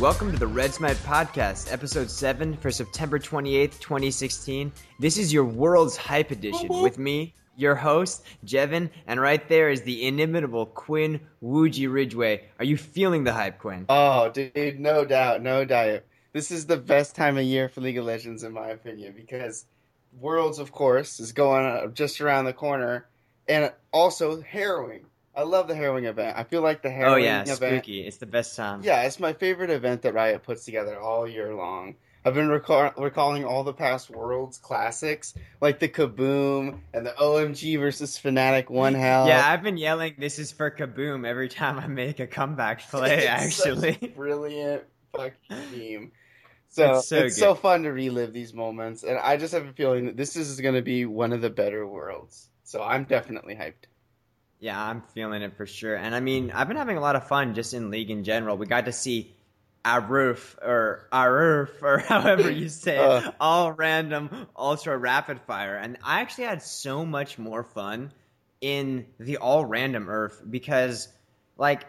Welcome 0.00 0.32
to 0.32 0.38
the 0.38 0.46
Red 0.46 0.72
Smite 0.72 0.96
Podcast, 0.96 1.70
episode 1.70 2.10
7 2.10 2.56
for 2.56 2.70
September 2.70 3.18
28th, 3.18 3.78
2016. 3.80 4.72
This 4.98 5.18
is 5.18 5.30
your 5.30 5.44
world's 5.44 5.94
hype 5.94 6.30
edition 6.30 6.70
mm-hmm. 6.70 6.82
with 6.82 6.96
me, 6.96 7.34
your 7.54 7.74
host, 7.74 8.24
Jevin, 8.46 8.88
and 9.06 9.20
right 9.20 9.46
there 9.46 9.68
is 9.68 9.82
the 9.82 10.06
inimitable 10.06 10.64
Quinn 10.64 11.20
Woogie 11.42 11.92
Ridgeway. 11.92 12.48
Are 12.58 12.64
you 12.64 12.78
feeling 12.78 13.24
the 13.24 13.34
hype, 13.34 13.58
Quinn? 13.58 13.84
Oh, 13.90 14.30
dude, 14.30 14.80
no 14.80 15.04
doubt, 15.04 15.42
no 15.42 15.66
doubt. 15.66 16.04
This 16.32 16.50
is 16.50 16.64
the 16.64 16.78
best 16.78 17.14
time 17.14 17.36
of 17.36 17.44
year 17.44 17.68
for 17.68 17.82
League 17.82 17.98
of 17.98 18.06
Legends, 18.06 18.42
in 18.42 18.54
my 18.54 18.68
opinion, 18.68 19.12
because 19.14 19.66
Worlds, 20.18 20.58
of 20.58 20.72
course, 20.72 21.20
is 21.20 21.32
going 21.32 21.92
just 21.92 22.22
around 22.22 22.46
the 22.46 22.54
corner, 22.54 23.06
and 23.46 23.70
also 23.92 24.40
harrowing. 24.40 25.04
I 25.40 25.44
love 25.44 25.68
the 25.68 25.74
harrowing 25.74 26.04
event. 26.04 26.36
I 26.36 26.44
feel 26.44 26.60
like 26.60 26.82
the 26.82 26.88
Oh 26.88 26.92
harrowing 26.92 27.24
yeah, 27.24 27.42
event. 27.42 27.56
spooky. 27.56 28.06
It's 28.06 28.18
the 28.18 28.26
best 28.26 28.54
time. 28.56 28.82
Yeah, 28.82 29.02
it's 29.02 29.18
my 29.18 29.32
favorite 29.32 29.70
event 29.70 30.02
that 30.02 30.12
Riot 30.12 30.42
puts 30.42 30.64
together 30.66 31.00
all 31.00 31.26
year 31.26 31.54
long. 31.54 31.94
I've 32.26 32.34
been 32.34 32.50
recall- 32.50 32.92
recalling 32.98 33.46
all 33.46 33.64
the 33.64 33.72
past 33.72 34.10
Worlds 34.10 34.58
classics, 34.58 35.32
like 35.62 35.78
the 35.78 35.88
Kabum 35.88 36.80
and 36.92 37.06
the 37.06 37.12
OMG 37.18 37.78
versus 37.78 38.20
Fnatic 38.22 38.68
One 38.68 38.92
Hell. 38.92 39.26
Yeah, 39.26 39.42
I've 39.50 39.62
been 39.62 39.78
yelling 39.78 40.16
"This 40.18 40.38
is 40.38 40.52
for 40.52 40.70
Kabum" 40.70 41.26
every 41.26 41.48
time 41.48 41.78
I 41.78 41.86
make 41.86 42.20
a 42.20 42.26
comeback 42.26 42.80
play. 42.90 43.24
It's 43.24 43.26
actually, 43.26 43.92
brilliant 44.14 44.82
fucking 45.12 45.32
team. 45.72 46.12
So 46.72 46.98
It's 46.98 47.10
it's 47.10 47.34
so 47.36 47.54
so, 47.54 47.54
fun 47.56 47.82
to 47.82 47.90
relive 47.90 48.32
these 48.32 48.54
moments, 48.54 49.02
and 49.02 49.18
I 49.18 49.36
just 49.36 49.52
have 49.54 49.66
a 49.66 49.72
feeling 49.72 50.04
that 50.06 50.16
this 50.16 50.36
is 50.36 50.60
going 50.60 50.76
to 50.76 50.82
be 50.82 51.04
one 51.04 51.32
of 51.32 51.40
the 51.40 51.50
better 51.50 51.84
worlds. 51.84 52.48
So 52.62 52.80
I'm 52.80 53.02
definitely 53.02 53.56
hyped. 53.56 53.89
Yeah, 54.60 54.80
I'm 54.82 55.02
feeling 55.14 55.42
it 55.42 55.56
for 55.56 55.66
sure. 55.66 55.96
And 55.96 56.14
I 56.14 56.20
mean, 56.20 56.50
I've 56.50 56.68
been 56.68 56.76
having 56.76 56.96
a 56.98 57.00
lot 57.00 57.16
of 57.16 57.26
fun 57.26 57.54
just 57.54 57.72
in 57.74 57.90
League 57.90 58.10
in 58.10 58.24
general. 58.24 58.56
We 58.58 58.66
got 58.66 58.84
to 58.84 58.92
see 58.92 59.34
ARURF 59.84 60.56
or 60.62 61.08
ARURF 61.10 61.82
or 61.82 61.98
however 62.08 62.50
you 62.50 62.68
say 62.68 62.96
it, 62.96 63.00
Uh. 63.00 63.32
all 63.40 63.72
random 63.72 64.46
ultra 64.54 64.96
rapid 64.98 65.40
fire. 65.46 65.76
And 65.76 65.96
I 66.04 66.20
actually 66.20 66.44
had 66.44 66.62
so 66.62 67.06
much 67.06 67.38
more 67.38 67.64
fun 67.64 68.12
in 68.60 69.06
the 69.18 69.38
all 69.38 69.64
random 69.64 70.06
URF 70.06 70.32
because 70.50 71.08
like 71.56 71.86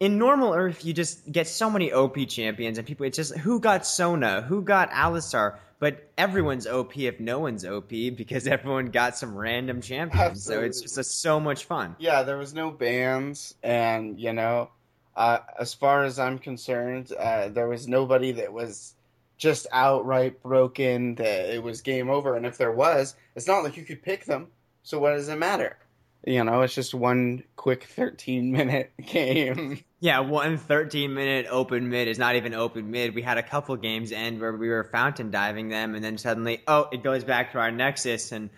in 0.00 0.18
normal 0.18 0.50
URF, 0.52 0.84
you 0.84 0.92
just 0.92 1.30
get 1.30 1.46
so 1.46 1.70
many 1.70 1.92
OP 1.92 2.16
champions, 2.28 2.78
and 2.78 2.86
people. 2.86 3.06
It's 3.06 3.16
just 3.18 3.36
who 3.36 3.60
got 3.60 3.86
Sona, 3.86 4.40
who 4.40 4.62
got 4.62 4.90
Alistar, 4.90 5.58
but 5.80 6.10
everyone's 6.18 6.66
OP 6.66 6.96
if 6.98 7.18
no 7.18 7.40
one's 7.40 7.64
OP 7.64 7.88
because 7.88 8.46
everyone 8.46 8.86
got 8.86 9.18
some 9.18 9.34
random 9.34 9.80
champions. 9.80 10.44
So 10.44 10.60
it's 10.60 10.80
just 10.80 10.98
a, 10.98 11.02
so 11.02 11.40
much 11.40 11.64
fun. 11.64 11.96
Yeah, 11.98 12.22
there 12.22 12.36
was 12.36 12.54
no 12.54 12.70
bans, 12.70 13.56
and 13.64 14.20
you 14.20 14.32
know, 14.32 14.70
uh, 15.16 15.38
as 15.58 15.74
far 15.74 16.04
as 16.04 16.20
I'm 16.20 16.38
concerned, 16.38 17.12
uh, 17.18 17.48
there 17.48 17.66
was 17.66 17.88
nobody 17.88 18.30
that 18.32 18.52
was 18.52 18.94
just 19.38 19.66
outright 19.72 20.40
broken. 20.42 21.16
That 21.16 21.54
it 21.54 21.62
was 21.62 21.80
game 21.80 22.10
over, 22.10 22.36
and 22.36 22.46
if 22.46 22.56
there 22.58 22.72
was, 22.72 23.16
it's 23.34 23.48
not 23.48 23.64
like 23.64 23.76
you 23.76 23.84
could 23.84 24.02
pick 24.02 24.26
them. 24.26 24.48
So 24.82 24.98
what 24.98 25.14
does 25.14 25.28
it 25.28 25.36
matter? 25.36 25.78
You 26.26 26.44
know, 26.44 26.60
it's 26.60 26.74
just 26.74 26.92
one 26.94 27.42
quick 27.56 27.84
13 27.84 28.52
minute 28.52 28.92
game. 29.06 29.82
Yeah, 30.02 30.20
one 30.20 30.56
13 30.56 31.12
minute 31.12 31.46
open 31.50 31.90
mid 31.90 32.08
is 32.08 32.18
not 32.18 32.34
even 32.34 32.54
open 32.54 32.90
mid. 32.90 33.14
We 33.14 33.20
had 33.20 33.36
a 33.36 33.42
couple 33.42 33.76
games 33.76 34.12
end 34.12 34.40
where 34.40 34.56
we 34.56 34.70
were 34.70 34.84
fountain 34.84 35.30
diving 35.30 35.68
them, 35.68 35.94
and 35.94 36.02
then 36.02 36.16
suddenly, 36.16 36.62
oh, 36.66 36.88
it 36.90 37.02
goes 37.02 37.22
back 37.22 37.52
to 37.52 37.58
our 37.58 37.70
Nexus, 37.70 38.32
and 38.32 38.48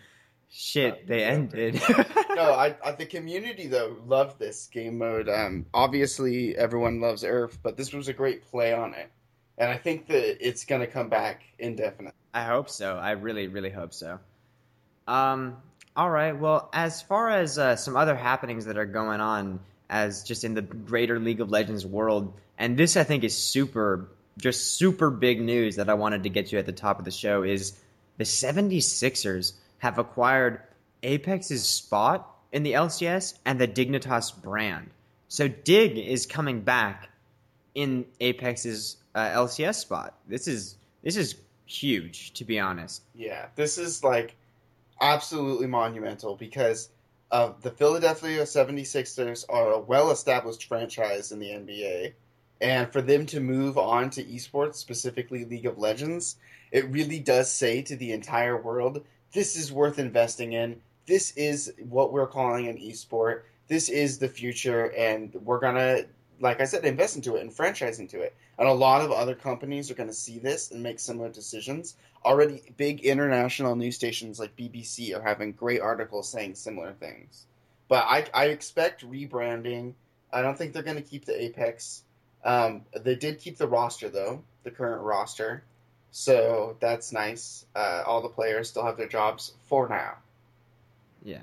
shit, 0.49 1.09
they 1.09 1.25
ended. 1.25 1.75
no, 2.31 2.53
I, 2.53 2.77
I 2.85 2.93
the 2.93 3.07
community 3.07 3.67
though 3.67 3.97
loved 4.07 4.39
this 4.39 4.69
game 4.73 4.99
mode. 4.99 5.29
Um, 5.29 5.67
obviously 5.75 6.57
everyone 6.57 7.01
loves 7.01 7.25
URF, 7.25 7.59
but 7.61 7.77
this 7.77 7.93
was 7.93 8.07
a 8.07 8.13
great 8.13 8.45
play 8.45 8.73
on 8.73 8.95
it, 8.95 9.11
and 9.59 9.69
I 9.69 9.79
think 9.79 10.07
that 10.07 10.47
it's 10.47 10.65
gonna 10.65 10.87
come 10.87 11.09
back 11.09 11.43
indefinitely. 11.59 12.13
I 12.33 12.45
hope 12.45 12.71
so. 12.71 12.97
I 12.97 13.13
really, 13.13 13.49
really 13.49 13.71
hope 13.71 13.93
so. 13.93 14.21
Um, 15.09 15.57
all 15.97 16.09
right. 16.09 16.39
Well, 16.39 16.71
as 16.73 17.03
far 17.03 17.31
as 17.31 17.59
uh, 17.59 17.75
some 17.75 17.97
other 17.97 18.15
happenings 18.15 18.67
that 18.67 18.79
are 18.79 18.87
going 18.87 19.21
on, 19.21 19.59
as 19.93 20.25
just 20.25 20.43
in 20.43 20.55
the 20.55 20.63
greater 20.63 21.21
League 21.21 21.41
of 21.41 21.51
Legends 21.51 21.87
world, 21.87 22.33
and 22.59 22.77
this 22.77 22.97
I 22.97 23.05
think 23.05 23.23
is 23.23 23.37
super, 23.37 24.09
just 24.39 24.75
super 24.79 25.11
big 25.11 25.41
news 25.41 25.77
that 25.77 25.91
I 25.91 25.95
wanted 25.95 26.23
to 26.23 26.31
get 26.31 26.51
you 26.51 26.59
at 26.59 26.67
the 26.67 26.73
top 26.73 26.99
of 26.99 27.05
the 27.05 27.11
show 27.11 27.43
is 27.43 27.79
the 28.17 28.25
76ers 28.25 29.53
have 29.79 29.99
acquired 29.99 30.63
Apex's 31.03 31.65
spot 31.65 32.29
in 32.53 32.63
the 32.63 32.73
LCS 32.73 33.35
and 33.45 33.61
the 33.61 33.69
Dignitas 33.69 34.41
brand. 34.41 34.91
So 35.29 35.49
Dig 35.49 35.99
is 35.99 36.27
coming 36.27 36.63
back 36.63 37.11
in 37.75 38.07
Apex's 38.21 38.97
uh, 39.15 39.21
LCS 39.21 39.75
spot. 39.77 40.15
This 40.27 40.49
is 40.49 40.77
this 41.03 41.17
is 41.17 41.35
huge, 41.67 42.33
to 42.35 42.45
be 42.45 42.61
honest. 42.61 43.03
Yeah, 43.15 43.47
this 43.57 43.79
is 43.79 44.05
like 44.05 44.37
absolutely 45.01 45.67
monumental 45.67 46.37
because 46.37 46.89
uh, 47.33 47.53
the 47.63 47.71
Philadelphia 47.71 48.43
76ers 48.43 49.47
are 49.49 49.73
a 49.73 49.81
well-established 49.81 50.67
franchise 50.67 51.33
in 51.33 51.39
the 51.39 51.49
NBA, 51.49 52.13
and 52.61 52.93
for 52.93 53.01
them 53.01 53.25
to 53.27 53.41
move 53.41 53.79
on 53.79 54.11
to 54.11 54.25
esports, 54.25 54.75
specifically 54.77 55.47
League 55.47 55.65
of 55.65 55.79
Legends, 55.79 56.37
it 56.71 56.89
really 56.91 57.19
does 57.19 57.51
say 57.51 57.81
to 57.83 57.97
the 57.97 58.13
entire 58.13 58.61
world, 58.61 59.05
this 59.33 59.57
is 59.57 59.73
worth 59.73 59.99
investing 59.99 60.53
in. 60.53 60.81
This 61.07 61.33
is 61.37 61.73
what 61.89 62.13
we're 62.13 62.27
calling 62.27 62.69
an 62.69 62.77
esport. 62.77 63.43
This 63.67 63.89
is 63.89 64.19
the 64.19 64.29
future, 64.29 64.93
and 64.93 65.35
we're 65.43 65.59
gonna, 65.59 66.03
like 66.43 66.61
I 66.61 66.65
said, 66.65 66.83
they 66.83 66.89
invest 66.89 67.17
into 67.17 67.37
it 67.37 67.41
and 67.41 67.53
franchise 67.53 67.99
into 67.99 68.21
it. 68.21 68.35
And 68.59 68.69
a 68.69 68.73
lot 68.73 69.01
of 69.01 69.11
other 69.11 69.35
companies 69.35 69.91
are 69.91 69.95
gonna 69.95 70.13
see 70.13 70.39
this 70.39 70.71
and 70.71 70.83
make 70.83 71.01
similar 71.01 71.31
decisions 71.31 71.97
already 72.25 72.63
big 72.77 73.01
international 73.01 73.77
news 73.77 73.97
stations 73.97 74.39
like 74.39 74.57
BBC 74.57 75.17
are 75.17 75.23
having 75.23 75.53
great 75.53 75.81
articles 75.81 76.29
saying 76.29 76.55
similar 76.55 76.93
things. 76.93 77.47
But 77.89 78.05
I, 78.05 78.27
I 78.33 78.45
expect 78.47 79.09
rebranding. 79.09 79.95
I 80.33 80.43
don't 80.43 80.57
think 80.57 80.73
they're 80.73 80.83
going 80.83 80.97
to 80.97 81.03
keep 81.03 81.25
the 81.25 81.41
Apex. 81.43 82.03
Um, 82.45 82.83
they 82.99 83.15
did 83.15 83.39
keep 83.39 83.59
the 83.59 83.69
roster 83.69 84.09
though, 84.09 84.43
the 84.65 84.71
current 84.71 85.03
roster, 85.03 85.63
so 86.11 86.77
that's 86.81 87.13
nice. 87.13 87.65
Uh, 87.75 88.03
all 88.05 88.21
the 88.21 88.29
players 88.29 88.69
still 88.69 88.85
have 88.85 88.97
their 88.97 89.09
jobs 89.09 89.53
for 89.69 89.89
now. 89.89 90.15
Yeah, 91.23 91.43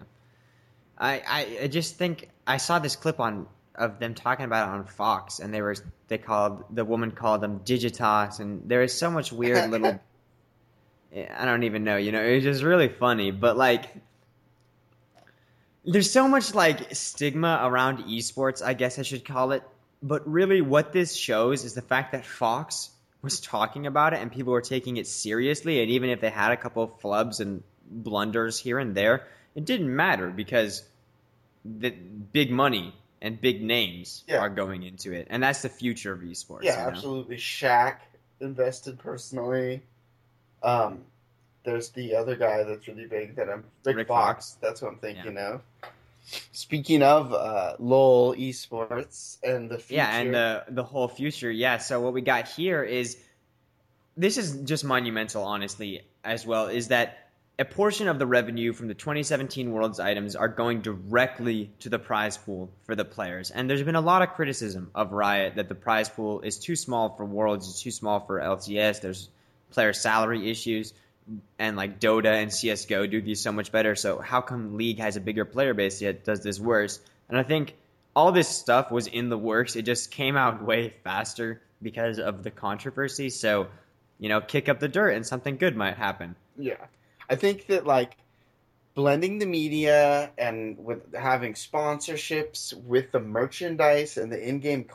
I, 0.97 1.21
I 1.25 1.59
I 1.63 1.67
just 1.67 1.95
think 1.95 2.29
I 2.45 2.57
saw 2.57 2.79
this 2.79 2.97
clip 2.97 3.21
on 3.21 3.47
of 3.79 3.97
them 3.97 4.13
talking 4.13 4.45
about 4.45 4.67
it 4.67 4.72
on 4.72 4.85
Fox, 4.85 5.40
and 5.40 5.53
they 5.53 5.62
were 5.62 5.75
they 6.07 6.17
called 6.17 6.66
the 6.69 6.85
woman 6.85 7.12
called 7.12 7.41
them 7.41 7.62
Digitas, 7.62 8.40
and 8.40 8.69
there 8.69 8.84
is 8.84 8.94
so 8.94 9.09
much 9.09 9.31
weird 9.31 9.72
little. 9.72 10.00
I 11.16 11.45
don't 11.45 11.63
even 11.63 11.84
know, 11.84 11.97
you 11.97 12.12
know, 12.12 12.22
it 12.22 12.35
was 12.35 12.44
just 12.44 12.63
really 12.63 12.90
funny, 12.90 13.31
but 13.31 13.57
like. 13.57 13.90
There's 15.85 16.12
so 16.12 16.28
much 16.28 16.53
like 16.53 16.94
stigma 16.94 17.62
around 17.63 18.03
esports, 18.03 18.62
I 18.62 18.73
guess 18.73 19.00
I 19.00 19.01
should 19.01 19.25
call 19.25 19.53
it. 19.53 19.63
But 20.03 20.29
really, 20.29 20.61
what 20.61 20.91
this 20.91 21.16
shows 21.16 21.63
is 21.63 21.73
the 21.73 21.81
fact 21.81 22.11
that 22.11 22.25
Fox 22.25 22.91
was 23.22 23.40
talking 23.40 23.88
about 23.88 24.13
it 24.13 24.19
and 24.22 24.31
people 24.31 24.53
were 24.53 24.61
taking 24.61 24.97
it 24.97 25.07
seriously. 25.07 25.81
And 25.81 25.90
even 25.90 26.09
if 26.09 26.22
they 26.22 26.29
had 26.29 26.51
a 26.51 26.57
couple 26.57 26.84
of 26.84 27.00
flubs 27.00 27.40
and 27.40 27.63
blunders 27.90 28.59
here 28.59 28.78
and 28.78 28.94
there, 28.94 29.28
it 29.56 29.66
didn't 29.66 29.94
matter 29.94 30.29
because 30.29 30.84
the 31.66 31.90
big 31.90 32.51
money 32.51 32.94
and 33.22 33.40
big 33.40 33.62
names 33.62 34.24
Yeah. 34.28 34.40
are 34.40 34.50
going 34.50 34.84
into 34.84 35.12
it, 35.13 35.28
and 35.30 35.41
that's 35.44 35.62
the 35.62 35.69
future 35.69 36.13
of 36.13 36.22
esports. 36.22 36.63
yeah, 36.63 36.72
you 36.85 36.91
know? 36.91 36.97
absolutely. 36.97 37.38
Shaq 37.38 37.97
invested 38.40 39.00
personally. 39.00 39.81
Um, 40.63 41.03
there's 41.63 41.90
the 41.90 42.16
other 42.16 42.35
guy 42.35 42.63
that's 42.63 42.88
really 42.88 43.06
big 43.06 43.35
that 43.35 43.50
I'm 43.50 43.63
Rick, 43.84 43.97
Rick 43.97 44.08
Fox. 44.08 44.53
Fox. 44.53 44.58
That's 44.62 44.81
what 44.81 44.94
I'm 44.94 44.97
thinking 45.00 45.38
of. 45.38 45.62
Speaking 46.52 47.02
of 47.02 47.34
uh, 47.34 47.76
LOL 47.79 48.35
esports 48.35 49.38
and 49.43 49.70
the 49.70 49.78
future, 49.79 49.96
Yeah, 49.96 50.17
and 50.20 50.34
the 50.34 50.64
the 50.70 50.84
whole 50.84 51.08
future. 51.08 51.49
Yeah. 51.49 51.78
So 51.78 51.99
what 52.02 52.14
we 52.14 52.22
got 52.22 52.47
here 52.47 52.84
is 52.84 53.17
this 54.16 54.38
is 54.38 54.55
just 54.61 54.84
monumental, 54.84 55.43
honestly, 55.43 56.02
as 56.23 56.46
well. 56.46 56.67
Is 56.67 56.90
that 56.90 57.28
a 57.59 57.66
portion 57.66 58.08
of 58.08 58.20
the 58.20 58.26
revenue 58.26 58.72
from 58.72 58.88
the 58.88 58.94
2017 58.94 59.73
Worlds 59.73 60.00
items 60.00 60.38
are 60.38 60.47
going 60.47 60.79
directly 60.79 61.70
to 61.79 61.90
the 61.90 62.00
prize 62.00 62.38
pool 62.38 62.72
for 62.85 62.96
the 62.96 63.03
players. 63.03 63.52
And 63.52 63.70
there's 63.70 63.84
been 63.84 63.96
a 63.96 64.02
lot 64.02 64.22
of 64.22 64.29
criticism 64.29 64.90
of 64.96 65.11
Riot 65.11 65.56
that 65.56 65.67
the 65.67 65.76
prize 65.76 66.08
pool 66.08 66.40
is 66.40 66.58
too 66.58 66.78
small 66.78 67.09
for 67.17 67.26
Worlds, 67.26 67.70
it's 67.70 67.82
too 67.82 67.91
small 67.91 68.22
for 68.22 68.40
LCS. 68.40 69.02
There's 69.02 69.29
player 69.72 69.91
salary 69.91 70.50
issues, 70.50 70.94
and 71.59 71.76
like 71.76 72.00
Dota 72.00 72.41
and 72.41 72.52
CS:GO 72.52 73.06
do 73.08 73.22
these 73.22 73.41
so 73.41 73.52
much 73.52 73.73
better. 73.73 73.94
So 73.94 74.20
how 74.20 74.40
come 74.40 74.78
League 74.78 75.00
has 75.00 75.17
a 75.17 75.22
bigger 75.22 75.44
player 75.44 75.73
base 75.73 76.02
yet 76.02 76.23
does 76.23 76.41
this 76.41 76.62
worse? 76.62 77.02
And 77.28 77.38
I 77.38 77.44
think 77.44 77.76
all 78.16 78.32
this 78.32 78.47
stuff 78.47 78.90
was 78.90 79.08
in 79.08 79.28
the 79.28 79.38
works. 79.38 79.76
It 79.76 79.82
just 79.82 80.12
came 80.12 80.38
out 80.38 80.64
way 80.66 80.94
faster 81.03 81.62
because 81.82 82.20
of 82.20 82.41
the 82.41 82.52
controversy. 82.52 83.29
So, 83.29 83.67
you 84.17 84.29
know, 84.29 84.40
kick 84.40 84.70
up 84.70 84.79
the 84.79 84.88
dirt 84.88 85.12
and 85.12 85.28
something 85.28 85.58
good 85.58 85.76
might 85.76 85.97
happen. 85.97 86.38
Yeah. 86.58 86.78
I 87.29 87.35
think 87.35 87.67
that 87.67 87.85
like 87.85 88.17
blending 88.96 89.37
the 89.37 89.46
media 89.46 90.31
and 90.37 90.78
with 90.78 91.14
having 91.16 91.53
sponsorships 91.53 92.73
with 92.73 93.11
the 93.11 93.20
merchandise 93.20 94.17
and 94.17 94.31
the 94.31 94.46
in-game 94.46 94.87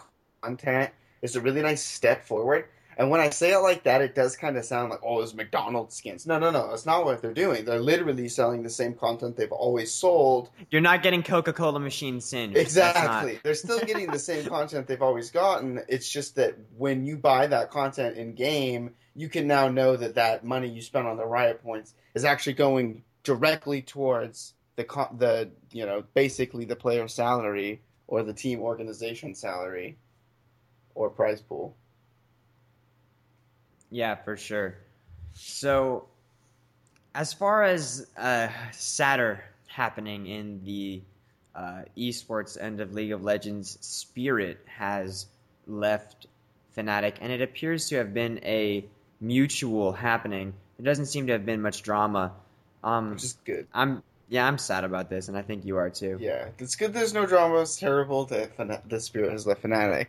content 0.42 0.90
is 1.22 1.36
a 1.36 1.40
really 1.40 1.62
nice 1.62 1.82
step 1.82 2.26
forward. 2.26 2.66
And 2.96 3.11
when 3.11 3.20
I 3.20 3.31
say 3.31 3.52
it 3.52 3.58
like 3.58 3.85
that, 3.85 4.00
it 4.00 4.14
does 4.14 4.37
kind 4.37 4.56
of 4.56 4.64
sound 4.64 4.91
like, 4.91 5.00
oh, 5.02 5.20
it's 5.20 5.35
McDonald's 5.35 5.96
skins. 5.96 6.26
No, 6.26 6.38
no, 6.38 6.50
no. 6.50 6.69
That's 6.69 6.87
not 6.87 7.05
what 7.05 7.23
they're 7.23 7.35
doing. 7.35 7.64
They're 7.64 7.81
literally 7.81 8.29
selling 8.29 8.62
the 8.62 8.70
same 8.70 8.94
content 8.94 9.37
they've 9.37 9.50
always 9.52 9.93
sold. 9.93 10.50
You're 10.70 10.81
not 10.81 11.02
getting 11.02 11.23
Coca 11.23 11.52
Cola 11.52 11.81
machine 11.81 12.20
sin. 12.20 12.56
Exactly. 12.56 13.41
They're 13.43 13.55
still 13.55 13.81
getting 13.81 14.11
the 14.11 14.19
same 14.19 14.44
content 14.49 14.87
they've 14.87 15.02
always 15.02 15.31
gotten. 15.31 15.82
It's 15.88 16.08
just 16.08 16.37
that 16.37 16.56
when 16.76 17.05
you 17.05 17.17
buy 17.17 17.46
that 17.49 17.70
content 17.70 18.17
in 18.17 18.35
game, 18.35 18.94
you 19.14 19.29
can 19.29 19.46
now 19.46 19.69
know 19.69 19.96
that 19.96 20.17
that 20.17 20.44
money 20.44 20.69
you 20.69 20.82
spent 20.82 21.06
on 21.06 21.17
the 21.17 21.26
riot 21.26 21.62
points 21.62 21.94
is 22.14 22.25
actually 22.25 22.55
going 22.55 23.05
directly 23.23 23.82
towards 23.82 24.55
the 24.76 24.85
the 25.17 25.50
you 25.73 25.87
know 25.87 26.05
basically 26.14 26.64
the 26.64 26.76
player 26.76 27.06
salary 27.08 27.81
or 28.06 28.23
the 28.23 28.32
team 28.32 28.61
organization 28.61 29.35
salary 29.35 29.96
or 30.94 31.11
prize 31.11 31.41
pool. 31.41 31.76
Yeah, 33.94 34.17
for 34.17 34.37
sure. 34.37 34.75
So, 35.35 36.06
as 37.14 37.32
far 37.32 37.62
as 37.62 38.05
uh, 38.19 38.49
sadder 38.73 39.44
happening 39.69 40.26
in 40.26 40.64
the 40.64 41.00
uh, 41.55 41.82
esports 41.96 42.61
end 42.61 42.81
of 42.81 42.93
League 42.93 43.12
of 43.12 43.23
Legends, 43.23 43.79
Spirit 43.82 44.58
has 44.67 45.26
left 45.69 46.26
Fnatic, 46.76 47.19
and 47.20 47.31
it 47.31 47.41
appears 47.41 47.88
to 47.91 47.96
have 47.99 48.12
been 48.12 48.41
a 48.43 48.85
mutual 49.20 49.93
happening. 49.93 50.55
There 50.76 50.87
doesn't 50.87 51.06
seem 51.06 51.29
to 51.29 51.35
have 51.35 51.46
been 51.46 51.62
much 51.62 51.85
drama. 51.85 52.32
Um, 52.82 53.12
Which 53.12 53.23
is 53.23 53.38
good. 53.44 53.69
I'm 53.73 54.02
yeah, 54.29 54.44
I'm 54.44 54.58
sad 54.58 54.82
about 54.82 55.08
this, 55.08 55.29
and 55.29 55.38
I 55.38 55.43
think 55.43 55.64
you 55.64 55.76
are 55.76 55.91
too. 55.91 56.19
Yeah, 56.20 56.49
it's 56.58 56.75
good. 56.75 56.93
There's 56.93 57.14
no 57.14 57.26
drama. 57.26 57.61
It's 57.61 57.76
terrible 57.76 58.25
that 58.25 58.88
the 58.88 58.99
Spirit 58.99 59.31
has 59.31 59.46
left 59.46 59.62
Fnatic. 59.62 60.08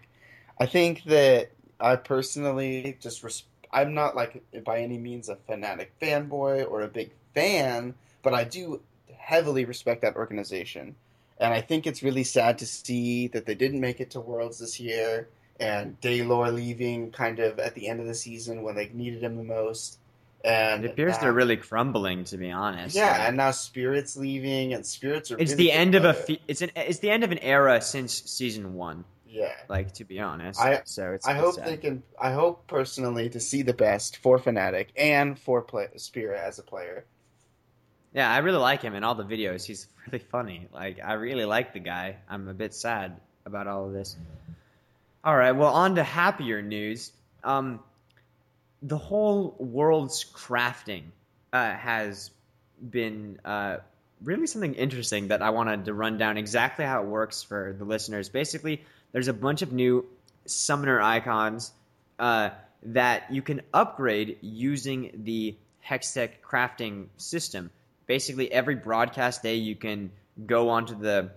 I 0.60 0.66
think 0.66 1.04
that 1.04 1.52
I 1.80 1.98
personally 1.98 2.98
just 3.00 3.24
res- 3.24 3.44
I'm 3.76 3.94
not 3.94 4.16
like 4.16 4.42
by 4.64 4.80
any 4.80 4.98
means 4.98 5.30
a 5.30 5.36
Fnatic 5.36 5.90
fanboy 6.02 6.70
or 6.70 6.82
a 6.82 6.88
big 6.88 7.12
fan, 7.34 7.94
but 8.24 8.34
I 8.34 8.46
do 8.46 8.82
heavily 9.16 9.66
respect 9.66 10.02
that 10.02 10.16
organization. 10.16 10.96
And 11.38 11.54
I 11.54 11.62
think 11.62 11.86
it's 11.86 12.02
really 12.02 12.24
sad 12.24 12.58
to 12.60 12.66
see 12.66 13.28
that 13.28 13.46
they 13.46 13.56
didn't 13.56 13.82
make 13.82 14.00
it 14.00 14.12
to 14.12 14.22
Worlds 14.22 14.60
this 14.60 14.80
year 14.80 15.28
and 15.60 16.00
Deilor 16.02 16.54
leaving 16.54 17.12
kind 17.12 17.40
of 17.40 17.60
at 17.60 17.76
the 17.76 17.88
end 17.88 18.00
of 18.00 18.08
the 18.08 18.16
season 18.16 18.64
when 18.64 18.76
they 18.76 18.90
needed 18.94 19.22
him 19.22 19.36
the 19.38 19.44
most. 19.44 20.00
And 20.44 20.86
it 20.86 20.92
appears 20.92 21.16
now, 21.16 21.22
they're 21.22 21.34
really 21.34 21.58
crumbling, 21.58 22.24
to 22.26 22.38
be 22.38 22.52
honest. 22.52 22.96
Yeah, 22.96 23.28
and 23.28 23.36
now 23.38 23.52
Spirits 23.52 24.16
leaving, 24.16 24.74
and 24.74 24.86
Spirits 24.86 25.32
are. 25.32 25.40
It's 25.40 25.54
really 25.54 25.66
the 25.66 25.72
end 25.72 25.96
of 25.96 26.06
a. 26.06 26.14
Fe- 26.14 26.42
it's 26.48 26.62
an. 26.62 26.70
It's 26.76 27.00
the 27.00 27.10
end 27.10 27.24
of 27.24 27.32
an 27.32 27.40
era 27.40 27.82
since 27.82 28.14
season 28.30 28.76
one. 28.76 29.06
Yeah. 29.36 29.52
Like 29.68 29.92
to 29.96 30.06
be 30.06 30.22
honest. 30.22 30.62
I 30.62 30.82
so 30.86 31.12
it's 31.12 31.28
I 31.28 31.34
hope 31.34 31.56
sad. 31.56 31.68
they 31.68 31.76
can 31.76 32.04
I 32.20 32.32
hope 32.32 32.68
personally 32.68 33.30
to 33.30 33.40
see 33.42 33.64
the 33.64 33.74
best 33.74 34.18
for 34.18 34.40
Fnatic 34.40 34.88
and 34.96 35.38
for 35.38 35.62
play, 35.62 35.90
Spirit 35.98 36.42
as 36.42 36.58
a 36.58 36.64
player. 36.64 37.04
Yeah, 38.14 38.32
I 38.32 38.38
really 38.38 38.60
like 38.60 38.82
him 38.82 38.96
in 38.96 39.04
all 39.04 39.16
the 39.16 39.26
videos. 39.26 39.66
He's 39.66 39.88
really 40.08 40.24
funny. 40.24 40.70
Like 40.72 41.00
I 41.04 41.14
really 41.14 41.44
like 41.44 41.74
the 41.74 41.82
guy. 41.82 42.16
I'm 42.30 42.48
a 42.48 42.54
bit 42.54 42.74
sad 42.74 43.20
about 43.46 43.68
all 43.68 43.88
of 43.88 43.94
this. 43.94 44.16
All 45.22 45.36
right, 45.36 45.52
well 45.52 45.74
on 45.74 45.96
to 45.96 46.04
happier 46.04 46.62
news. 46.62 47.12
Um 47.44 47.82
the 48.82 48.98
whole 48.98 49.56
world's 49.60 50.24
crafting 50.24 51.04
uh, 51.52 51.74
has 51.74 52.30
been 52.80 53.40
uh, 53.44 53.78
really 54.24 54.48
something 54.48 54.76
interesting 54.76 55.30
that 55.30 55.42
I 55.42 55.50
wanted 55.50 55.86
to 55.86 55.94
run 55.94 56.18
down 56.18 56.38
exactly 56.38 56.86
how 56.86 57.02
it 57.02 57.08
works 57.08 57.42
for 57.42 57.76
the 57.78 57.86
listeners. 57.86 58.30
Basically, 58.30 58.84
there's 59.16 59.30
a 59.30 59.34
bunch 59.34 59.62
of 59.62 59.72
new 59.72 60.06
summoner 60.46 61.00
icons 61.00 61.72
uh, 62.20 62.50
that 62.84 63.32
you 63.32 63.42
can 63.42 63.62
upgrade 63.74 64.38
using 64.42 65.10
the 65.24 65.56
Hextech 65.88 66.32
crafting 66.46 67.06
system. 67.16 67.72
Basically, 68.08 68.52
every 68.52 68.76
broadcast 68.76 69.42
day, 69.42 69.56
you 69.56 69.74
can 69.74 70.12
go 70.46 70.68
onto 70.68 71.00
the 71.00 71.32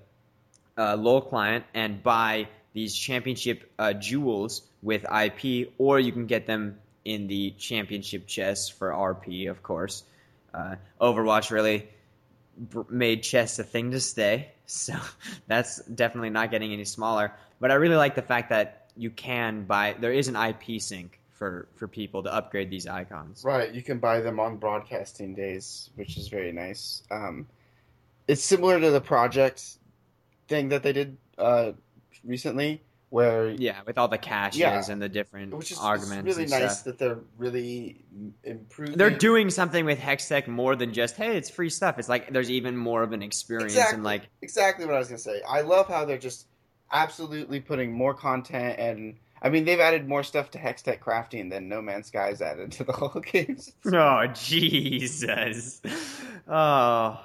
uh, 0.77 0.97
LOL 0.97 1.21
client 1.21 1.67
and 1.73 2.03
buy 2.03 2.49
these 2.73 2.97
championship 2.97 3.71
uh, 3.79 3.93
jewels 3.93 4.63
with 4.83 5.05
IP, 5.05 5.73
or 5.79 6.01
you 6.01 6.11
can 6.11 6.27
get 6.27 6.49
them 6.49 6.81
in 7.05 7.29
the 7.29 7.53
championship 7.59 8.27
chest 8.27 8.73
for 8.73 8.91
RP, 8.91 9.49
of 9.49 9.63
course. 9.63 10.03
Uh, 10.53 10.75
Overwatch 11.01 11.53
really 11.53 11.89
made 12.89 13.23
chess 13.23 13.61
a 13.61 13.63
thing 13.63 13.93
to 13.93 14.01
stay, 14.01 14.51
so 14.69 14.95
that's 15.49 15.83
definitely 15.87 16.31
not 16.31 16.51
getting 16.51 16.73
any 16.73 16.85
smaller. 16.85 17.33
But 17.61 17.71
I 17.71 17.75
really 17.75 17.97
like 17.97 18.15
the 18.15 18.23
fact 18.23 18.51
that 18.51 18.91
you 18.97 19.11
can 19.11 19.65
buy. 19.65 19.97
There 19.99 20.13
is 20.13 20.29
an 20.29 20.37
IP 20.37 20.81
sink 20.81 21.21
for 21.33 21.69
for 21.77 21.89
people 21.89 22.23
to 22.23 22.33
upgrade 22.33 22.71
these 22.71 22.87
icons. 22.87 23.43
Right, 23.45 23.73
you 23.73 23.83
can 23.83 23.99
buy 23.99 24.21
them 24.21 24.39
on 24.39 24.57
broadcasting 24.57 25.35
days, 25.35 25.91
which 25.97 26.17
is 26.17 26.29
very 26.29 26.53
nice. 26.53 27.03
Um, 27.11 27.47
it's 28.27 28.43
similar 28.43 28.79
to 28.81 28.91
the 28.91 29.01
project 29.01 29.79
thing 30.49 30.69
that 30.69 30.83
they 30.83 30.93
did 30.93 31.17
uh, 31.39 31.73
recently, 32.25 32.83
where 33.11 33.49
yeah, 33.49 33.81
with 33.87 33.97
all 33.99 34.09
the 34.09 34.19
caches 34.19 34.59
yeah, 34.59 34.83
and 34.89 35.01
the 35.01 35.09
different 35.09 35.55
which 35.55 35.71
is 35.73 35.79
arguments. 35.79 36.37
really 36.37 36.49
nice 36.49 36.83
that 36.83 36.99
they're 36.99 37.19
really 37.39 38.05
improving. 38.45 38.97
They're 38.99 39.11
doing 39.11 39.51
something 39.51 39.85
with 39.85 39.99
Hextech 39.99 40.47
more 40.47 40.77
than 40.77 40.93
just 40.93 41.17
hey, 41.17 41.37
it's 41.37 41.51
free 41.51 41.71
stuff. 41.71 41.99
It's 41.99 42.09
like 42.09 42.33
there's 42.33 42.51
even 42.51 42.77
more 42.77 43.03
of 43.03 43.13
an 43.13 43.23
experience 43.23 43.73
exactly, 43.73 43.95
and 43.95 44.05
like 44.05 44.29
exactly 44.43 44.85
what 44.85 44.95
I 44.95 44.99
was 44.99 45.09
gonna 45.09 45.19
say. 45.19 45.41
I 45.49 45.63
love 45.63 45.89
how 45.89 46.05
they're 46.05 46.19
just 46.19 46.47
absolutely 46.93 47.61
putting 47.61 47.93
more 47.93 48.15
content 48.15 48.79
and. 48.79 49.17
I 49.41 49.51
mean, 49.51 49.65
they've 49.65 49.79
added 49.79 50.09
more 50.09 50.25
stuff 50.25 50.51
to 50.51 50.59
Hextech 50.59 50.99
crafting 50.99 51.49
than 51.49 51.69
No 51.69 51.81
Man's 51.81 52.09
Sky's 52.09 52.43
added 52.43 52.73
to 52.73 52.83
the 52.83 52.91
whole 52.93 53.21
game. 53.21 53.57
oh 53.87 54.27
Jesus! 54.35 55.81
Oh, 56.49 57.21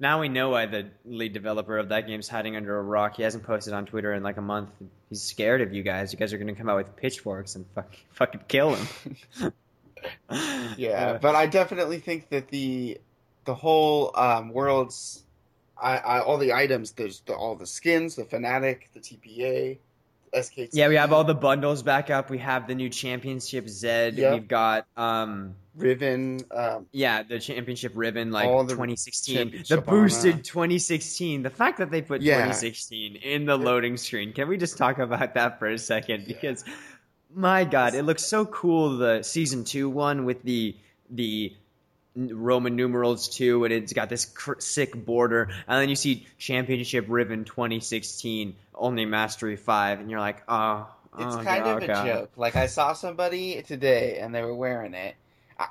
now 0.00 0.20
we 0.20 0.28
know 0.28 0.50
why 0.50 0.66
the 0.66 0.86
lead 1.04 1.32
developer 1.32 1.76
of 1.76 1.88
that 1.88 2.06
game's 2.06 2.28
hiding 2.28 2.56
under 2.56 2.78
a 2.78 2.82
rock. 2.82 3.16
He 3.16 3.22
hasn't 3.22 3.44
posted 3.44 3.72
on 3.72 3.86
Twitter 3.86 4.12
in 4.14 4.22
like 4.22 4.36
a 4.36 4.42
month. 4.42 4.70
He's 5.08 5.22
scared 5.22 5.60
of 5.60 5.72
you 5.72 5.82
guys. 5.82 6.12
You 6.12 6.18
guys 6.18 6.32
are 6.32 6.38
going 6.38 6.48
to 6.48 6.54
come 6.54 6.68
out 6.68 6.76
with 6.76 6.96
pitchforks 6.96 7.56
and 7.56 7.66
fuck, 7.74 7.92
fucking 8.12 8.42
kill 8.48 8.74
him. 8.74 9.52
yeah, 10.76 10.88
uh, 10.88 11.18
but 11.18 11.34
I 11.34 11.46
definitely 11.46 11.98
think 11.98 12.28
that 12.30 12.48
the 12.48 13.00
the 13.44 13.54
whole 13.54 14.12
um, 14.14 14.50
world's 14.50 15.24
I, 15.80 15.96
I, 15.96 16.20
all 16.20 16.38
the 16.38 16.52
items. 16.52 16.92
There's 16.92 17.20
the, 17.20 17.34
all 17.34 17.54
the 17.54 17.66
skins, 17.66 18.16
the 18.16 18.24
Fnatic, 18.24 18.92
the 18.92 19.00
TPA, 19.00 19.78
SKT. 20.32 20.70
Yeah, 20.72 20.88
we 20.88 20.96
have 20.96 21.12
all 21.12 21.24
the 21.24 21.34
bundles 21.34 21.82
back 21.82 22.10
up. 22.10 22.30
We 22.30 22.38
have 22.38 22.66
the 22.66 22.74
new 22.74 22.88
championship 22.88 23.68
Zed. 23.68 24.14
Yep. 24.14 24.32
We've 24.32 24.48
got 24.48 24.86
um 24.96 25.54
Riven. 25.78 26.40
Um, 26.50 26.86
yeah, 26.92 27.22
the 27.22 27.38
championship 27.38 27.92
Riven, 27.94 28.30
like 28.30 28.46
2016, 28.46 29.64
the 29.68 29.80
boosted 29.80 30.44
2016. 30.44 31.42
The 31.42 31.50
fact 31.50 31.78
that 31.78 31.90
they 31.90 32.02
put 32.02 32.20
yeah. 32.20 32.34
2016 32.36 33.16
in 33.16 33.46
the 33.46 33.56
loading 33.56 33.96
screen. 33.96 34.32
Can 34.32 34.48
we 34.48 34.56
just 34.56 34.76
talk 34.76 34.98
about 34.98 35.34
that 35.34 35.58
for 35.58 35.68
a 35.68 35.78
second? 35.78 36.26
Because 36.26 36.64
yeah. 36.66 36.74
my 37.34 37.64
God, 37.64 37.94
it 37.94 38.02
looks 38.02 38.24
so 38.24 38.44
cool. 38.46 38.98
The 38.98 39.22
season 39.22 39.64
two 39.64 39.88
one 39.88 40.24
with 40.24 40.42
the 40.42 40.76
the 41.10 41.54
Roman 42.16 42.76
numerals 42.76 43.28
too, 43.28 43.64
and 43.64 43.72
it's 43.72 43.92
got 43.92 44.08
this 44.08 44.24
cr- 44.24 44.58
sick 44.58 44.94
border. 45.04 45.50
And 45.66 45.80
then 45.80 45.88
you 45.88 45.96
see 45.96 46.26
Championship 46.38 47.06
Riven 47.08 47.44
2016, 47.44 48.56
only 48.74 49.04
Mastery 49.04 49.56
5, 49.56 50.00
and 50.00 50.10
you're 50.10 50.20
like, 50.20 50.42
oh. 50.48 50.88
oh 51.14 51.24
it's 51.24 51.36
oh, 51.36 51.42
kind 51.42 51.64
God, 51.64 51.76
of 51.76 51.82
a 51.82 51.86
God. 51.86 52.06
joke. 52.06 52.30
Like 52.36 52.56
I 52.56 52.66
saw 52.66 52.92
somebody 52.92 53.62
today, 53.62 54.18
and 54.20 54.34
they 54.34 54.42
were 54.42 54.54
wearing 54.54 54.94
it. 54.94 55.14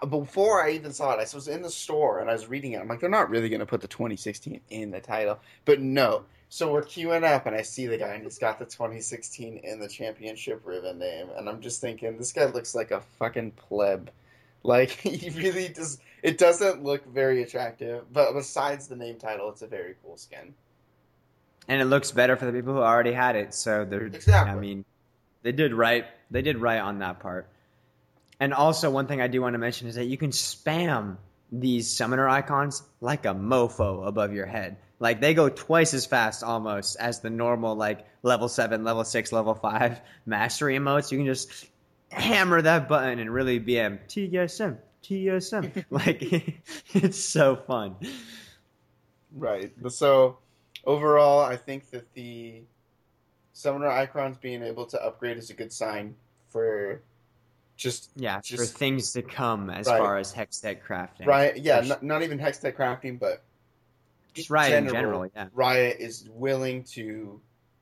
Before 0.10 0.62
I 0.62 0.72
even 0.72 0.92
saw 0.92 1.12
it, 1.14 1.20
I 1.20 1.36
was 1.36 1.48
in 1.48 1.62
the 1.62 1.70
store 1.70 2.20
and 2.20 2.30
I 2.30 2.34
was 2.34 2.48
reading 2.48 2.74
it. 2.74 2.82
I'm 2.82 2.90
like, 2.90 3.00
they're 3.00 3.10
not 3.10 3.30
really 3.30 3.48
going 3.48 3.62
to 3.62 3.66
put 3.66 3.80
the 3.80 3.88
2016 3.88 4.60
in 4.70 4.92
the 4.92 5.00
title, 5.00 5.40
but 5.64 5.80
no. 5.80 6.24
So 6.50 6.72
we're 6.72 6.82
queuing 6.82 7.24
up, 7.24 7.46
and 7.46 7.56
I 7.56 7.62
see 7.62 7.88
the 7.88 7.98
guy, 7.98 8.14
and 8.14 8.24
he's 8.24 8.38
got 8.38 8.58
the 8.58 8.66
2016 8.66 9.58
in 9.64 9.80
the 9.80 9.88
championship 9.88 10.62
Riven 10.66 10.98
name, 10.98 11.28
and 11.36 11.50
I'm 11.50 11.62
just 11.62 11.82
thinking, 11.82 12.18
this 12.18 12.32
guy 12.32 12.46
looks 12.46 12.74
like 12.74 12.92
a 12.92 13.02
fucking 13.20 13.52
pleb. 13.52 14.10
Like 14.64 14.90
he 15.02 15.30
really 15.30 15.70
does. 15.70 16.00
It 16.24 16.38
doesn't 16.38 16.84
look 16.84 17.06
very 17.06 17.44
attractive, 17.44 18.12
but 18.12 18.34
besides 18.34 18.88
the 18.88 18.96
name 18.96 19.18
title, 19.18 19.50
it's 19.50 19.62
a 19.62 19.68
very 19.68 19.96
cool 20.04 20.18
skin. 20.18 20.54
And 21.68 21.82
it 21.82 21.86
looks 21.86 22.12
better 22.12 22.36
for 22.38 22.46
the 22.46 22.52
people 22.52 22.74
who 22.74 22.80
already 22.80 23.12
had 23.12 23.36
it. 23.36 23.54
So 23.54 23.86
they're 23.86 24.06
exactly. 24.06 24.52
I 24.52 24.56
mean, 24.56 24.86
they 25.44 25.52
did 25.52 25.74
right. 25.74 26.06
They 26.32 26.42
did 26.42 26.58
right 26.58 26.80
on 26.80 27.00
that 27.00 27.20
part. 27.20 27.50
And 28.40 28.54
also, 28.54 28.90
one 28.90 29.08
thing 29.08 29.22
I 29.22 29.28
do 29.28 29.42
want 29.42 29.54
to 29.54 29.60
mention 29.60 29.88
is 29.88 29.96
that 29.96 30.06
you 30.06 30.18
can 30.18 30.32
spam 30.32 31.18
these 31.52 31.90
summoner 31.96 32.28
icons 32.28 32.84
like 33.02 33.26
a 33.26 33.34
mofo 33.34 34.06
above 34.08 34.34
your 34.34 34.46
head. 34.46 34.78
Like 35.00 35.22
they 35.22 35.34
go 35.34 35.50
twice 35.50 35.94
as 35.94 36.06
fast 36.06 36.44
almost 36.44 36.98
as 37.00 37.20
the 37.20 37.30
normal 37.30 37.76
like 37.76 38.06
level 38.24 38.50
seven, 38.50 38.84
level 38.84 39.04
six, 39.04 39.32
level 39.32 39.54
five 39.54 40.02
mastery 40.26 40.78
emotes. 40.78 41.12
You 41.12 41.20
can 41.20 41.28
just 41.28 41.68
hammer 42.12 42.62
that 42.62 42.88
button 42.88 43.20
and 43.20 43.32
really 43.32 43.60
BM 43.60 44.00
TSM, 44.08 44.78
TSM. 45.04 45.86
like 45.90 46.22
it's 46.94 47.20
so 47.20 47.56
fun. 47.56 47.96
Right. 49.36 49.72
So 49.90 50.38
overall, 50.86 51.40
I 51.42 51.58
think 51.58 51.90
that 51.92 52.12
the 52.14 52.62
Summoner 53.54 53.90
Icons 53.90 54.38
being 54.38 54.64
able 54.64 54.86
to 54.88 55.04
upgrade 55.04 55.38
is 55.38 55.50
a 55.50 55.54
good 55.54 55.74
sign 55.74 56.16
for 56.50 57.02
just 57.76 58.10
Yeah, 58.16 58.40
for 58.42 58.66
things 58.66 59.14
to 59.14 59.22
come 59.22 59.70
as 59.70 59.88
Right. 59.88 60.00
far 60.00 60.18
as 60.18 60.34
Hextech 60.34 60.82
crafting. 60.84 61.26
Right. 61.26 61.58
Yeah, 61.58 61.82
For 61.82 61.88
not, 61.88 62.04
not 62.04 62.24
even 62.24 62.40
Hextech 62.40 62.76
crafting, 62.76 63.20
but 63.20 63.44
Just 64.34 64.50
Riot 64.50 64.74
in 64.74 64.90
general, 64.90 65.30
yeah. 65.36 65.48
Riot 65.54 65.98
is 66.00 66.28
willing 66.32 66.84
to 66.86 67.40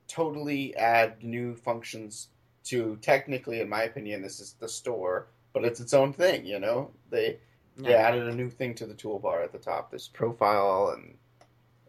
totally 0.07 0.75
add 0.75 1.23
new 1.23 1.55
functions 1.55 2.29
to 2.65 2.97
technically, 3.01 3.61
in 3.61 3.69
my 3.69 3.83
opinion, 3.83 4.21
this 4.21 4.39
is 4.39 4.53
the 4.59 4.67
store, 4.67 5.27
but 5.53 5.63
it's 5.65 5.79
its 5.79 5.93
own 5.93 6.13
thing. 6.13 6.45
You 6.45 6.59
know, 6.59 6.91
they 7.09 7.39
they 7.77 7.91
Yeah. 7.91 7.97
added 8.07 8.27
a 8.27 8.33
new 8.35 8.49
thing 8.49 8.73
to 8.75 8.85
the 8.85 8.93
toolbar 8.93 9.43
at 9.43 9.51
the 9.51 9.57
top. 9.57 9.89
There's 9.91 10.07
profile 10.07 10.89
and 10.95 11.17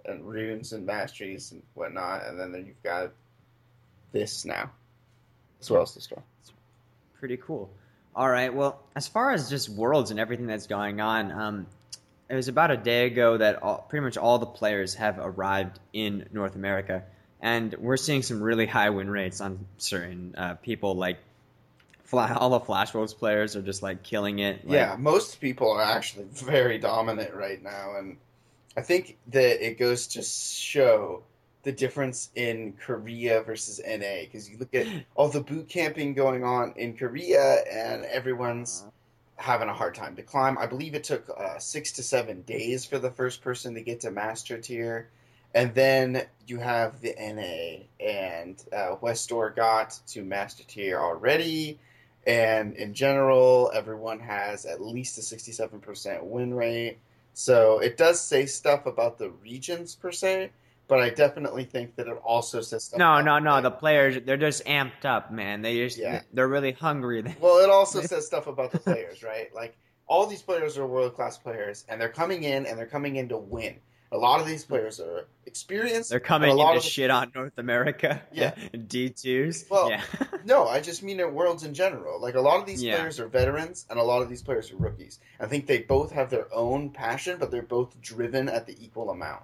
and 0.05 0.25
runes 0.25 0.73
and 0.73 0.87
masteries 0.87 1.51
and 1.53 1.63
whatnot, 1.75 2.27
and 2.27 2.39
then 2.39 2.55
you've 2.67 2.83
got 2.83 3.11
this 4.13 4.45
now, 4.45 4.71
as 5.61 5.71
well 5.71 5.83
as 5.83 5.95
the 5.95 6.01
store. 6.01 6.23
Pretty 7.19 7.37
cool. 7.39 7.71
All 8.15 8.29
right. 8.31 8.55
Well, 8.55 8.81
as 8.95 9.09
far 9.09 9.33
as 9.33 9.51
just 9.51 9.69
worlds 9.69 10.11
and 10.11 10.21
everything 10.21 10.47
that's 10.47 10.67
going 10.69 11.01
on, 11.01 11.33
um, 11.33 11.67
it 12.29 12.35
was 12.35 12.49
about 12.49 12.71
a 12.71 12.77
day 12.77 13.07
ago 13.07 13.37
that 13.37 13.63
all, 13.63 13.85
pretty 13.89 14.05
much 14.05 14.17
all 14.17 14.39
the 14.39 14.47
players 14.47 14.95
have 14.95 15.19
arrived 15.19 15.81
in 15.93 16.29
North 16.33 16.55
America, 16.55 17.03
and 17.41 17.75
we're 17.79 17.97
seeing 17.97 18.23
some 18.23 18.43
really 18.43 18.67
high 18.67 18.91
win 18.91 19.11
rates 19.11 19.41
on 19.41 19.67
certain 19.79 20.35
uh, 20.37 20.55
people. 20.55 20.95
Like, 20.95 21.19
fly, 22.05 22.33
all 22.33 22.51
the 22.51 22.61
Flash 22.61 22.95
Wolves 22.95 23.15
players 23.15 23.57
are 23.57 23.63
just 23.63 23.83
like 23.83 24.03
killing 24.03 24.39
it. 24.39 24.67
Like, 24.67 24.75
yeah, 24.75 24.97
most 24.99 25.41
people 25.41 25.71
are 25.73 25.83
actually 25.83 26.27
very 26.33 26.79
dominant 26.79 27.35
right 27.35 27.63
now, 27.63 27.97
and 27.99 28.17
I 28.77 28.83
think 28.83 29.17
that 29.29 29.67
it 29.67 29.79
goes 29.79 30.07
to 30.09 30.23
show 30.23 31.23
the 31.63 31.73
difference 31.73 32.31
in 32.37 32.75
Korea 32.75 33.43
versus 33.43 33.81
NA 33.85 34.21
because 34.23 34.49
you 34.49 34.57
look 34.57 34.73
at 34.75 34.87
all 35.17 35.29
the 35.29 35.41
boot 35.41 35.69
camping 35.69 36.15
going 36.15 36.45
on 36.45 36.75
in 36.77 36.97
Korea, 36.97 37.65
and 37.71 38.05
everyone's 38.05 38.85
having 39.37 39.69
a 39.69 39.75
hard 39.75 39.95
time 39.95 40.17
to 40.17 40.23
climb. 40.23 40.57
I 40.59 40.67
believe 40.67 40.95
it 40.95 41.05
took 41.05 41.29
uh, 41.29 41.59
six 41.59 41.93
to 41.93 42.03
seven 42.03 42.43
days 42.43 42.85
for 42.85 42.99
the 42.99 43.11
first 43.11 43.43
person 43.43 43.75
to 43.75 43.83
get 43.83 44.01
to 44.01 44.11
master 44.11 44.59
tier. 44.59 45.09
And 45.57 45.75
then 45.75 46.23
you 46.47 46.59
have 46.59 47.01
the 47.01 47.15
NA, 47.19 47.87
and 48.07 48.63
uh, 48.77 48.97
Westdoor 49.01 49.51
got 49.57 49.99
to 50.09 50.23
master 50.23 50.65
tier 50.65 51.01
already. 51.01 51.79
And 52.27 52.77
in 52.77 52.93
general, 52.93 53.71
everyone 53.73 54.21
has 54.21 54.67
at 54.67 54.83
least 54.83 55.17
a 55.17 55.23
67% 55.23 56.23
win 56.25 56.53
rate. 56.53 56.99
So 57.33 57.79
it 57.79 57.97
does 57.97 58.21
say 58.21 58.45
stuff 58.45 58.85
about 58.85 59.17
the 59.17 59.31
regions 59.31 59.95
per 59.95 60.13
se, 60.13 60.51
but 60.89 61.01
I 61.01 61.09
definitely 61.09 61.65
think 61.65 61.97
that 61.97 62.07
it 62.07 62.19
also 62.23 62.61
says 62.61 62.85
stuff. 62.85 62.99
No, 62.99 63.23
no, 63.23 63.39
no. 63.39 63.57
the 63.63 63.71
The 63.71 63.77
players, 63.77 64.19
they're 64.27 64.37
just 64.37 64.63
amped 64.67 65.07
up, 65.07 65.33
man. 65.33 65.63
They 65.63 65.77
just, 65.77 65.97
Yeah. 65.97 66.21
they're 66.35 66.49
really 66.49 66.73
hungry. 66.73 67.25
Well, 67.41 67.65
it 67.65 67.71
also 67.71 68.03
says 68.03 68.27
stuff 68.33 68.47
about 68.47 68.73
the 68.73 68.79
players, 68.79 69.23
right? 69.23 69.55
Like 69.55 69.75
all 70.07 70.27
these 70.27 70.43
players 70.43 70.77
are 70.77 70.87
world 70.87 71.15
class 71.15 71.39
players, 71.39 71.87
and 71.89 71.99
they're 71.99 72.11
coming 72.11 72.43
in 72.43 72.67
and 72.67 72.79
they're 72.79 72.85
coming 72.87 73.17
in 73.17 73.31
to 73.31 73.39
win. 73.39 73.77
A 74.13 74.17
lot 74.17 74.41
of 74.41 74.47
these 74.47 74.65
players 74.65 75.01
are 75.01 75.27
experienced. 75.47 76.11
They're 76.11 76.21
coming 76.21 76.51
a 76.51 76.55
lot 76.55 76.73
to 76.73 76.79
of 76.79 76.85
the- 76.85 76.89
shit 76.89 77.11
on 77.11 77.33
North 77.35 77.59
America. 77.59 78.23
Yeah. 78.33 78.55
D 78.87 79.11
twos. 79.11 79.65
Well, 79.71 79.91
yeah. 79.91 80.03
No, 80.45 80.69
I 80.69 80.81
just 80.81 81.03
mean 81.03 81.19
at 81.19 81.33
worlds 81.33 81.65
in 81.65 81.75
general. 81.75 82.21
Like 82.21 82.37
a 82.37 82.41
lot 82.41 82.61
of 82.61 82.67
these 82.67 82.81
Yeah. 82.81 82.97
players 82.99 83.19
are 83.19 83.27
veterans, 83.27 83.85
and 83.91 83.99
a 83.99 84.03
lot 84.05 84.23
of 84.23 84.29
these 84.29 84.43
players 84.43 84.71
are 84.71 84.77
rookies. 84.77 85.19
I 85.41 85.47
think 85.47 85.67
they 85.67 85.79
both 85.81 86.13
have 86.13 86.31
their 86.31 86.47
own 86.55 86.91
passion, 86.91 87.39
but 87.41 87.51
they're 87.51 87.63
both 87.63 88.01
driven 88.01 88.49
at 88.49 88.65
the 88.67 88.77
equal 88.81 89.11
amount. 89.11 89.43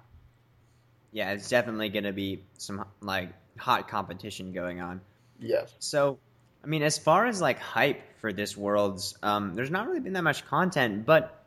yeah, 1.11 1.31
it's 1.31 1.49
definitely 1.49 1.89
going 1.89 2.05
to 2.05 2.13
be 2.13 2.43
some 2.57 2.85
like 3.01 3.29
hot 3.57 3.87
competition 3.89 4.51
going 4.53 4.79
on. 4.81 5.01
Yes. 5.39 5.73
So, 5.79 6.17
I 6.63 6.67
mean, 6.67 6.81
as 6.83 6.97
far 6.97 7.25
as 7.27 7.41
like 7.41 7.59
hype 7.59 8.01
for 8.21 8.31
this 8.31 8.55
world's, 8.55 9.15
um, 9.21 9.53
there's 9.55 9.69
not 9.71 9.87
really 9.87 9.99
been 9.99 10.13
that 10.13 10.23
much 10.23 10.45
content. 10.47 11.05
But 11.05 11.42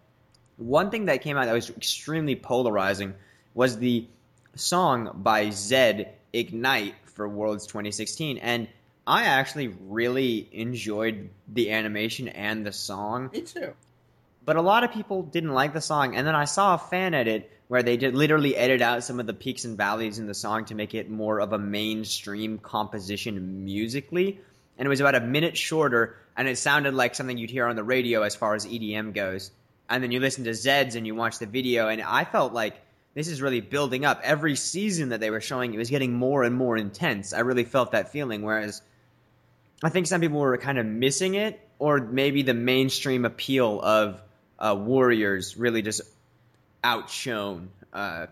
one 0.57 0.91
thing 0.91 1.07
that 1.07 1.23
came 1.23 1.37
out 1.37 1.47
that 1.47 1.53
was 1.53 1.71
extremely 1.71 2.37
polarizing 2.37 3.15
was 3.55 3.79
the 3.79 4.07
song 4.55 5.11
by 5.15 5.47
Zedd 5.47 6.09
Ignite 6.33 6.95
for 7.05 7.29
Worlds 7.29 7.67
2016, 7.67 8.39
and 8.39 8.69
I 9.07 9.25
actually 9.25 9.69
really 9.69 10.49
enjoyed 10.53 11.31
the 11.49 11.71
animation 11.73 12.29
and 12.29 12.67
the 12.67 12.73
song. 12.73 13.31
Me 13.33 13.43
too. 13.43 13.73
But 14.45 14.57
a 14.57 14.63
lot 14.63 14.85
of 14.85 14.93
people 14.93 15.23
didn't 15.23 15.53
like 15.53 15.73
the 15.73 15.81
song, 15.81 16.17
and 16.17 16.27
then 16.27 16.35
I 16.35 16.45
saw 16.45 16.75
a 16.75 16.79
fan 16.79 17.15
edit 17.15 17.51
where 17.69 17.83
they 17.83 17.97
did 17.97 18.15
literally 18.15 18.57
edit 18.57 18.81
out 18.81 19.03
some 19.03 19.19
of 19.19 19.27
the 19.27 19.35
peaks 19.35 19.65
and 19.65 19.77
valleys 19.77 20.19
in 20.19 20.27
the 20.27 20.35
song 20.35 20.67
to 20.67 20.75
make 20.75 20.95
it 20.95 21.11
more 21.11 21.41
of 21.41 21.53
a 21.53 21.59
mainstream 21.59 22.59
composition 22.59 23.65
musically. 23.65 24.41
And 24.79 24.87
it 24.87 24.89
was 24.89 25.01
about 25.01 25.17
a 25.17 25.21
minute 25.21 25.57
shorter, 25.57 26.17
and 26.37 26.47
it 26.47 26.59
sounded 26.59 26.95
like 26.95 27.15
something 27.15 27.37
you'd 27.37 27.51
hear 27.51 27.67
on 27.67 27.77
the 27.77 27.83
radio 27.83 28.23
as 28.23 28.37
far 28.37 28.55
as 28.55 28.67
EDM 28.67 29.15
goes. 29.15 29.51
And 29.89 30.03
then 30.03 30.11
you 30.11 30.21
listen 30.21 30.45
to 30.45 30.51
Zedd's 30.51 30.97
and 30.97 31.07
you 31.07 31.15
watch 31.15 31.39
the 31.39 31.47
video, 31.47 31.89
and 31.89 32.03
I 32.03 32.25
felt 32.25 32.53
like 32.53 32.75
this 33.15 33.29
is 33.29 33.41
really 33.41 33.61
building 33.61 34.05
up. 34.05 34.21
Every 34.23 34.57
season 34.57 35.11
that 35.11 35.21
they 35.21 35.31
were 35.31 35.41
showing, 35.41 35.73
it 35.73 35.79
was 35.79 35.91
getting 35.91 36.13
more 36.13 36.43
and 36.43 36.55
more 36.55 36.77
intense. 36.77 37.33
I 37.33 37.41
really 37.41 37.65
felt 37.65 37.93
that 37.93 38.13
feeling, 38.13 38.43
whereas 38.43 38.83
I 39.83 39.89
think 39.89 40.07
some 40.07 40.21
people 40.21 40.39
were 40.39 40.57
kind 40.59 40.79
of 40.79 40.87
missing 40.87 41.35
it, 41.35 41.61
or 41.79 41.99
maybe 42.01 42.43
the 42.43 42.55
mainstream 42.55 43.25
appeal 43.25 43.81
of 43.81 44.21
uh, 44.59 44.75
Warriors 44.79 45.57
really 45.57 45.83
just 45.83 46.03
outshone 46.83 47.71
uh, 47.93 48.27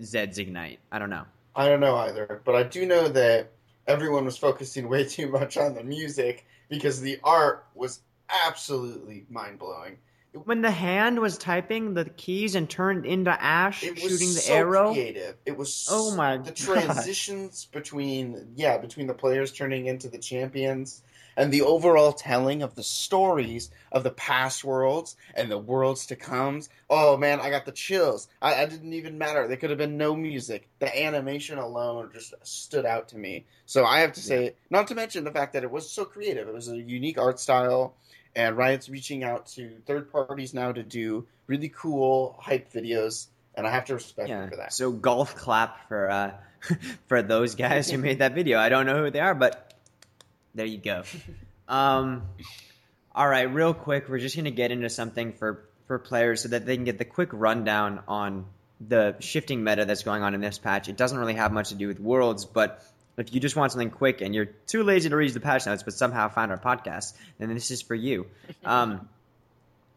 Zedd's 0.00 0.38
Ignite. 0.38 0.78
I 0.90 0.98
don't 0.98 1.10
know. 1.10 1.24
I 1.54 1.68
don't 1.68 1.80
know 1.80 1.96
either, 1.96 2.40
but 2.44 2.54
I 2.54 2.62
do 2.62 2.86
know 2.86 3.08
that 3.08 3.50
everyone 3.86 4.24
was 4.24 4.36
focusing 4.36 4.88
way 4.88 5.04
too 5.08 5.28
much 5.28 5.56
on 5.56 5.74
the 5.74 5.84
music 5.84 6.46
because 6.68 7.00
the 7.00 7.18
art 7.24 7.66
was 7.74 8.00
absolutely 8.46 9.26
mind 9.28 9.58
blowing. 9.58 9.98
When 10.32 10.62
the 10.62 10.70
hand 10.70 11.18
was 11.18 11.36
typing 11.36 11.94
the 11.94 12.04
keys 12.04 12.54
and 12.54 12.70
turned 12.70 13.04
into 13.04 13.30
Ashe 13.42 13.82
It 13.82 13.94
was 13.94 14.02
shooting 14.02 14.28
the 14.28 14.40
so 14.40 14.54
arrow, 14.54 14.92
creative. 14.92 15.36
It 15.44 15.56
was 15.56 15.88
Oh 15.90 16.14
my 16.14 16.36
the 16.36 16.44
God. 16.44 16.56
transitions 16.56 17.66
between 17.66 18.52
yeah 18.54 18.78
between 18.78 19.06
the 19.08 19.14
players 19.14 19.52
turning 19.52 19.86
into 19.86 20.08
the 20.08 20.18
champions 20.18 21.02
and 21.40 21.50
the 21.50 21.62
overall 21.62 22.12
telling 22.12 22.62
of 22.62 22.74
the 22.74 22.82
stories 22.82 23.70
of 23.90 24.04
the 24.04 24.10
past 24.10 24.62
worlds 24.62 25.16
and 25.34 25.50
the 25.50 25.56
worlds 25.56 26.04
to 26.04 26.14
come. 26.14 26.60
Oh 26.90 27.16
man, 27.16 27.40
I 27.40 27.48
got 27.48 27.64
the 27.64 27.72
chills. 27.72 28.28
I, 28.42 28.56
I 28.56 28.66
didn't 28.66 28.92
even 28.92 29.16
matter. 29.16 29.48
There 29.48 29.56
could 29.56 29.70
have 29.70 29.78
been 29.78 29.96
no 29.96 30.14
music. 30.14 30.68
The 30.80 31.02
animation 31.02 31.56
alone 31.56 32.10
just 32.12 32.34
stood 32.42 32.84
out 32.84 33.08
to 33.08 33.16
me. 33.16 33.46
So 33.64 33.86
I 33.86 34.00
have 34.00 34.12
to 34.12 34.20
say, 34.20 34.54
not 34.68 34.88
to 34.88 34.94
mention 34.94 35.24
the 35.24 35.30
fact 35.30 35.54
that 35.54 35.64
it 35.64 35.70
was 35.70 35.88
so 35.88 36.04
creative. 36.04 36.46
It 36.46 36.52
was 36.52 36.68
a 36.68 36.76
unique 36.76 37.16
art 37.16 37.40
style. 37.40 37.94
And 38.36 38.58
Riot's 38.58 38.90
reaching 38.90 39.24
out 39.24 39.46
to 39.54 39.70
third 39.86 40.12
parties 40.12 40.52
now 40.52 40.72
to 40.72 40.82
do 40.82 41.26
really 41.46 41.70
cool 41.70 42.36
hype 42.38 42.70
videos, 42.70 43.28
and 43.54 43.66
I 43.66 43.70
have 43.70 43.86
to 43.86 43.94
respect 43.94 44.28
yeah. 44.28 44.42
them 44.42 44.50
for 44.50 44.56
that. 44.56 44.74
So 44.74 44.92
golf 44.92 45.34
clap 45.36 45.88
for 45.88 46.10
uh, 46.10 46.32
for 47.08 47.22
those 47.22 47.54
guys 47.54 47.90
who 47.90 47.96
made 47.96 48.18
that 48.18 48.34
video. 48.34 48.58
I 48.58 48.68
don't 48.68 48.84
know 48.84 49.04
who 49.04 49.10
they 49.10 49.20
are, 49.20 49.34
but 49.34 49.69
there 50.54 50.66
you 50.66 50.78
go. 50.78 51.02
Um, 51.68 52.24
all 53.14 53.28
right, 53.28 53.42
real 53.42 53.74
quick, 53.74 54.08
we're 54.08 54.18
just 54.18 54.34
gonna 54.34 54.50
get 54.50 54.72
into 54.72 54.90
something 54.90 55.34
for 55.34 55.64
for 55.86 56.00
players 56.00 56.42
so 56.42 56.48
that 56.48 56.66
they 56.66 56.74
can 56.74 56.84
get 56.84 56.98
the 56.98 57.04
quick 57.04 57.28
rundown 57.32 58.02
on 58.08 58.46
the 58.80 59.14
shifting 59.20 59.62
meta 59.62 59.84
that's 59.84 60.02
going 60.02 60.24
on 60.24 60.34
in 60.34 60.40
this 60.40 60.58
patch. 60.58 60.88
It 60.88 60.96
doesn't 60.96 61.16
really 61.16 61.34
have 61.34 61.52
much 61.52 61.68
to 61.68 61.76
do 61.76 61.86
with 61.86 62.00
worlds, 62.00 62.44
but 62.44 62.84
if 63.16 63.32
you 63.34 63.40
just 63.40 63.54
want 63.54 63.72
something 63.72 63.90
quick 63.90 64.20
and 64.20 64.34
you're 64.34 64.46
too 64.66 64.82
lazy 64.82 65.08
to 65.10 65.16
read 65.16 65.32
the 65.32 65.40
patch 65.40 65.66
notes 65.66 65.82
but 65.82 65.92
somehow 65.94 66.28
found 66.28 66.50
our 66.50 66.58
podcast, 66.58 67.14
then 67.38 67.52
this 67.54 67.70
is 67.70 67.82
for 67.82 67.94
you. 67.94 68.26
Um, 68.64 69.08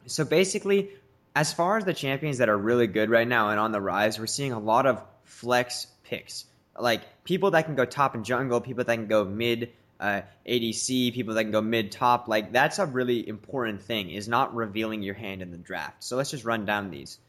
so 0.06 0.26
basically, 0.26 0.90
as 1.36 1.54
far 1.54 1.78
as 1.78 1.86
the 1.86 1.94
champions 1.94 2.40
that 2.40 2.50
are 2.50 2.58
really 2.58 2.88
good 2.88 3.10
right 3.10 3.28
now 3.28 3.50
and 3.50 3.60
on 3.60 3.72
the 3.72 3.82
rise, 3.82 4.20
we're 4.20 4.28
seeing 4.28 4.52
a 4.52 4.60
lot 4.60 4.86
of 4.86 5.02
flex 5.24 5.88
picks. 6.04 6.46
Like 6.78 7.02
people 7.24 7.52
that 7.52 7.66
can 7.66 7.76
go 7.76 7.86
top 7.86 8.16
and 8.16 8.26
jungle, 8.26 8.62
people 8.62 8.84
that 8.84 8.96
can 8.96 9.08
go 9.08 9.24
mid 9.24 9.72
uh, 10.00 10.22
ADC, 10.48 11.14
people 11.14 11.36
that 11.36 11.44
can 11.44 11.52
go 11.52 11.62
mid 11.62 11.92
top. 11.92 12.28
Like 12.28 12.52
that's 12.52 12.80
a 12.80 12.86
really 12.86 13.28
important 13.28 13.82
thing 13.82 14.10
is 14.10 14.28
not 14.28 14.56
revealing 14.56 15.02
your 15.02 15.14
hand 15.14 15.42
in 15.42 15.52
the 15.52 15.58
draft. 15.58 16.04
So 16.04 16.18
let's 16.18 16.32
just 16.32 16.46
run 16.46 16.66
down 16.66 16.90
these. 16.90 17.20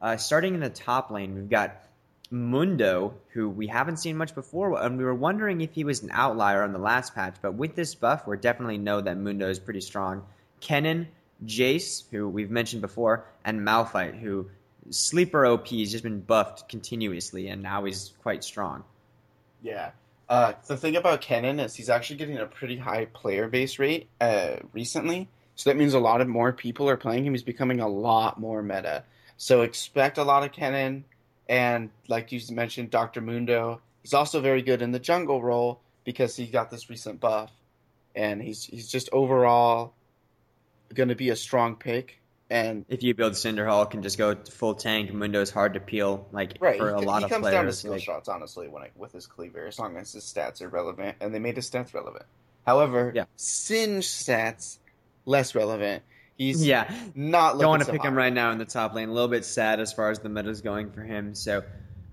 Uh, 0.00 0.16
starting 0.16 0.54
in 0.54 0.60
the 0.60 0.70
top 0.70 1.10
lane, 1.10 1.34
we've 1.34 1.48
got 1.48 1.80
Mundo, 2.30 3.14
who 3.28 3.48
we 3.48 3.66
haven't 3.66 3.98
seen 3.98 4.16
much 4.16 4.34
before, 4.34 4.80
and 4.82 4.98
we 4.98 5.04
were 5.04 5.14
wondering 5.14 5.60
if 5.60 5.72
he 5.72 5.84
was 5.84 6.02
an 6.02 6.10
outlier 6.12 6.62
on 6.62 6.72
the 6.72 6.78
last 6.78 7.14
patch. 7.14 7.36
But 7.40 7.54
with 7.54 7.74
this 7.74 7.94
buff, 7.94 8.26
we 8.26 8.36
definitely 8.36 8.78
know 8.78 9.00
that 9.00 9.16
Mundo 9.16 9.48
is 9.48 9.58
pretty 9.58 9.80
strong. 9.80 10.24
Kennen, 10.60 11.06
Jace, 11.44 12.04
who 12.10 12.28
we've 12.28 12.50
mentioned 12.50 12.82
before, 12.82 13.26
and 13.44 13.60
Malphite, 13.60 14.18
who 14.18 14.50
sleeper 14.90 15.46
OP 15.46 15.68
has 15.68 15.92
just 15.92 16.04
been 16.04 16.20
buffed 16.20 16.68
continuously, 16.68 17.48
and 17.48 17.62
now 17.62 17.84
he's 17.84 18.12
quite 18.22 18.44
strong. 18.44 18.84
Yeah. 19.62 19.90
Uh, 20.28 20.54
the 20.66 20.76
thing 20.76 20.96
about 20.96 21.20
Kennen 21.20 21.62
is 21.62 21.74
he's 21.74 21.90
actually 21.90 22.16
getting 22.16 22.38
a 22.38 22.46
pretty 22.46 22.76
high 22.76 23.04
player 23.06 23.48
base 23.48 23.78
rate 23.78 24.08
uh, 24.20 24.56
recently. 24.72 25.28
So 25.54 25.70
that 25.70 25.76
means 25.76 25.94
a 25.94 26.00
lot 26.00 26.20
of 26.20 26.28
more 26.28 26.52
people 26.52 26.88
are 26.88 26.96
playing 26.96 27.26
him. 27.26 27.34
He's 27.34 27.42
becoming 27.42 27.80
a 27.80 27.88
lot 27.88 28.40
more 28.40 28.62
meta. 28.62 29.04
So 29.36 29.62
expect 29.62 30.18
a 30.18 30.24
lot 30.24 30.42
of 30.42 30.52
Kennen. 30.52 31.04
And 31.48 31.90
like 32.08 32.32
you 32.32 32.40
mentioned, 32.50 32.90
Dr. 32.90 33.20
Mundo. 33.20 33.80
He's 34.02 34.14
also 34.14 34.40
very 34.40 34.62
good 34.62 34.82
in 34.82 34.92
the 34.92 34.98
jungle 34.98 35.42
role. 35.42 35.80
because 36.04 36.36
he 36.36 36.46
got 36.46 36.70
this 36.70 36.90
recent 36.90 37.18
buff, 37.18 37.50
and 38.14 38.42
he's 38.42 38.64
he's 38.64 38.90
just 38.90 39.08
overall 39.12 39.94
going 40.92 41.08
to 41.08 41.14
be 41.14 41.30
a 41.30 41.36
strong 41.36 41.76
pick. 41.76 42.20
And 42.50 42.84
If 42.88 43.02
you 43.02 43.14
build 43.14 43.32
Cinderhulk 43.32 43.94
and 43.94 44.02
just 44.02 44.18
go 44.18 44.34
full 44.34 44.74
tank, 44.74 45.12
Mundo's 45.12 45.50
hard 45.50 45.74
to 45.74 45.80
peel. 45.80 46.28
Like 46.30 46.58
right, 46.60 46.76
for 46.78 46.90
a 46.90 46.92
lot 46.92 47.00
he, 47.00 47.06
lot 47.06 47.22
he 47.22 47.28
comes 47.28 47.50
down 47.50 47.64
to 47.64 47.72
skill 47.72 47.92
like- 47.92 48.02
shots. 48.02 48.28
Honestly, 48.28 48.68
when 48.68 48.82
I, 48.82 48.90
with 48.96 49.12
his 49.12 49.26
cleaver, 49.26 49.66
as 49.66 49.78
long 49.78 49.96
as 49.96 50.12
his 50.12 50.24
stats 50.24 50.60
are 50.60 50.68
relevant, 50.68 51.16
and 51.20 51.34
they 51.34 51.38
made 51.38 51.56
his 51.56 51.70
stats 51.70 51.94
relevant. 51.94 52.24
However, 52.66 53.12
Yeah. 53.14 53.24
Singed 53.36 54.06
stats 54.08 54.78
less 55.24 55.54
relevant. 55.54 56.02
He's 56.36 56.66
yeah, 56.66 56.92
not 57.14 57.54
looking 57.54 57.60
don't 57.60 57.70
want 57.70 57.80
to 57.82 57.86
so 57.86 57.92
pick 57.92 58.02
him 58.02 58.14
right 58.16 58.32
now 58.32 58.50
in 58.50 58.58
the 58.58 58.64
top 58.64 58.92
lane. 58.94 59.08
A 59.08 59.12
little 59.12 59.28
bit 59.28 59.44
sad 59.44 59.78
as 59.80 59.92
far 59.92 60.10
as 60.10 60.18
the 60.18 60.28
meta's 60.28 60.62
going 60.62 60.90
for 60.90 61.02
him. 61.02 61.34
So, 61.34 61.62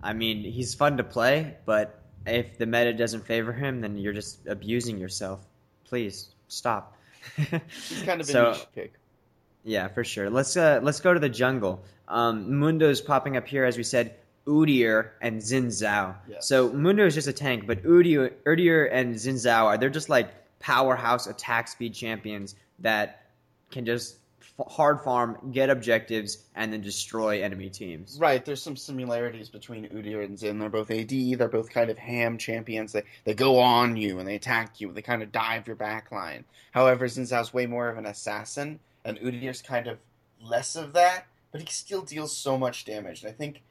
I 0.03 0.13
mean, 0.13 0.43
he's 0.43 0.75
fun 0.75 0.97
to 0.97 1.03
play, 1.03 1.57
but 1.65 2.00
if 2.27 2.57
the 2.59 2.67
meta 2.67 2.93
doesn't 2.93 3.25
favor 3.25 3.51
him, 3.51 3.81
then 3.81 3.97
you're 3.97 4.13
just 4.13 4.45
abusing 4.47 5.00
yourself. 5.00 5.41
Please 5.85 6.27
stop. 6.47 6.95
He's 7.35 8.03
kind 8.03 8.21
of 8.21 8.29
a 8.29 8.31
so, 8.31 8.51
niche 8.51 8.67
pick. 8.75 8.93
Yeah, 9.63 9.87
for 9.87 10.03
sure. 10.03 10.29
Let's 10.29 10.57
uh 10.57 10.79
let's 10.83 10.99
go 10.99 11.13
to 11.13 11.19
the 11.19 11.29
jungle. 11.29 11.83
Um, 12.07 12.59
Mundo's 12.59 13.01
popping 13.01 13.37
up 13.37 13.47
here, 13.47 13.63
as 13.65 13.77
we 13.77 13.83
said. 13.83 14.15
Udyr 14.47 15.11
and 15.21 15.39
Xin 15.39 15.67
Zhao. 15.67 16.15
Yes. 16.27 16.47
So 16.47 16.71
Mundo 16.71 17.05
is 17.05 17.13
just 17.13 17.27
a 17.27 17.33
tank, 17.33 17.67
but 17.67 17.83
Udyr, 17.83 18.31
Udyr 18.43 18.89
and 18.91 19.13
Xin 19.15 19.35
Zhao 19.35 19.65
are 19.65 19.77
they're 19.77 19.89
just 19.89 20.09
like 20.09 20.31
powerhouse 20.59 21.27
attack 21.27 21.67
speed 21.67 21.93
champions 21.93 22.55
that 22.79 23.27
can 23.69 23.85
just 23.85 24.17
f- 24.59 24.65
hard 24.67 25.01
farm, 25.01 25.51
get 25.51 25.69
objectives, 25.69 26.39
and 26.55 26.73
then 26.73 26.81
destroy 26.81 27.43
enemy 27.43 27.69
teams. 27.69 28.17
Right, 28.19 28.43
there's 28.43 28.63
some 28.63 28.75
similarities 28.75 29.49
between 29.49 29.87
Udyr 29.89 30.25
and 30.25 30.37
Xin. 30.37 30.59
They're 30.59 30.69
both 30.69 30.89
AD. 30.89 31.09
They're 31.37 31.47
both 31.47 31.69
kind 31.69 31.91
of 31.91 31.99
ham 31.99 32.39
champions. 32.39 32.93
They 32.93 33.03
they 33.25 33.35
go 33.35 33.59
on 33.59 33.95
you 33.95 34.17
and 34.17 34.27
they 34.27 34.35
attack 34.35 34.81
you. 34.81 34.91
They 34.91 35.03
kind 35.03 35.21
of 35.21 35.31
dive 35.31 35.67
your 35.67 35.75
backline. 35.75 36.45
However, 36.71 37.07
Xin 37.07 37.31
Zhao's 37.31 37.53
way 37.53 37.67
more 37.67 37.89
of 37.89 37.97
an 37.99 38.07
assassin, 38.07 38.79
and 39.03 39.20
Udyr's 39.20 39.62
kind 39.62 39.88
of 39.88 39.98
less 40.41 40.75
of 40.75 40.93
that. 40.93 41.27
But 41.51 41.62
he 41.62 41.67
still 41.67 42.01
deals 42.01 42.36
so 42.36 42.58
much 42.58 42.86
damage. 42.86 43.24
And 43.24 43.29
I 43.29 43.34
think 43.34 43.62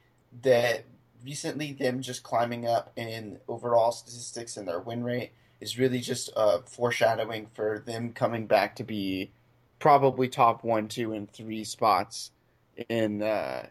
that 0.43 0.85
recently 1.23 1.73
them 1.73 2.01
just 2.01 2.23
climbing 2.23 2.67
up 2.67 2.91
in 2.95 3.39
overall 3.47 3.91
statistics 3.91 4.57
and 4.57 4.67
their 4.67 4.79
win 4.79 5.03
rate 5.03 5.31
is 5.59 5.77
really 5.77 5.99
just 5.99 6.29
uh, 6.35 6.59
foreshadowing 6.65 7.47
for 7.53 7.83
them 7.85 8.13
coming 8.13 8.47
back 8.47 8.75
to 8.75 8.83
be 8.83 9.31
probably 9.79 10.27
top 10.27 10.63
one, 10.63 10.87
two, 10.87 11.13
and 11.13 11.31
three 11.31 11.63
spots 11.63 12.31
in 12.89 13.21
uh, 13.21 13.67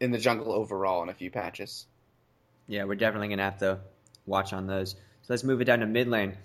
in 0.00 0.10
the 0.10 0.18
jungle 0.18 0.52
overall 0.52 1.02
in 1.02 1.08
a 1.08 1.14
few 1.14 1.30
patches. 1.30 1.86
Yeah, 2.66 2.84
we're 2.84 2.94
definitely 2.94 3.28
gonna 3.28 3.42
have 3.42 3.58
to 3.58 3.78
watch 4.26 4.52
on 4.52 4.66
those. 4.66 4.92
So 4.92 5.26
let's 5.28 5.44
move 5.44 5.60
it 5.60 5.64
down 5.64 5.80
to 5.80 5.86
mid 5.86 6.08
lane. 6.08 6.36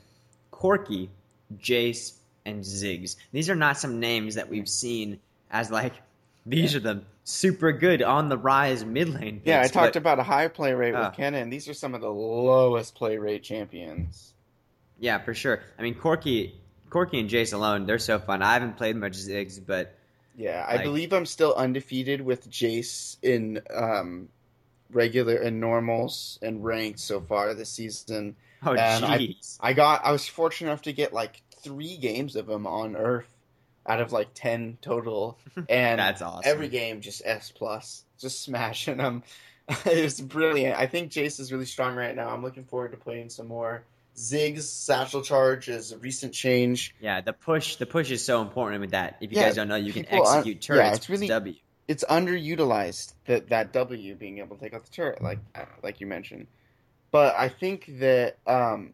Corki, 0.52 1.10
Jace, 1.58 2.14
and 2.46 2.64
Ziggs. 2.64 3.16
These 3.32 3.50
are 3.50 3.56
not 3.56 3.78
some 3.78 4.00
names 4.00 4.36
that 4.36 4.50
we've 4.50 4.68
seen 4.70 5.20
as 5.52 5.72
like 5.72 5.94
these 6.46 6.76
are 6.76 6.80
the 6.80 7.04
super 7.24 7.72
good 7.72 8.02
on 8.02 8.28
the 8.30 8.38
rise 8.38 8.84
mid 8.84 9.10
lane. 9.10 9.42
Yeah, 9.46 9.62
I 9.62 9.68
talked 9.68 9.94
but- 9.94 9.96
about 9.98 10.20
a 10.20 10.24
high 10.24 10.48
play 10.50 10.74
rate 10.74 10.94
Ah. 10.94 11.10
with 11.10 11.18
Kennen. 11.18 11.50
These 11.50 11.70
are 11.70 11.74
some 11.74 11.96
of 11.96 12.02
the 12.02 12.10
lowest 12.12 12.96
play 12.96 13.18
rate 13.18 13.44
champions. 13.44 14.34
Yeah, 15.00 15.20
for 15.20 15.34
sure. 15.34 15.62
I 15.78 15.82
mean, 15.82 15.96
Corki, 15.96 16.52
Corki 16.90 17.20
and 17.20 17.30
Jace 17.30 17.54
alone, 17.54 17.86
they're 17.86 18.00
so 18.00 18.20
fun. 18.20 18.42
I 18.42 18.54
haven't 18.54 18.78
played 18.78 18.96
much 18.96 19.14
Ziggs, 19.14 19.60
but 19.66 19.96
Yeah, 20.38 20.66
I 20.68 20.76
Like- 20.76 20.84
believe 20.86 21.14
I'm 21.14 21.26
still 21.26 21.54
undefeated 21.54 22.22
with 22.22 22.50
Jace 22.50 23.18
in 23.22 23.62
um, 23.74 24.30
regular 24.92 25.36
and 25.38 25.60
normals 25.60 26.40
and 26.42 26.64
ranked 26.64 27.00
so 27.00 27.22
far 27.22 27.54
this 27.54 27.70
season. 27.70 28.36
oh 28.66 28.74
And 28.74 29.06
I- 29.06 29.18
jeez. 29.20 29.58
I 29.62 29.74
got 29.74 30.04
I 30.06 30.12
was 30.12 30.28
fortunate 30.28 30.70
enough 30.72 30.82
to 30.84 30.94
get 30.94 31.14
like 31.14 31.42
three 31.64 31.98
games 31.98 32.36
of 32.36 32.50
him 32.50 32.68
on 32.68 32.94
URF 32.94 33.24
out 33.88 34.00
of 34.00 34.12
like 34.12 34.30
ten 34.34 34.78
total, 34.82 35.38
and 35.70 36.00
That's 36.00 36.22
awesome. 36.22 36.44
every 36.46 36.68
game 36.70 37.02
just 37.02 37.22
S 37.26 37.52
plus, 37.52 38.04
just 38.20 38.42
smashing 38.42 38.98
them. 38.98 39.24
it's 39.86 40.20
brilliant. 40.20 40.78
I 40.78 40.88
think 40.88 41.12
Jace 41.12 41.40
is 41.40 41.52
really 41.52 41.66
strong 41.66 41.96
right 41.96 42.16
now. 42.16 42.30
I'm 42.30 42.44
looking 42.44 42.66
forward 42.66 42.92
to 42.92 42.98
playing 42.98 43.30
some 43.30 43.48
more. 43.48 43.84
Zig's 44.18 44.70
satchel 44.70 45.22
charge 45.24 45.70
is 45.70 45.92
a 45.92 45.98
recent 45.98 46.34
change. 46.34 46.94
Yeah, 47.02 47.22
the 47.22 47.34
push, 47.34 47.78
the 47.78 47.86
push 47.88 48.12
is 48.12 48.24
so 48.24 48.42
important 48.42 48.82
with 48.82 48.92
that. 48.92 49.18
If 49.22 49.32
you 49.32 49.38
Yeah, 49.40 49.46
guys 49.46 49.56
don't 49.56 49.68
know, 49.70 49.76
you 49.76 49.92
can 49.92 50.06
uh, 50.06 50.22
execute 50.22 50.58
yeah, 50.58 50.76
turrets 50.76 50.98
it's 50.98 51.10
with 51.10 51.22
really- 51.22 51.28
W. 51.30 51.56
It's 51.88 52.04
underutilized 52.06 53.14
that 53.26 53.50
that 53.50 53.74
W 53.74 54.16
being 54.16 54.38
able 54.38 54.56
to 54.56 54.62
take 54.64 54.74
out 54.74 54.86
the 54.86 54.92
turret, 54.92 55.22
like 55.22 55.40
like 55.82 56.00
you 56.00 56.08
mentioned. 56.08 56.48
But 57.12 57.36
I 57.38 57.50
think 57.50 58.00
that 58.00 58.38
um, 58.48 58.94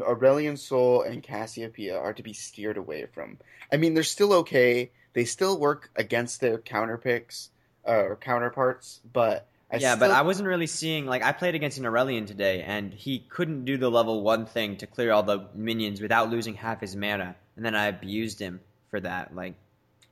Aurelion 0.00 0.56
Sol 0.56 1.02
and 1.02 1.22
Cassiopeia 1.22 1.98
are 1.98 2.12
to 2.12 2.22
be 2.22 2.32
steered 2.32 2.76
away 2.76 3.06
from. 3.06 3.38
I 3.72 3.76
mean, 3.76 3.94
they're 3.94 4.02
still 4.02 4.32
okay. 4.34 4.90
They 5.12 5.24
still 5.24 5.58
work 5.58 5.90
against 5.96 6.40
their 6.40 6.58
counter 6.58 6.96
picks 6.96 7.50
uh, 7.86 7.92
or 7.92 8.16
counterparts, 8.16 9.00
but 9.12 9.48
I 9.70 9.76
yeah, 9.76 9.94
still, 9.94 10.08
but 10.08 10.14
I 10.14 10.22
wasn't 10.22 10.48
really 10.48 10.66
seeing 10.66 11.06
like 11.06 11.22
I 11.22 11.32
played 11.32 11.54
against 11.54 11.78
an 11.78 11.84
Aurelion 11.84 12.26
today, 12.26 12.62
and 12.62 12.92
he 12.92 13.20
couldn't 13.20 13.64
do 13.64 13.76
the 13.76 13.90
level 13.90 14.22
one 14.22 14.46
thing 14.46 14.76
to 14.78 14.86
clear 14.86 15.12
all 15.12 15.22
the 15.22 15.48
minions 15.54 16.00
without 16.00 16.30
losing 16.30 16.54
half 16.54 16.80
his 16.80 16.94
mana, 16.94 17.34
and 17.56 17.64
then 17.64 17.74
I 17.74 17.86
abused 17.86 18.38
him 18.38 18.60
for 18.90 19.00
that. 19.00 19.34
Like, 19.34 19.54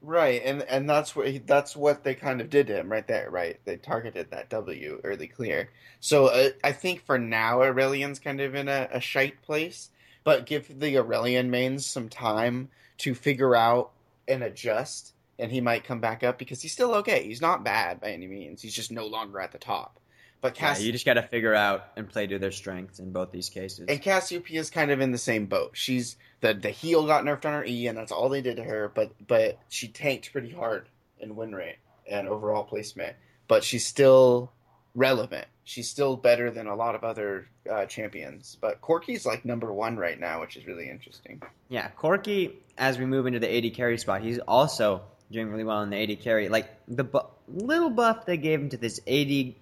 Right, 0.02 0.40
and 0.44 0.62
and 0.62 0.88
that's 0.88 1.14
what 1.14 1.28
he, 1.28 1.38
that's 1.38 1.76
what 1.76 2.04
they 2.04 2.14
kind 2.14 2.40
of 2.40 2.48
did 2.48 2.68
to 2.68 2.76
him 2.80 2.90
right 2.90 3.06
there. 3.06 3.30
Right, 3.30 3.60
they 3.66 3.76
targeted 3.76 4.30
that 4.30 4.48
W 4.48 4.98
early 5.04 5.26
clear. 5.26 5.68
So 6.00 6.28
uh, 6.28 6.50
I 6.64 6.72
think 6.72 7.04
for 7.04 7.18
now 7.18 7.60
Aurelion's 7.60 8.18
kind 8.18 8.40
of 8.40 8.54
in 8.54 8.68
a, 8.68 8.88
a 8.92 9.00
shite 9.00 9.42
place, 9.42 9.90
but 10.24 10.46
give 10.46 10.80
the 10.80 10.94
Aurelion 10.96 11.50
mains 11.50 11.84
some 11.84 12.08
time 12.08 12.70
to 12.98 13.14
figure 13.14 13.54
out 13.54 13.90
and 14.26 14.42
adjust, 14.42 15.12
and 15.38 15.52
he 15.52 15.60
might 15.60 15.84
come 15.84 16.00
back 16.00 16.22
up 16.22 16.38
because 16.38 16.62
he's 16.62 16.72
still 16.72 16.94
okay. 16.94 17.24
He's 17.24 17.42
not 17.42 17.62
bad 17.62 18.00
by 18.00 18.12
any 18.12 18.26
means. 18.26 18.62
He's 18.62 18.74
just 18.74 18.90
no 18.90 19.06
longer 19.06 19.38
at 19.38 19.52
the 19.52 19.58
top. 19.58 19.99
But 20.40 20.56
yeah, 20.56 20.68
Cass- 20.68 20.82
you 20.82 20.90
just 20.92 21.04
got 21.04 21.14
to 21.14 21.22
figure 21.22 21.54
out 21.54 21.88
and 21.96 22.08
play 22.08 22.26
to 22.26 22.38
their 22.38 22.50
strengths 22.52 22.98
in 22.98 23.12
both 23.12 23.30
these 23.30 23.48
cases. 23.50 23.86
and 23.88 24.00
Cassiopeia 24.00 24.60
is 24.60 24.70
kind 24.70 24.90
of 24.90 25.00
in 25.00 25.10
the 25.12 25.18
same 25.18 25.46
boat. 25.46 25.72
She's 25.74 26.16
the 26.40 26.54
the 26.54 26.70
heal 26.70 27.06
got 27.06 27.24
nerfed 27.24 27.44
on 27.44 27.52
her 27.52 27.64
E, 27.64 27.86
and 27.86 27.96
that's 27.98 28.12
all 28.12 28.28
they 28.28 28.40
did 28.40 28.56
to 28.56 28.64
her. 28.64 28.90
But 28.94 29.12
but 29.26 29.58
she 29.68 29.88
tanked 29.88 30.32
pretty 30.32 30.50
hard 30.50 30.88
in 31.18 31.36
win 31.36 31.54
rate 31.54 31.76
and 32.10 32.26
overall 32.26 32.64
placement. 32.64 33.16
But 33.48 33.64
she's 33.64 33.84
still 33.86 34.52
relevant. 34.94 35.46
She's 35.64 35.88
still 35.88 36.16
better 36.16 36.50
than 36.50 36.66
a 36.66 36.74
lot 36.74 36.94
of 36.94 37.04
other 37.04 37.46
uh, 37.70 37.86
champions. 37.86 38.56
But 38.60 38.80
Corki's 38.80 39.24
like 39.26 39.44
number 39.44 39.72
one 39.72 39.96
right 39.96 40.18
now, 40.18 40.40
which 40.40 40.56
is 40.56 40.66
really 40.66 40.88
interesting. 40.88 41.42
Yeah, 41.68 41.90
Corki, 41.96 42.54
as 42.78 42.98
we 42.98 43.04
move 43.06 43.26
into 43.26 43.38
the 43.38 43.54
AD 43.66 43.74
carry 43.74 43.98
spot, 43.98 44.22
he's 44.22 44.38
also 44.40 45.02
doing 45.30 45.48
really 45.50 45.62
well 45.64 45.82
in 45.82 45.90
the 45.90 45.96
AD 46.02 46.20
carry. 46.20 46.48
Like 46.48 46.68
the 46.88 47.04
bu- 47.04 47.28
little 47.46 47.90
buff 47.90 48.26
they 48.26 48.36
gave 48.36 48.60
him 48.60 48.68
to 48.70 48.76
this 48.76 48.98
AD 49.06 49.54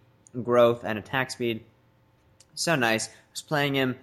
growth 0.42 0.84
and 0.84 0.98
attack 0.98 1.30
speed, 1.30 1.62
so 2.54 2.74
nice. 2.74 3.08
I 3.08 3.10
was 3.32 3.42
playing 3.42 3.74
him. 3.74 3.96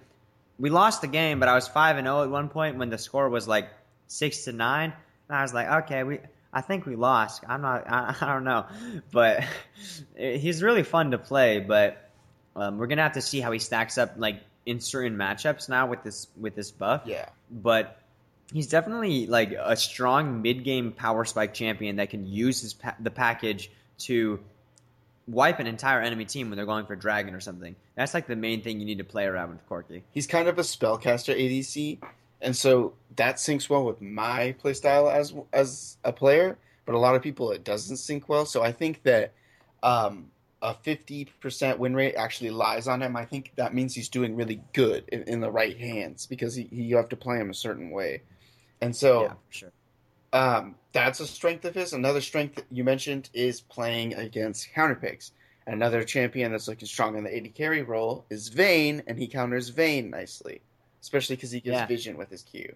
We 0.58 0.70
lost 0.70 1.00
the 1.02 1.06
game, 1.08 1.38
but 1.40 1.48
I 1.48 1.54
was 1.54 1.68
five 1.68 1.96
and 1.98 2.06
zero 2.06 2.22
at 2.22 2.30
one 2.30 2.48
point 2.48 2.76
when 2.78 2.88
the 2.90 2.98
score 2.98 3.28
was 3.28 3.46
like 3.46 3.68
six 4.06 4.44
to 4.44 4.52
nine, 4.52 4.92
and 5.28 5.38
I 5.38 5.42
was 5.42 5.52
like, 5.54 5.84
okay, 5.84 6.02
we. 6.02 6.18
I 6.52 6.62
think 6.62 6.86
we 6.86 6.96
lost. 6.96 7.42
I'm 7.46 7.60
not. 7.60 7.84
I, 7.90 8.14
I 8.20 8.32
don't 8.32 8.44
know, 8.44 8.64
but 9.12 9.44
he's 10.16 10.62
really 10.62 10.82
fun 10.82 11.10
to 11.10 11.18
play. 11.18 11.60
But 11.60 12.10
um, 12.54 12.78
we're 12.78 12.86
gonna 12.86 13.02
have 13.02 13.12
to 13.12 13.22
see 13.22 13.40
how 13.40 13.52
he 13.52 13.58
stacks 13.58 13.98
up, 13.98 14.14
like 14.16 14.40
in 14.64 14.80
certain 14.80 15.16
matchups 15.16 15.68
now 15.68 15.86
with 15.86 16.02
this 16.02 16.26
with 16.40 16.56
this 16.56 16.72
buff 16.72 17.02
Yeah. 17.06 17.28
but 17.50 18.00
he's 18.52 18.66
definitely 18.66 19.28
like 19.28 19.52
a 19.52 19.76
strong 19.76 20.42
mid-game 20.42 20.90
power 20.90 21.24
spike 21.24 21.54
champion 21.54 21.96
that 21.96 22.10
can 22.10 22.26
use 22.26 22.62
his 22.62 22.74
pa- 22.74 22.96
the 22.98 23.12
package 23.12 23.70
to 23.98 24.40
wipe 25.26 25.58
an 25.58 25.66
entire 25.66 26.00
enemy 26.00 26.24
team 26.24 26.48
when 26.48 26.56
they're 26.56 26.66
going 26.66 26.86
for 26.86 26.96
dragon 26.96 27.34
or 27.34 27.40
something. 27.40 27.74
That's 27.96 28.14
like 28.14 28.26
the 28.26 28.36
main 28.36 28.62
thing 28.62 28.78
you 28.78 28.86
need 28.86 28.98
to 28.98 29.04
play 29.04 29.24
around 29.24 29.50
with 29.50 29.68
Corki. 29.68 30.02
He's 30.12 30.26
kind 30.26 30.48
of 30.48 30.58
a 30.58 30.62
spellcaster 30.62 31.36
ADC, 31.36 31.98
and 32.40 32.56
so 32.56 32.94
that 33.16 33.36
syncs 33.36 33.68
well 33.68 33.84
with 33.84 34.00
my 34.00 34.54
playstyle 34.62 35.12
as 35.12 35.34
as 35.52 35.96
a 36.04 36.12
player. 36.12 36.58
But 36.84 36.94
a 36.94 36.98
lot 36.98 37.16
of 37.16 37.22
people 37.22 37.50
it 37.50 37.64
doesn't 37.64 37.96
sync 37.96 38.28
well. 38.28 38.46
So 38.46 38.62
I 38.62 38.70
think 38.70 39.02
that 39.02 39.32
um, 39.82 40.30
a 40.62 40.74
fifty 40.74 41.26
percent 41.40 41.78
win 41.78 41.94
rate 41.94 42.14
actually 42.14 42.50
lies 42.50 42.86
on 42.86 43.02
him. 43.02 43.16
I 43.16 43.24
think 43.24 43.52
that 43.56 43.74
means 43.74 43.94
he's 43.94 44.08
doing 44.08 44.36
really 44.36 44.62
good 44.72 45.04
in, 45.08 45.22
in 45.24 45.40
the 45.40 45.50
right 45.50 45.76
hands 45.76 46.26
because 46.26 46.54
he, 46.54 46.68
he, 46.70 46.82
you 46.82 46.96
have 46.96 47.08
to 47.08 47.16
play 47.16 47.38
him 47.38 47.50
a 47.50 47.54
certain 47.54 47.90
way. 47.90 48.22
And 48.80 48.94
so 48.94 49.22
yeah, 49.22 49.28
for 49.28 49.52
sure. 49.52 49.72
Um, 50.32 50.74
that's 50.92 51.20
a 51.20 51.26
strength 51.26 51.64
of 51.64 51.74
his. 51.74 51.92
Another 51.92 52.20
strength 52.20 52.56
that 52.56 52.66
you 52.70 52.84
mentioned 52.84 53.30
is 53.32 53.60
playing 53.60 54.14
against 54.14 54.68
counterpicks. 54.74 55.30
Another 55.66 56.04
champion 56.04 56.52
that's 56.52 56.68
looking 56.68 56.86
strong 56.86 57.16
in 57.16 57.24
the 57.24 57.36
AD 57.36 57.54
carry 57.54 57.82
role 57.82 58.24
is 58.30 58.48
Vayne, 58.48 59.02
and 59.06 59.18
he 59.18 59.26
counters 59.26 59.68
Vayne 59.70 60.10
nicely, 60.10 60.60
especially 61.02 61.36
because 61.36 61.50
he 61.50 61.60
gives 61.60 61.74
Yeah. 61.74 61.86
vision 61.86 62.16
with 62.16 62.30
his 62.30 62.42
Q. 62.42 62.74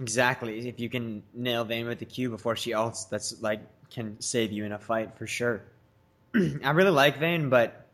Exactly. 0.00 0.68
If 0.68 0.80
you 0.80 0.88
can 0.88 1.22
nail 1.34 1.64
Vayne 1.64 1.86
with 1.86 1.98
the 1.98 2.04
Q 2.04 2.30
before 2.30 2.56
she 2.56 2.70
ults, 2.72 3.08
that's 3.08 3.40
like 3.42 3.60
can 3.90 4.20
save 4.20 4.52
you 4.52 4.64
in 4.64 4.72
a 4.72 4.78
fight 4.78 5.16
for 5.16 5.26
sure. 5.26 5.62
I 6.34 6.70
really 6.70 6.90
like 6.90 7.18
Vayne, 7.18 7.48
but 7.50 7.86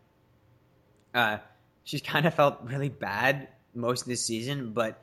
uh, 1.15 1.39
she's 1.85 2.03
kind 2.03 2.27
of 2.27 2.35
felt 2.35 2.61
really 2.63 2.89
bad 2.89 3.49
most 3.75 4.03
of 4.03 4.09
this 4.09 4.25
season, 4.25 4.73
but 4.73 5.03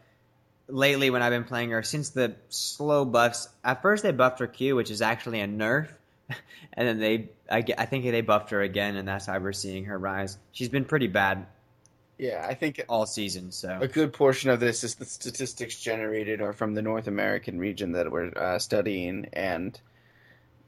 lately 0.69 1.09
when 1.09 1.21
I've 1.21 1.31
been 1.31 1.43
playing 1.43 1.71
her, 1.71 1.83
since 1.83 2.09
the 2.09 2.35
slow 2.49 3.05
buffs, 3.05 3.49
at 3.63 3.81
first 3.81 4.03
they 4.03 4.11
buffed 4.11 4.39
her 4.39 4.47
Q, 4.47 4.75
which 4.75 4.91
is 4.91 5.01
actually 5.01 5.41
a 5.41 5.47
nerf, 5.47 5.89
and 6.73 6.87
then 6.87 6.99
they, 6.99 7.29
I, 7.49 7.63
I 7.77 7.85
think 7.85 8.05
they 8.05 8.21
buffed 8.21 8.51
her 8.51 8.61
again, 8.61 8.95
and 8.95 9.07
that's 9.07 9.25
how 9.25 9.39
we're 9.39 9.53
seeing 9.53 9.85
her 9.85 9.97
rise. 9.97 10.37
She's 10.51 10.69
been 10.69 10.85
pretty 10.85 11.07
bad 11.07 11.45
Yeah, 12.17 12.45
I 12.47 12.53
think 12.53 12.83
all 12.87 13.05
season, 13.05 13.51
so. 13.51 13.79
a 13.81 13.87
good 13.87 14.13
portion 14.13 14.49
of 14.49 14.59
this 14.59 14.83
is 14.83 14.95
the 14.95 15.05
statistics 15.05 15.79
generated 15.79 16.41
are 16.41 16.53
from 16.53 16.73
the 16.73 16.81
North 16.81 17.07
American 17.07 17.59
region 17.59 17.93
that 17.93 18.11
we're 18.11 18.31
uh, 18.35 18.59
studying, 18.59 19.29
and 19.33 19.79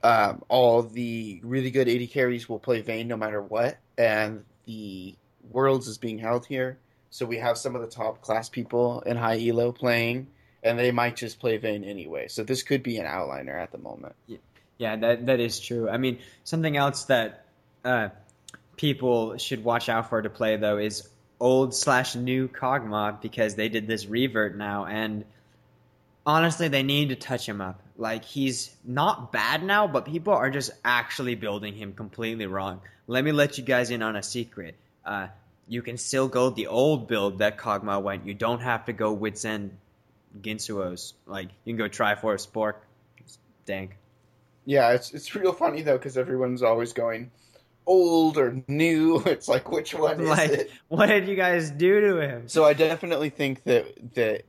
um, 0.03 0.43
all 0.49 0.81
the 0.81 1.39
really 1.43 1.71
good 1.71 1.87
AD 1.87 2.09
carries 2.11 2.49
will 2.49 2.59
play 2.59 2.81
Vayne 2.81 3.07
no 3.07 3.17
matter 3.17 3.41
what, 3.41 3.77
and 3.97 4.45
the 4.65 5.15
Worlds 5.51 5.87
is 5.87 5.97
being 5.97 6.17
held 6.17 6.45
here, 6.45 6.77
so 7.11 7.25
we 7.25 7.37
have 7.37 7.57
some 7.57 7.75
of 7.75 7.81
the 7.81 7.87
top 7.87 8.21
class 8.21 8.49
people 8.49 9.01
in 9.01 9.17
high 9.17 9.37
elo 9.47 9.73
playing, 9.73 10.27
and 10.63 10.79
they 10.79 10.91
might 10.91 11.17
just 11.17 11.39
play 11.39 11.57
Vayne 11.57 11.83
anyway. 11.83 12.29
So 12.29 12.43
this 12.43 12.63
could 12.63 12.83
be 12.83 12.97
an 12.97 13.05
outliner 13.05 13.61
at 13.61 13.71
the 13.71 13.77
moment. 13.77 14.15
Yeah, 14.27 14.37
yeah 14.77 14.95
that 14.95 15.25
that 15.25 15.39
is 15.41 15.59
true. 15.59 15.89
I 15.89 15.97
mean, 15.97 16.19
something 16.45 16.75
else 16.75 17.03
that 17.05 17.45
uh, 17.83 18.09
people 18.77 19.37
should 19.37 19.63
watch 19.63 19.89
out 19.89 20.09
for 20.09 20.21
to 20.21 20.29
play 20.29 20.55
though 20.55 20.77
is 20.77 21.07
old 21.39 21.75
slash 21.75 22.15
new 22.15 22.47
Kog'Maw 22.47 23.21
because 23.21 23.55
they 23.55 23.67
did 23.67 23.87
this 23.87 24.05
revert 24.05 24.57
now, 24.57 24.85
and 24.85 25.25
honestly, 26.25 26.69
they 26.69 26.83
need 26.83 27.09
to 27.09 27.15
touch 27.15 27.47
him 27.47 27.59
up. 27.59 27.81
Like 27.97 28.23
he's 28.23 28.73
not 28.85 29.33
bad 29.33 29.63
now, 29.63 29.85
but 29.87 30.05
people 30.05 30.33
are 30.33 30.49
just 30.49 30.71
actually 30.85 31.35
building 31.35 31.75
him 31.75 31.91
completely 31.91 32.45
wrong. 32.45 32.79
Let 33.05 33.25
me 33.25 33.33
let 33.33 33.57
you 33.57 33.65
guys 33.65 33.91
in 33.91 34.01
on 34.01 34.15
a 34.15 34.23
secret. 34.23 34.75
Uh, 35.05 35.27
you 35.67 35.81
can 35.81 35.97
still 35.97 36.27
go 36.27 36.49
the 36.49 36.67
old 36.67 37.07
build 37.07 37.39
that 37.39 37.57
Kog'Maw 37.57 38.01
went. 38.01 38.25
You 38.25 38.33
don't 38.33 38.61
have 38.61 38.85
to 38.85 38.93
go 38.93 39.13
Wits 39.13 39.45
End 39.45 39.77
Guinsoo's. 40.41 41.13
Like 41.25 41.49
you 41.65 41.73
can 41.73 41.77
go 41.77 41.89
Triforce 41.89 42.47
Spork. 42.49 42.75
It's 43.17 43.37
dank. 43.65 43.97
Yeah, 44.65 44.91
it's 44.91 45.11
it's 45.13 45.33
real 45.35 45.53
funny 45.53 45.81
though 45.81 45.97
because 45.97 46.17
everyone's 46.17 46.63
always 46.63 46.93
going 46.93 47.31
old 47.85 48.37
or 48.37 48.61
new. 48.67 49.21
It's 49.25 49.47
like 49.47 49.71
which 49.71 49.93
one 49.93 50.21
is 50.21 50.29
Like, 50.29 50.51
it? 50.51 50.71
what 50.87 51.07
did 51.07 51.27
you 51.27 51.35
guys 51.35 51.71
do 51.71 52.01
to 52.01 52.21
him? 52.21 52.47
So 52.47 52.63
I 52.63 52.73
definitely 52.73 53.29
think 53.29 53.63
that 53.63 54.13
that 54.15 54.43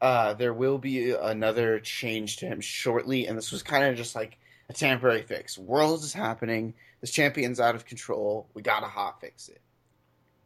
uh, 0.00 0.34
there 0.34 0.52
will 0.52 0.78
be 0.78 1.12
another 1.12 1.80
change 1.80 2.38
to 2.38 2.46
him 2.46 2.60
shortly, 2.60 3.26
and 3.26 3.38
this 3.38 3.52
was 3.52 3.62
kind 3.62 3.84
of 3.84 3.96
just 3.96 4.14
like 4.14 4.38
a 4.68 4.72
temporary 4.72 5.22
fix. 5.22 5.56
Worlds 5.56 6.04
is 6.04 6.12
happening. 6.12 6.74
This 7.00 7.10
champion's 7.10 7.60
out 7.60 7.74
of 7.74 7.86
control. 7.86 8.46
We 8.54 8.62
gotta 8.62 8.86
hot 8.86 9.20
fix 9.20 9.48
it. 9.48 9.60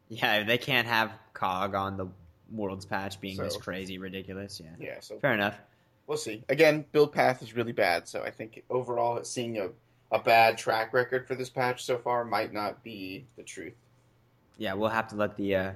Yeah, 0.09 0.43
they 0.43 0.57
can't 0.57 0.87
have 0.87 1.11
Kog 1.33 1.75
on 1.75 1.97
the 1.97 2.07
Worlds 2.51 2.85
patch 2.85 3.21
being 3.21 3.37
this 3.37 3.57
crazy 3.57 3.97
ridiculous. 3.99 4.59
Yeah, 4.63 4.69
Yeah, 4.79 4.99
so 5.01 5.19
fair 5.19 5.33
enough. 5.33 5.55
we'll 6.07 6.17
see. 6.17 6.43
Again, 6.49 6.83
build 6.91 7.13
path 7.13 7.43
is 7.43 7.55
really 7.55 7.73
bad, 7.73 8.07
so 8.07 8.23
I 8.23 8.31
think 8.31 8.63
overall 8.69 9.23
seeing 9.23 9.57
a 9.59 9.69
a 10.11 10.17
bad 10.19 10.57
track 10.57 10.91
record 10.91 11.27
for 11.27 11.35
this 11.35 11.51
patch 11.51 11.83
so 11.85 11.99
far 11.99 12.25
might 12.25 12.51
not 12.51 12.83
be 12.83 13.25
the 13.37 13.43
truth. 13.43 13.75
yeah, 14.57 14.73
we'll 14.73 14.89
have 14.89 15.09
to 15.09 15.15
let 15.15 15.37
the 15.37 15.55
uh, 15.55 15.71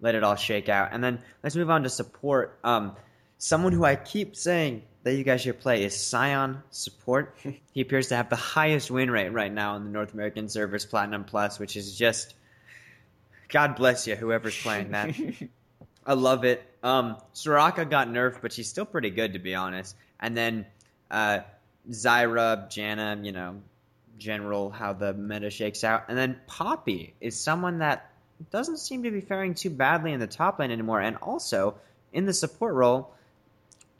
let 0.00 0.14
it 0.14 0.24
all 0.24 0.36
shake 0.36 0.68
out, 0.70 0.88
and 0.92 1.04
then 1.04 1.18
let's 1.42 1.54
move 1.56 1.68
on 1.70 1.82
to 1.82 1.90
support. 1.90 2.58
Um, 2.64 2.96
someone 3.38 3.72
who 3.72 3.84
I 3.84 3.96
keep 3.96 4.34
saying 4.34 4.82
that 5.02 5.14
you 5.14 5.24
guys 5.24 5.42
should 5.42 5.60
play 5.60 5.84
is 5.84 6.08
Sion 6.08 6.62
support. 6.70 7.36
he 7.72 7.82
appears 7.82 8.08
to 8.08 8.16
have 8.16 8.30
the 8.30 8.36
highest 8.36 8.90
win 8.90 9.10
rate 9.10 9.28
right 9.28 9.52
now 9.52 9.74
on 9.74 9.84
the 9.84 9.90
North 9.90 10.14
American 10.14 10.48
servers, 10.48 10.86
Platinum 10.86 11.24
Plus, 11.24 11.58
which 11.58 11.76
is 11.76 11.94
just 11.96 12.34
God 13.48 13.76
bless 13.76 14.06
you, 14.06 14.16
whoever's 14.16 14.56
playing 14.60 14.90
that. 14.92 15.14
I 16.06 16.14
love 16.14 16.44
it. 16.44 16.62
Um, 16.82 17.16
Soraka 17.34 17.88
got 17.88 18.08
nerfed, 18.08 18.40
but 18.40 18.52
she's 18.52 18.68
still 18.68 18.84
pretty 18.84 19.10
good 19.10 19.32
to 19.32 19.38
be 19.38 19.54
honest. 19.54 19.96
And 20.20 20.36
then 20.36 20.66
uh, 21.10 21.40
Zyra, 21.90 22.68
Janna, 22.68 23.24
you 23.24 23.32
know, 23.32 23.56
general 24.18 24.70
how 24.70 24.92
the 24.92 25.12
meta 25.14 25.50
shakes 25.50 25.84
out. 25.84 26.04
And 26.08 26.16
then 26.16 26.38
Poppy 26.46 27.14
is 27.20 27.38
someone 27.38 27.78
that 27.78 28.10
doesn't 28.50 28.78
seem 28.78 29.02
to 29.02 29.10
be 29.10 29.20
faring 29.20 29.54
too 29.54 29.70
badly 29.70 30.12
in 30.12 30.20
the 30.20 30.26
top 30.26 30.58
lane 30.58 30.70
anymore. 30.70 31.00
And 31.00 31.16
also 31.16 31.74
in 32.12 32.24
the 32.24 32.32
support 32.32 32.74
role, 32.74 33.14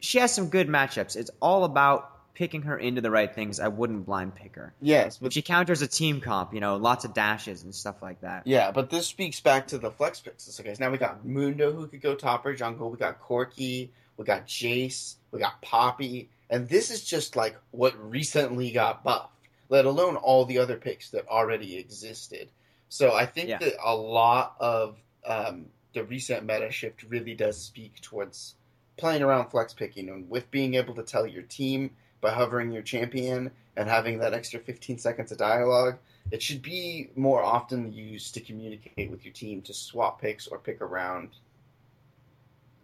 she 0.00 0.18
has 0.18 0.34
some 0.34 0.48
good 0.48 0.68
matchups. 0.68 1.16
It's 1.16 1.30
all 1.40 1.64
about 1.64 2.15
picking 2.36 2.62
her 2.62 2.76
into 2.76 3.00
the 3.00 3.10
right 3.10 3.34
things. 3.34 3.58
I 3.58 3.68
wouldn't 3.68 4.04
blind 4.04 4.34
pick 4.34 4.56
her. 4.56 4.74
yes, 4.82 5.16
But 5.16 5.32
she 5.32 5.40
counters 5.40 5.80
a 5.80 5.86
team 5.86 6.20
comp, 6.20 6.52
you 6.52 6.60
know, 6.60 6.76
lots 6.76 7.06
of 7.06 7.14
dashes 7.14 7.62
and 7.64 7.74
stuff 7.74 8.02
like 8.02 8.20
that. 8.20 8.46
Yeah, 8.46 8.70
but 8.72 8.90
this 8.90 9.06
speaks 9.06 9.40
back 9.40 9.68
to 9.68 9.78
the 9.78 9.90
flex 9.90 10.20
picks. 10.20 10.44
So 10.44 10.62
guys, 10.62 10.78
now 10.78 10.90
we 10.90 10.98
got 10.98 11.24
Mundo 11.26 11.72
who 11.72 11.86
could 11.86 12.02
go 12.02 12.14
top 12.14 12.44
or 12.44 12.54
jungle. 12.54 12.90
We 12.90 12.98
got 12.98 13.22
Corki. 13.22 13.88
We 14.18 14.24
got 14.26 14.46
Jace. 14.46 15.14
We 15.32 15.40
got 15.40 15.62
Poppy. 15.62 16.28
And 16.50 16.68
this 16.68 16.90
is 16.90 17.02
just 17.02 17.36
like 17.36 17.56
what 17.70 17.94
recently 17.98 18.70
got 18.70 19.02
buffed, 19.02 19.32
let 19.70 19.86
alone 19.86 20.16
all 20.16 20.44
the 20.44 20.58
other 20.58 20.76
picks 20.76 21.10
that 21.10 21.26
already 21.28 21.78
existed. 21.78 22.50
So 22.90 23.14
I 23.14 23.24
think 23.24 23.48
Yeah. 23.48 23.58
that 23.58 23.72
a 23.82 23.96
lot 23.96 24.56
of 24.60 24.98
um, 25.26 25.66
the 25.94 26.04
recent 26.04 26.44
meta 26.44 26.70
shift 26.70 27.02
really 27.08 27.34
does 27.34 27.56
speak 27.56 28.00
towards 28.02 28.54
playing 28.98 29.22
around 29.22 29.48
flex 29.50 29.72
picking 29.72 30.08
and 30.10 30.28
with 30.28 30.50
being 30.50 30.74
able 30.74 30.94
to 30.94 31.02
tell 31.02 31.26
your 31.26 31.42
team 31.42 31.90
by 32.26 32.32
hovering 32.32 32.72
your 32.72 32.82
champion 32.82 33.50
and 33.76 33.88
having 33.88 34.18
that 34.18 34.34
extra 34.34 34.58
15 34.58 34.98
seconds 34.98 35.30
of 35.32 35.38
dialogue 35.38 35.96
it 36.30 36.42
should 36.42 36.62
be 36.62 37.10
more 37.14 37.42
often 37.42 37.92
used 37.92 38.34
to 38.34 38.40
communicate 38.40 39.10
with 39.10 39.24
your 39.24 39.32
team 39.32 39.62
to 39.62 39.74
swap 39.74 40.20
picks 40.20 40.46
or 40.46 40.58
pick 40.58 40.80
around. 40.80 41.30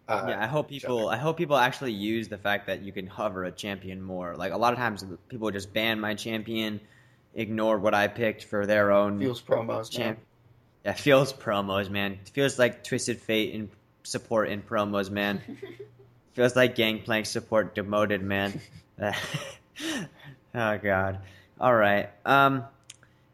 Uh, 0.07 0.25
yeah, 0.29 0.43
I 0.43 0.47
hope 0.47 0.69
people. 0.69 1.09
I 1.09 1.17
hope 1.17 1.37
people 1.37 1.57
actually 1.57 1.93
use 1.93 2.27
the 2.27 2.37
fact 2.37 2.67
that 2.67 2.81
you 2.81 2.91
can 2.91 3.07
hover 3.07 3.45
a 3.45 3.51
champion 3.51 4.01
more. 4.01 4.35
Like 4.35 4.51
a 4.51 4.57
lot 4.57 4.73
of 4.73 4.79
times, 4.79 5.05
people 5.29 5.49
just 5.51 5.73
ban 5.73 5.99
my 5.99 6.13
champion, 6.13 6.79
ignore 7.35 7.77
what 7.77 7.93
I 7.93 8.07
picked 8.07 8.45
for 8.45 8.65
their 8.65 8.91
own 8.91 9.19
feels 9.19 9.41
promos. 9.41 9.89
champ. 9.89 10.17
man. 10.17 10.25
Yeah, 10.85 10.93
feels 11.01 11.33
promos, 11.33 11.89
man. 11.89 12.19
Feels 12.33 12.59
like 12.59 12.83
Twisted 12.83 13.19
Fate 13.19 13.55
and 13.55 13.69
support 14.03 14.49
in 14.49 14.61
promos, 14.61 15.09
man. 15.09 15.41
feels 16.33 16.55
like 16.55 16.75
Gangplank 16.75 17.25
support 17.25 17.75
demoted, 17.75 18.21
man. 18.21 18.59
oh 19.01 20.77
god. 20.77 21.19
All 21.59 21.73
right. 21.73 22.09
Um. 22.25 22.65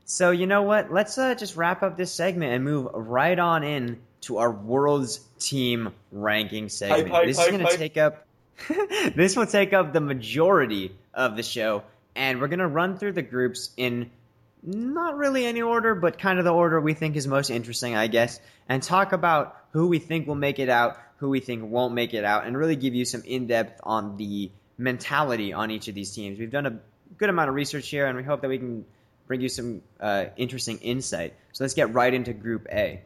So 0.06 0.32
you 0.32 0.48
know 0.48 0.64
what? 0.64 0.92
Let's 0.92 1.18
uh, 1.18 1.36
just 1.36 1.56
wrap 1.56 1.84
up 1.84 1.98
this 1.98 2.12
segment 2.12 2.54
and 2.54 2.64
move 2.64 2.88
right 2.94 3.38
on 3.38 3.64
in 3.64 4.00
to 4.22 4.38
our 4.38 4.52
world's 4.52 5.20
team 5.40 5.94
ranking 6.12 6.70
segment. 6.70 7.10
hype, 7.10 7.26
this 7.26 7.38
hype, 7.38 7.48
is 7.48 7.58
going 7.58 7.68
to 7.68 7.78
take 7.78 7.98
up. 7.98 8.26
this 9.16 9.36
will 9.36 9.46
take 9.46 9.74
up 9.74 9.94
the 9.94 10.02
majority 10.02 10.96
of 11.14 11.38
the 11.38 11.44
show, 11.44 11.84
and 12.16 12.42
we're 12.42 12.48
going 12.48 12.60
to 12.60 12.68
run 12.68 12.98
through 12.98 13.14
the 13.14 13.22
groups 13.22 13.70
in 13.78 14.10
not 14.62 15.16
really 15.16 15.46
any 15.46 15.62
order, 15.62 15.96
but 15.96 16.18
kind 16.18 16.40
of 16.40 16.46
the 16.46 16.54
order 16.54 16.80
we 16.82 16.94
think 16.94 17.16
is 17.16 17.28
most 17.28 17.50
interesting, 17.50 17.96
I 17.96 18.08
guess, 18.08 18.40
and 18.68 18.84
talk 18.84 19.14
about 19.14 19.56
who 19.72 19.88
we 19.88 20.00
think 20.00 20.28
will 20.28 20.36
make 20.36 20.60
it 20.60 20.70
out, 20.70 20.98
who 21.18 21.30
we 21.30 21.40
think 21.40 21.64
won't 21.64 21.94
make 21.94 22.14
it 22.14 22.26
out, 22.26 22.46
and 22.46 22.58
really 22.58 22.76
give 22.76 22.94
you 22.94 23.06
some 23.06 23.24
in 23.26 23.48
depth 23.48 23.80
on 23.84 24.18
the 24.18 24.52
mentality 24.80 25.54
on 25.54 25.70
each 25.70 25.88
of 25.90 25.94
these 25.94 26.12
teams. 26.12 26.40
We've 26.40 26.50
done 26.50 26.66
a 26.66 26.80
good 27.18 27.30
amount 27.30 27.50
of 27.50 27.56
research 27.56 27.90
here, 27.90 28.08
and 28.08 28.18
we 28.18 28.24
hope 28.24 28.42
that 28.42 28.48
we 28.48 28.58
can 28.58 28.86
bring 29.28 29.42
you 29.42 29.50
some 29.50 29.82
uh, 30.00 30.26
interesting 30.38 30.80
insight. 30.80 31.34
So 31.52 31.64
let's 31.64 31.76
get 31.76 31.94
right 31.94 32.14
into 32.14 32.34
Group 32.34 32.68
A. 32.72 33.02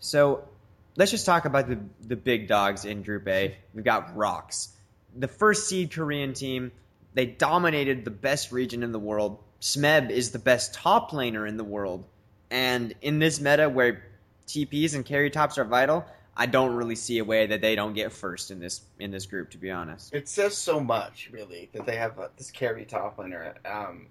So 0.00 0.48
let's 0.96 1.10
just 1.10 1.26
talk 1.26 1.44
about 1.44 1.68
the 1.68 1.78
the 2.06 2.16
big 2.16 2.48
dogs 2.48 2.84
in 2.84 3.02
Group 3.02 3.28
A. 3.28 3.56
We've 3.74 3.84
got 3.84 4.16
ROX, 4.16 4.70
the 5.16 5.28
first 5.28 5.68
seed 5.68 5.92
Korean 5.92 6.32
team. 6.32 6.72
They 7.12 7.26
dominated 7.26 8.04
the 8.04 8.10
best 8.10 8.50
region 8.50 8.82
in 8.82 8.90
the 8.90 8.98
world. 8.98 9.38
Smeb 9.60 10.10
is 10.10 10.32
the 10.32 10.40
best 10.40 10.74
top 10.74 11.12
laner 11.12 11.48
in 11.48 11.56
the 11.56 11.64
world, 11.64 12.04
and 12.50 12.94
in 13.02 13.18
this 13.18 13.40
meta 13.40 13.68
where 13.68 14.04
TPs 14.46 14.94
and 14.94 15.04
carry 15.04 15.30
tops 15.30 15.58
are 15.58 15.64
vital, 15.64 16.04
I 16.36 16.46
don't 16.46 16.74
really 16.74 16.96
see 16.96 17.18
a 17.18 17.24
way 17.24 17.46
that 17.46 17.60
they 17.60 17.74
don't 17.74 17.92
get 17.94 18.12
first 18.12 18.50
in 18.50 18.58
this 18.58 18.82
in 18.98 19.10
this 19.10 19.26
group. 19.26 19.50
To 19.50 19.58
be 19.58 19.70
honest, 19.70 20.14
It 20.14 20.28
says 20.28 20.56
so 20.56 20.80
much, 20.80 21.30
really, 21.32 21.70
that 21.72 21.86
they 21.86 21.96
have 21.96 22.18
uh, 22.18 22.28
this 22.36 22.50
carry 22.50 22.84
top 22.84 23.18
laner. 23.18 23.54
Um, 23.64 24.08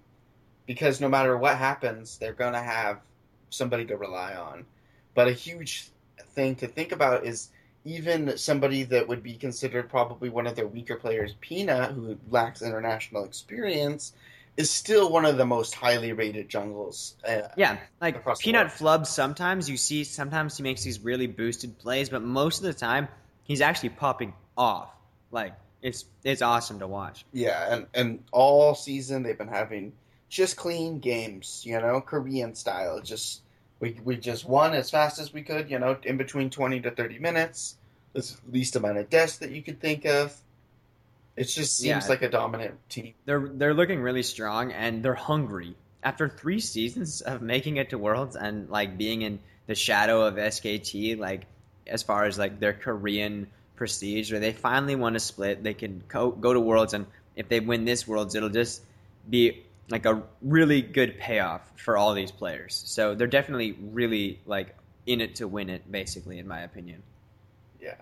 because 0.66 1.00
no 1.00 1.08
matter 1.08 1.36
what 1.36 1.58
happens, 1.58 2.16
they're 2.18 2.32
going 2.32 2.54
to 2.54 2.60
have 2.62 3.00
somebody 3.50 3.84
to 3.86 3.96
rely 3.96 4.34
on. 4.34 4.64
But 5.14 5.28
a 5.28 5.32
huge 5.32 5.90
thing 6.30 6.54
to 6.56 6.66
think 6.66 6.92
about 6.92 7.24
is 7.24 7.50
even 7.84 8.36
somebody 8.38 8.82
that 8.84 9.06
would 9.06 9.22
be 9.22 9.34
considered 9.34 9.90
probably 9.90 10.30
one 10.30 10.46
of 10.46 10.56
their 10.56 10.66
weaker 10.66 10.96
players, 10.96 11.34
Pina, 11.40 11.92
who 11.92 12.16
lacks 12.30 12.62
international 12.62 13.24
experience, 13.24 14.14
is 14.56 14.70
still 14.70 15.10
one 15.10 15.24
of 15.24 15.36
the 15.36 15.44
most 15.46 15.74
highly 15.74 16.12
rated 16.12 16.48
jungles. 16.48 17.16
Uh, 17.26 17.42
Yeah, 17.56 17.78
like 18.00 18.24
Peanut. 18.38 18.70
Flub. 18.70 19.06
Sometimes 19.06 19.68
you 19.68 19.76
see, 19.76 20.04
sometimes 20.04 20.56
he 20.56 20.62
makes 20.62 20.84
these 20.84 21.00
really 21.00 21.26
boosted 21.26 21.78
plays, 21.78 22.08
but 22.08 22.22
most 22.22 22.58
of 22.58 22.64
the 22.64 22.74
time 22.74 23.08
he's 23.42 23.60
actually 23.60 23.90
popping 23.90 24.32
off. 24.56 24.90
Like 25.30 25.54
it's 25.82 26.04
it's 26.22 26.42
awesome 26.42 26.78
to 26.78 26.86
watch. 26.86 27.24
Yeah, 27.32 27.74
and, 27.74 27.86
and 27.94 28.24
all 28.32 28.74
season 28.74 29.22
they've 29.22 29.36
been 29.36 29.48
having 29.48 29.92
just 30.28 30.56
clean 30.56 30.98
games, 31.00 31.62
you 31.64 31.78
know, 31.80 32.00
Korean 32.00 32.54
style. 32.54 33.00
Just 33.00 33.42
we 33.80 33.98
we 34.04 34.16
just 34.16 34.48
won 34.48 34.74
as 34.74 34.90
fast 34.90 35.18
as 35.18 35.32
we 35.32 35.42
could, 35.42 35.70
you 35.70 35.78
know, 35.78 35.96
in 36.04 36.16
between 36.16 36.50
twenty 36.50 36.80
to 36.80 36.90
thirty 36.90 37.18
minutes. 37.18 37.76
The 38.12 38.32
least 38.52 38.76
amount 38.76 38.98
of 38.98 39.10
deaths 39.10 39.38
that 39.38 39.50
you 39.50 39.60
could 39.60 39.80
think 39.80 40.04
of. 40.04 40.32
It 41.36 41.44
just 41.44 41.76
seems 41.78 42.04
Yeah. 42.04 42.08
like 42.08 42.22
a 42.22 42.28
dominant 42.28 42.78
team. 42.88 43.14
They're 43.24 43.48
they're 43.48 43.74
looking 43.74 44.00
really 44.00 44.22
strong 44.22 44.72
and 44.72 45.02
they're 45.02 45.14
hungry. 45.14 45.74
After 46.02 46.28
three 46.28 46.60
seasons 46.60 47.22
of 47.22 47.42
making 47.42 47.76
it 47.78 47.90
to 47.90 47.98
Worlds 47.98 48.36
and 48.36 48.68
like 48.68 48.96
being 48.98 49.22
in 49.22 49.40
the 49.66 49.74
shadow 49.74 50.26
of 50.26 50.34
SKT, 50.34 51.18
like 51.18 51.46
as 51.86 52.02
far 52.02 52.24
as 52.24 52.38
like 52.38 52.60
their 52.60 52.72
Korean 52.72 53.48
prestige, 53.76 54.30
where 54.30 54.40
they 54.40 54.52
finally 54.52 54.94
won 54.94 55.16
a 55.16 55.20
split, 55.20 55.62
they 55.64 55.74
can 55.74 56.02
go, 56.06 56.30
go 56.30 56.52
to 56.52 56.60
Worlds, 56.60 56.94
and 56.94 57.06
if 57.34 57.48
they 57.48 57.60
win 57.60 57.84
this 57.84 58.06
Worlds, 58.06 58.34
it'll 58.34 58.48
just 58.50 58.82
be 59.28 59.62
like 59.90 60.06
a 60.06 60.22
really 60.42 60.80
good 60.82 61.18
payoff 61.18 61.62
for 61.76 61.96
all 61.96 62.14
these 62.14 62.30
players. 62.30 62.82
So 62.86 63.14
they're 63.14 63.26
definitely 63.26 63.72
really 63.72 64.38
like 64.46 64.76
in 65.06 65.20
it 65.20 65.36
to 65.36 65.48
win 65.48 65.68
it, 65.70 65.90
basically, 65.90 66.38
in 66.38 66.46
my 66.46 66.60
opinion. 66.60 67.02
Yeah, 67.80 67.96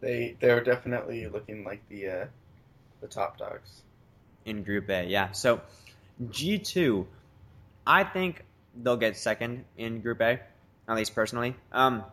they 0.00 0.36
they're 0.40 0.62
definitely 0.62 1.26
looking 1.26 1.64
like 1.64 1.86
the 1.88 2.08
uh, 2.08 2.26
the 3.00 3.06
top 3.08 3.38
dogs. 3.38 3.82
in 4.44 4.62
Group 4.62 4.88
A. 4.88 5.04
Yeah. 5.04 5.32
So 5.32 5.60
G 6.30 6.58
two, 6.58 7.06
I 7.86 8.04
think 8.04 8.44
they'll 8.74 8.96
get 8.96 9.16
second 9.16 9.64
in 9.76 10.00
Group 10.00 10.20
A, 10.20 10.40
at 10.88 10.96
least 10.96 11.14
personally. 11.14 11.54
Um, 11.72 12.04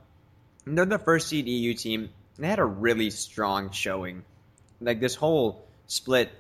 they're 0.66 0.86
the 0.86 1.00
first 1.00 1.28
seed 1.28 1.48
EU 1.48 1.74
team. 1.74 2.10
They 2.38 2.48
had 2.48 2.60
a 2.60 2.66
really 2.66 3.10
strong 3.12 3.72
showing, 3.72 4.24
like 4.82 5.00
this 5.00 5.16
whole 5.16 5.66
split, 5.88 6.32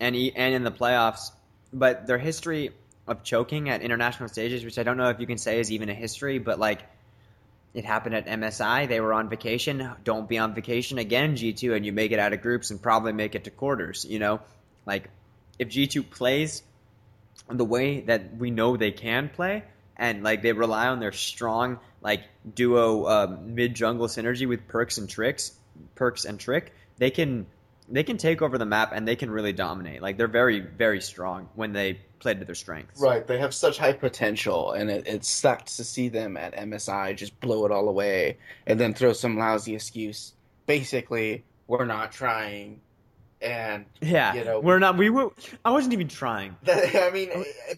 and 0.00 0.16
and 0.16 0.54
in 0.54 0.64
the 0.64 0.72
playoffs. 0.72 1.30
But 1.72 2.06
their 2.06 2.18
history 2.18 2.70
of 3.06 3.22
choking 3.22 3.68
at 3.68 3.82
international 3.82 4.28
stages, 4.28 4.64
which 4.64 4.78
I 4.78 4.82
don't 4.82 4.96
know 4.96 5.10
if 5.10 5.20
you 5.20 5.26
can 5.26 5.38
say 5.38 5.60
is 5.60 5.70
even 5.70 5.88
a 5.88 5.94
history, 5.94 6.38
but 6.38 6.58
like. 6.58 6.82
It 7.76 7.84
happened 7.84 8.14
at 8.14 8.26
MSI. 8.26 8.88
They 8.88 9.02
were 9.02 9.12
on 9.12 9.28
vacation. 9.28 9.86
Don't 10.02 10.26
be 10.26 10.38
on 10.38 10.54
vacation 10.54 10.96
again, 10.96 11.36
G2, 11.36 11.76
and 11.76 11.84
you 11.84 11.92
make 11.92 12.10
it 12.10 12.18
out 12.18 12.32
of 12.32 12.40
groups 12.40 12.70
and 12.70 12.80
probably 12.80 13.12
make 13.12 13.34
it 13.34 13.44
to 13.44 13.50
quarters, 13.50 14.06
you 14.08 14.18
know? 14.18 14.40
Like, 14.86 15.10
if 15.58 15.68
G2 15.68 16.08
plays 16.08 16.62
the 17.50 17.66
way 17.66 18.00
that 18.00 18.34
we 18.38 18.50
know 18.50 18.78
they 18.78 18.92
can 18.92 19.28
play, 19.28 19.62
and 19.94 20.22
like 20.22 20.40
they 20.40 20.52
rely 20.52 20.88
on 20.88 21.00
their 21.00 21.12
strong 21.12 21.78
like 22.00 22.22
duo 22.54 23.06
um, 23.06 23.54
mid 23.54 23.74
jungle 23.74 24.06
synergy 24.06 24.48
with 24.48 24.66
Perkz 24.68 24.96
and 24.96 25.06
tricks, 25.06 25.52
Perkz 25.96 26.24
and 26.24 26.40
trick, 26.40 26.72
they 26.96 27.10
can 27.10 27.44
they 27.90 28.04
can 28.04 28.16
take 28.16 28.40
over 28.40 28.56
the 28.56 28.64
map 28.64 28.92
and 28.94 29.06
they 29.06 29.16
can 29.16 29.30
really 29.30 29.52
dominate. 29.52 30.00
Like 30.00 30.16
they're 30.16 30.28
very 30.28 30.60
very 30.60 31.02
strong 31.02 31.50
when 31.54 31.74
they 31.74 31.98
play 32.18 32.34
to 32.34 32.44
their 32.44 32.54
strengths. 32.54 33.00
Right, 33.00 33.26
they 33.26 33.38
have 33.38 33.54
such 33.54 33.78
high 33.78 33.92
potential, 33.92 34.72
and 34.72 34.90
it, 34.90 35.06
it 35.06 35.24
sucked 35.24 35.76
to 35.76 35.84
see 35.84 36.08
them 36.08 36.36
at 36.36 36.54
MSI 36.56 37.16
just 37.16 37.38
blow 37.40 37.64
it 37.66 37.72
all 37.72 37.88
away, 37.88 38.38
and 38.66 38.78
then 38.80 38.94
throw 38.94 39.12
some 39.12 39.36
lousy 39.38 39.74
excuse. 39.74 40.32
Basically, 40.66 41.44
we're 41.66 41.84
not 41.84 42.12
trying, 42.12 42.80
and 43.40 43.84
Yeah, 44.00 44.34
You 44.34 44.44
know- 44.44 44.60
we're 44.60 44.78
not. 44.78 44.96
We 44.96 45.10
were. 45.10 45.30
I 45.64 45.70
wasn't 45.70 45.92
even 45.94 46.08
trying. 46.08 46.56
I 46.68 47.10
mean, 47.12 47.30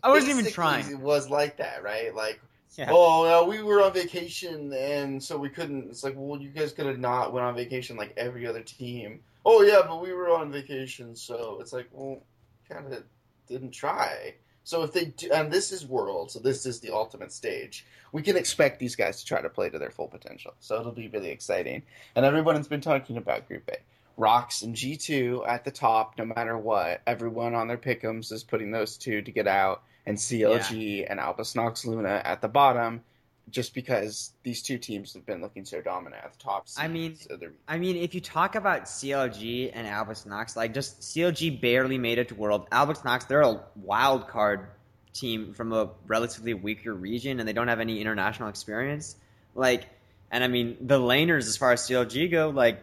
I 0.02 0.10
wasn't 0.10 0.38
even 0.38 0.50
trying. 0.52 0.90
It 0.90 0.98
was 1.00 1.28
like 1.28 1.56
that, 1.58 1.82
right? 1.82 2.14
Like, 2.14 2.40
Yeah. 2.76 2.88
oh, 2.90 3.46
we 3.46 3.62
were 3.62 3.82
on 3.82 3.92
vacation, 3.92 4.72
and 4.72 5.22
so 5.22 5.36
we 5.36 5.48
couldn't. 5.48 5.90
It's 5.90 6.04
like, 6.04 6.14
well, 6.16 6.40
you 6.40 6.50
guys 6.50 6.72
could 6.72 6.86
have 6.86 6.98
not 6.98 7.32
went 7.32 7.44
on 7.44 7.54
vacation 7.54 7.96
like 7.96 8.14
every 8.16 8.46
other 8.46 8.62
team. 8.62 9.20
Oh 9.44 9.62
yeah, 9.62 9.80
but 9.86 10.02
we 10.02 10.12
were 10.12 10.30
on 10.30 10.52
vacation, 10.52 11.16
so 11.16 11.58
it's 11.60 11.72
like, 11.72 11.88
well, 11.92 12.22
kind 12.68 12.92
of 12.92 13.02
didn't 13.48 13.72
try. 13.72 14.34
So 14.64 14.82
if 14.82 14.92
they 14.92 15.06
do, 15.06 15.30
and 15.32 15.50
this 15.50 15.72
is 15.72 15.86
World, 15.86 16.30
so 16.30 16.40
this 16.40 16.66
is 16.66 16.80
the 16.80 16.92
ultimate 16.92 17.32
stage. 17.32 17.86
We 18.12 18.20
can 18.20 18.36
expect 18.36 18.78
these 18.78 18.96
guys 18.96 19.20
to 19.20 19.26
try 19.26 19.40
to 19.40 19.48
play 19.48 19.70
to 19.70 19.78
their 19.78 19.90
full 19.90 20.08
potential. 20.08 20.52
So 20.60 20.78
it'll 20.78 20.92
be 20.92 21.08
really 21.08 21.30
exciting. 21.30 21.82
And 22.14 22.26
everyone 22.26 22.56
has 22.56 22.68
been 22.68 22.82
talking 22.82 23.16
about 23.16 23.48
Group 23.48 23.70
A. 23.72 23.78
ROX 24.18 24.62
and 24.62 24.74
G2 24.74 25.48
at 25.48 25.64
the 25.64 25.70
top, 25.70 26.18
no 26.18 26.26
matter 26.26 26.58
what. 26.58 27.00
Everyone 27.06 27.54
on 27.54 27.68
their 27.68 27.78
pickums 27.78 28.30
is 28.32 28.44
putting 28.44 28.70
those 28.70 28.98
two 28.98 29.22
to 29.22 29.30
get 29.30 29.46
out, 29.46 29.82
and 30.04 30.18
CLG 30.18 31.06
and 31.08 31.20
Albus 31.20 31.54
Nox 31.54 31.86
Luna 31.86 32.20
at 32.24 32.42
the 32.42 32.48
bottom, 32.48 33.02
just 33.50 33.74
because 33.74 34.32
these 34.42 34.62
two 34.62 34.78
teams 34.78 35.14
have 35.14 35.24
been 35.24 35.40
looking 35.40 35.64
so 35.64 35.80
dominant 35.80 36.22
at 36.24 36.32
the 36.32 36.38
top. 36.38 36.66
I 36.76 36.88
mean, 36.88 37.16
the- 37.28 37.52
I 37.66 37.78
mean, 37.78 37.96
if 37.96 38.14
you 38.14 38.20
talk 38.20 38.54
about 38.54 38.84
CLG 38.84 39.70
and 39.72 39.86
Albus 39.86 40.26
Nox, 40.26 40.56
like 40.56 40.74
just 40.74 41.00
CLG 41.00 41.60
barely 41.60 41.98
made 41.98 42.18
it 42.18 42.28
to 42.28 42.34
World. 42.34 42.66
Albus 42.72 43.04
Nox, 43.04 43.24
they're 43.24 43.42
a 43.42 43.60
wild 43.76 44.28
card 44.28 44.68
team 45.12 45.54
from 45.54 45.72
a 45.72 45.90
relatively 46.06 46.54
weaker 46.54 46.94
region, 46.94 47.40
and 47.40 47.48
they 47.48 47.52
don't 47.52 47.68
have 47.68 47.80
any 47.80 48.00
international 48.00 48.48
experience. 48.48 49.16
Like, 49.54 49.88
and 50.30 50.44
I 50.44 50.48
mean, 50.48 50.76
the 50.80 50.98
laners 50.98 51.46
as 51.46 51.56
far 51.56 51.72
as 51.72 51.80
CLG 51.88 52.30
go, 52.30 52.50
like 52.50 52.80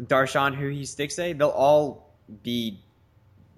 Darshan, 0.00 0.54
who 0.54 0.68
he 0.68 0.84
sticks 0.84 1.18
a, 1.18 1.32
they'll 1.32 1.48
all 1.48 2.10
be 2.42 2.78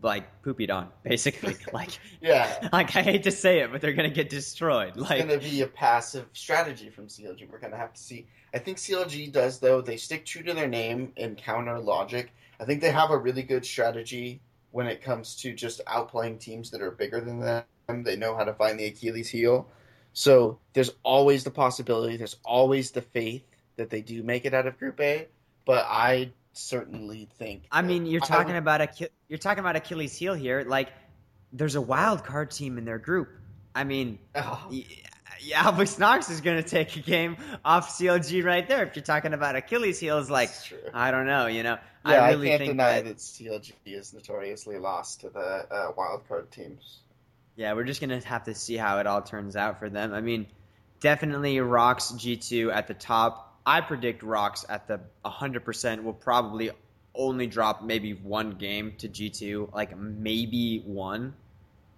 like 0.02 0.42
poopied 0.42 0.70
on, 0.70 0.88
basically. 1.02 1.56
like, 1.72 1.98
yeah, 2.20 2.68
like 2.72 2.94
I 2.96 3.02
hate 3.02 3.22
to 3.24 3.30
say 3.30 3.60
it, 3.60 3.72
but 3.72 3.80
they're 3.80 3.92
gonna 3.92 4.10
get 4.10 4.28
destroyed. 4.28 4.96
Like, 4.96 5.20
it's 5.20 5.32
to 5.32 5.50
be 5.50 5.62
a 5.62 5.66
passive 5.66 6.26
strategy 6.32 6.90
from 6.90 7.06
CLG. 7.06 7.50
We're 7.50 7.58
going 7.58 7.72
to 7.72 7.78
have 7.78 7.92
to 7.92 8.00
see. 8.00 8.26
I 8.54 8.58
think 8.58 8.78
CLG 8.78 9.32
does 9.32 9.58
though. 9.58 9.80
They 9.80 9.96
stick 9.96 10.24
true 10.24 10.42
to 10.42 10.54
their 10.54 10.68
name 10.68 11.12
and 11.16 11.36
counter 11.36 11.78
logic. 11.78 12.32
I 12.60 12.64
think 12.64 12.80
they 12.80 12.90
have 12.90 13.10
a 13.10 13.18
really 13.18 13.42
good 13.42 13.64
strategy 13.64 14.40
when 14.70 14.86
it 14.86 15.02
comes 15.02 15.36
to 15.36 15.54
just 15.54 15.84
outplaying 15.86 16.40
teams 16.40 16.70
that 16.70 16.82
are 16.82 16.90
bigger 16.90 17.20
than 17.20 17.40
them. 17.40 17.64
They 18.04 18.16
know 18.16 18.36
how 18.36 18.44
to 18.44 18.54
find 18.54 18.78
the 18.78 18.86
Achilles 18.86 19.28
heel. 19.28 19.68
So 20.12 20.58
there's 20.72 20.90
always 21.02 21.44
the 21.44 21.50
possibility. 21.50 22.16
There's 22.16 22.36
always 22.44 22.90
the 22.90 23.02
faith 23.02 23.44
that 23.76 23.90
they 23.90 24.00
do 24.00 24.22
make 24.22 24.44
it 24.44 24.54
out 24.54 24.66
of 24.66 24.78
Group 24.78 25.00
A. 25.00 25.28
But 25.64 25.86
I 25.88 26.32
certainly 26.52 27.28
think. 27.38 27.64
I 27.70 27.82
mean, 27.82 28.06
you're 28.06 28.20
talking 28.20 28.56
about 28.56 28.80
a 28.80 28.88
you're 29.28 29.38
talking 29.38 29.60
about 29.60 29.76
Achilles 29.76 30.16
heel 30.16 30.34
here. 30.34 30.64
Like, 30.66 30.88
there's 31.52 31.74
a 31.74 31.80
wild 31.80 32.24
card 32.24 32.50
team 32.50 32.78
in 32.78 32.84
their 32.84 32.98
group. 32.98 33.28
I 33.74 33.84
mean, 33.84 34.18
Oh, 34.34 34.68
y- 34.70 34.84
yeah, 35.40 35.62
Albus 35.66 35.98
Nox 35.98 36.30
is 36.30 36.40
going 36.40 36.62
to 36.62 36.68
take 36.68 36.94
a 36.96 37.00
game 37.00 37.36
off 37.64 37.98
CLG 37.98 38.44
right 38.44 38.66
there. 38.68 38.84
If 38.84 38.96
you're 38.96 39.02
talking 39.04 39.32
about 39.32 39.56
Achilles 39.56 39.98
heels, 39.98 40.30
like. 40.30 40.50
I 40.92 41.10
don't 41.10 41.26
know, 41.26 41.46
you 41.46 41.62
know, 41.62 41.78
Yeah, 42.06 42.12
I 42.12 42.16
I, 42.16 42.30
really 42.32 42.48
can't 42.48 42.58
think 42.60 42.72
deny 42.72 43.00
that, 43.02 43.04
that 43.06 43.16
CLG 43.16 43.72
is 43.86 44.12
notoriously 44.12 44.78
lost 44.78 45.22
to 45.22 45.30
the 45.30 45.40
uh, 45.40 45.92
wild 45.96 46.28
card 46.28 46.50
teams. 46.50 47.00
yeah, 47.56 47.72
we're 47.72 47.84
just 47.84 48.00
going 48.00 48.18
to 48.20 48.26
have 48.28 48.44
to 48.44 48.54
see 48.54 48.76
how 48.76 48.98
it 48.98 49.06
all 49.06 49.22
turns 49.22 49.56
out 49.56 49.78
for 49.78 49.88
them. 49.88 50.12
I 50.12 50.20
mean, 50.20 50.46
definitely 51.00 51.60
ROX 51.60 52.12
G2 52.12 52.72
at 52.72 52.86
the 52.88 52.94
top. 52.94 53.51
I 53.64 53.80
predict 53.80 54.22
ROX 54.22 54.64
at 54.68 54.88
the 54.88 55.00
100% 55.24 56.02
will 56.02 56.12
probably 56.12 56.70
only 57.14 57.46
drop 57.46 57.82
maybe 57.82 58.14
one 58.14 58.52
game 58.52 58.94
to 58.98 59.08
G2, 59.08 59.72
like 59.72 59.96
maybe 59.96 60.80
one. 60.80 61.34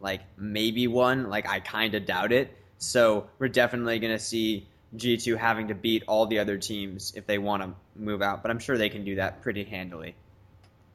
Like 0.00 0.20
maybe 0.36 0.86
one, 0.86 1.30
like 1.30 1.48
I 1.48 1.60
kind 1.60 1.94
of 1.94 2.04
doubt 2.04 2.30
it. 2.30 2.54
So 2.76 3.28
we're 3.38 3.48
definitely 3.48 3.98
going 3.98 4.12
to 4.12 4.22
see 4.22 4.66
G2 4.96 5.38
having 5.38 5.68
to 5.68 5.74
beat 5.74 6.04
all 6.06 6.26
the 6.26 6.38
other 6.38 6.58
teams 6.58 7.14
if 7.16 7.26
they 7.26 7.38
want 7.38 7.62
to 7.62 7.70
move 7.96 8.22
out, 8.22 8.42
but 8.42 8.50
I'm 8.50 8.58
sure 8.58 8.76
they 8.76 8.90
can 8.90 9.04
do 9.04 9.16
that 9.16 9.42
pretty 9.42 9.64
handily. 9.64 10.14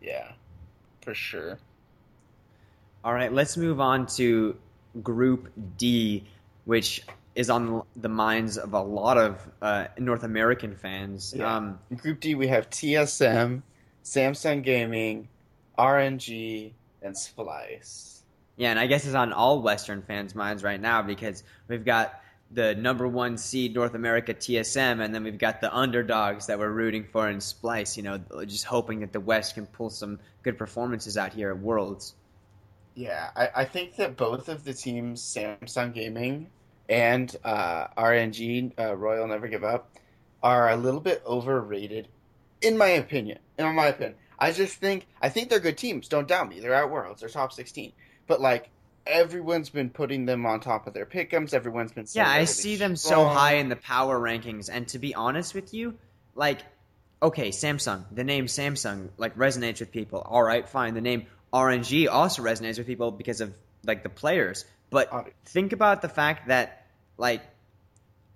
Yeah, 0.01 0.31
for 1.01 1.13
sure. 1.13 1.57
All 3.03 3.13
right, 3.13 3.31
let's 3.33 3.57
move 3.57 3.79
on 3.79 4.05
to 4.17 4.57
Group 5.01 5.51
D, 5.77 6.25
which 6.65 7.01
is 7.35 7.49
on 7.49 7.83
the 7.95 8.09
minds 8.09 8.57
of 8.57 8.73
a 8.73 8.81
lot 8.81 9.17
of 9.17 9.47
uh, 9.61 9.87
North 9.97 10.23
American 10.23 10.75
fans. 10.75 11.33
Yeah. 11.35 11.55
Um, 11.55 11.79
Group 11.95 12.19
D, 12.19 12.35
we 12.35 12.47
have 12.47 12.69
TSM, 12.69 13.61
Samsung 14.03 14.63
Gaming, 14.63 15.27
RNG, 15.77 16.73
and 17.01 17.15
Splyce. 17.15 18.21
yeah, 18.57 18.71
and 18.71 18.79
I 18.79 18.87
guess 18.87 19.05
it's 19.05 19.15
on 19.15 19.31
all 19.31 19.61
Western 19.61 20.01
fans' 20.01 20.35
minds 20.35 20.63
right 20.63 20.81
now 20.81 21.01
because 21.01 21.43
we've 21.67 21.85
got 21.85 22.21
the 22.51 22.75
number 22.75 23.07
one 23.07 23.37
seed 23.37 23.75
North 23.75 23.93
America 23.93 24.33
TSM, 24.33 25.03
and 25.03 25.13
then 25.13 25.23
we've 25.23 25.37
got 25.37 25.61
the 25.61 25.73
underdogs 25.73 26.47
that 26.47 26.57
we're 26.57 26.71
rooting 26.71 27.05
for 27.05 27.29
in 27.29 27.37
Splyce. 27.37 27.95
You 27.95 28.03
know, 28.03 28.19
just 28.45 28.65
hoping 28.65 28.99
that 29.01 29.13
the 29.13 29.19
West 29.19 29.53
can 29.53 29.65
pull 29.67 29.89
some 29.89 30.19
good 30.43 30.57
performances 30.57 31.15
out 31.15 31.31
here 31.31 31.51
at 31.51 31.59
Worlds. 31.59 32.15
Yeah, 32.95 33.29
I, 33.35 33.49
I 33.57 33.65
think 33.65 33.95
that 33.97 34.17
both 34.17 34.49
of 34.49 34.65
the 34.65 34.73
teams, 34.73 35.21
Samsung 35.21 35.93
Gaming 35.93 36.49
and 36.89 37.33
uh, 37.43 37.87
RNG, 37.97 38.73
uh, 38.77 38.95
Royal 38.95 39.27
Never 39.27 39.47
Give 39.47 39.63
Up, 39.63 39.91
are 40.41 40.69
a 40.69 40.75
little 40.75 40.99
bit 40.99 41.21
overrated, 41.25 42.07
in 42.61 42.77
my 42.77 42.87
opinion. 42.87 43.39
In 43.57 43.75
my 43.75 43.87
opinion, 43.87 44.15
I 44.37 44.51
just 44.51 44.77
think 44.77 45.05
I 45.21 45.29
think 45.29 45.49
they're 45.49 45.59
good 45.59 45.77
teams. 45.77 46.07
Don't 46.07 46.27
doubt 46.27 46.49
me. 46.49 46.59
They're 46.59 46.73
at 46.73 46.89
Worlds. 46.89 47.21
They're 47.21 47.29
top 47.29 47.53
sixteen. 47.53 47.93
But 48.25 48.41
like 48.41 48.69
everyone's 49.05 49.69
been 49.69 49.89
putting 49.89 50.25
them 50.25 50.45
on 50.45 50.59
top 50.59 50.87
of 50.87 50.93
their 50.93 51.05
pickums. 51.05 51.53
Everyone's 51.53 51.91
been 51.91 52.05
Yeah, 52.11 52.29
I 52.29 52.45
see 52.45 52.75
them 52.75 52.95
so 52.95 53.25
high 53.25 53.55
in 53.55 53.69
the 53.69 53.75
power 53.75 54.19
rankings, 54.19 54.69
and 54.71 54.87
to 54.89 54.99
be 54.99 55.15
honest 55.15 55.53
with 55.53 55.73
you, 55.73 55.95
like, 56.35 56.61
okay, 57.21 57.49
Samsung, 57.49 58.05
the 58.11 58.23
name 58.23 58.45
Samsung 58.45 59.09
like 59.17 59.35
resonates 59.35 59.79
with 59.79 59.91
people. 59.91 60.19
All 60.19 60.43
right, 60.43 60.67
fine. 60.67 60.93
The 60.93 61.01
name 61.01 61.25
RNG 61.53 62.09
also 62.09 62.41
resonates 62.41 62.77
with 62.77 62.87
people 62.87 63.11
because 63.11 63.41
of 63.41 63.53
like 63.85 64.03
the 64.03 64.09
players. 64.09 64.65
But 64.89 65.11
Obvi- 65.11 65.33
think 65.45 65.73
about 65.73 66.01
the 66.01 66.09
fact 66.09 66.47
that 66.47 66.85
like 67.17 67.41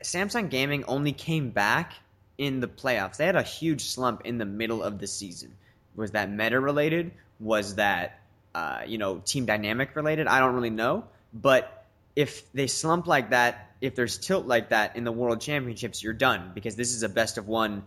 Samsung 0.04 0.50
Gaming 0.50 0.84
only 0.86 1.14
came 1.14 1.50
back 1.50 1.94
in 2.38 2.60
the 2.60 2.68
playoffs. 2.68 3.18
They 3.18 3.26
had 3.26 3.36
a 3.36 3.44
huge 3.44 3.86
slump 3.86 4.22
in 4.26 4.38
the 4.38 4.46
middle 4.46 4.84
of 4.84 5.00
the 5.00 5.08
season. 5.08 5.56
Was 5.96 6.12
that 6.12 6.30
meta 6.30 6.60
related? 6.60 7.12
Was 7.40 7.76
that 7.76 8.20
uh, 8.54 8.82
you 8.86 8.98
know 8.98 9.20
team 9.20 9.46
dynamic 9.46 9.96
related? 9.96 10.28
I 10.28 10.40
don't 10.40 10.54
really 10.54 10.70
know. 10.70 11.06
But 11.34 11.86
if 12.16 12.52
they 12.54 12.68
slump 12.68 13.08
like 13.08 13.32
that, 13.32 13.72
if 13.82 13.96
there's 13.96 14.18
tilt 14.18 14.46
like 14.46 14.70
that 14.70 14.96
in 14.96 15.04
the 15.04 15.12
World 15.12 15.42
Championships, 15.42 16.04
you're 16.04 16.14
done 16.14 16.52
because 16.54 16.76
this 16.76 16.94
is 16.94 17.04
a 17.04 17.10
best 17.10 17.38
of 17.38 17.48
one 17.48 17.84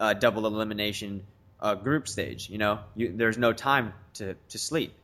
uh, 0.00 0.14
double 0.14 0.46
elimination 0.46 1.24
uh, 1.60 1.74
group 1.74 2.08
stage. 2.08 2.48
You 2.48 2.58
know, 2.58 2.80
you, 2.94 3.12
there's 3.14 3.38
no 3.38 3.52
time 3.52 3.92
to, 4.14 4.34
to 4.48 4.58
sleep. 4.58 4.94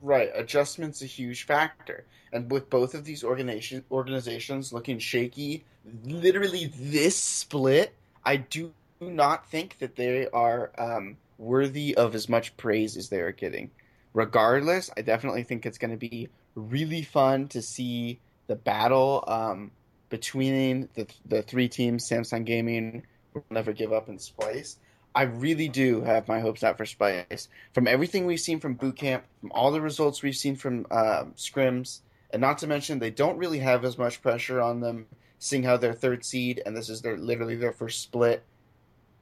Right, 0.00 0.30
adjustment's 0.34 1.02
a 1.02 1.06
huge 1.06 1.44
factor, 1.44 2.04
and 2.32 2.50
with 2.50 2.70
both 2.70 2.94
of 2.94 3.04
these 3.04 3.24
organization 3.24 3.84
organizations 3.90 4.72
looking 4.72 5.00
shaky, 5.00 5.64
literally 6.04 6.72
this 6.76 7.16
split, 7.16 7.94
I 8.24 8.36
do 8.36 8.72
not 9.00 9.50
think 9.50 9.78
that 9.78 9.96
they 9.96 10.28
are 10.28 10.70
um, 10.78 11.16
worthy 11.36 11.96
of 11.96 12.14
as 12.14 12.28
much 12.28 12.56
praise 12.56 12.96
as 12.96 13.08
they 13.08 13.20
are 13.20 13.32
getting. 13.32 13.70
Regardless, 14.14 14.90
I 14.96 15.02
definitely 15.02 15.42
think 15.42 15.66
it's 15.66 15.78
going 15.78 15.90
to 15.90 15.96
be 15.96 16.28
really 16.54 17.02
fun 17.02 17.48
to 17.48 17.62
see 17.62 18.20
the 18.46 18.56
battle 18.56 19.24
um, 19.26 19.70
between 20.10 20.88
the 20.94 21.06
the 21.26 21.42
three 21.42 21.68
teams, 21.68 22.08
Samsung 22.08 22.44
Gaming, 22.44 23.04
Will 23.34 23.44
Never 23.50 23.72
Give 23.72 23.92
Up, 23.92 24.08
and 24.08 24.18
Splyce. 24.18 24.76
I 25.14 25.22
really 25.22 25.68
do 25.68 26.02
have 26.02 26.28
my 26.28 26.40
hopes 26.40 26.62
out 26.62 26.76
for 26.76 26.84
Splyce. 26.84 27.48
From 27.72 27.88
everything 27.88 28.26
we've 28.26 28.40
seen 28.40 28.60
from 28.60 28.74
boot 28.74 28.96
camp, 28.96 29.24
from 29.40 29.52
all 29.52 29.72
the 29.72 29.80
results 29.80 30.22
we've 30.22 30.36
seen 30.36 30.56
from 30.56 30.86
uh, 30.90 31.24
scrims, 31.36 32.00
and 32.30 32.40
not 32.40 32.58
to 32.58 32.66
mention 32.66 32.98
they 32.98 33.10
don't 33.10 33.38
really 33.38 33.58
have 33.58 33.84
as 33.84 33.98
much 33.98 34.22
pressure 34.22 34.60
on 34.60 34.80
them, 34.80 35.06
seeing 35.38 35.62
how 35.62 35.76
they're 35.76 35.92
third 35.92 36.24
seed 36.24 36.62
and 36.64 36.76
this 36.76 36.88
is 36.88 37.00
their 37.00 37.16
literally 37.16 37.56
their 37.56 37.72
first 37.72 38.02
split. 38.02 38.42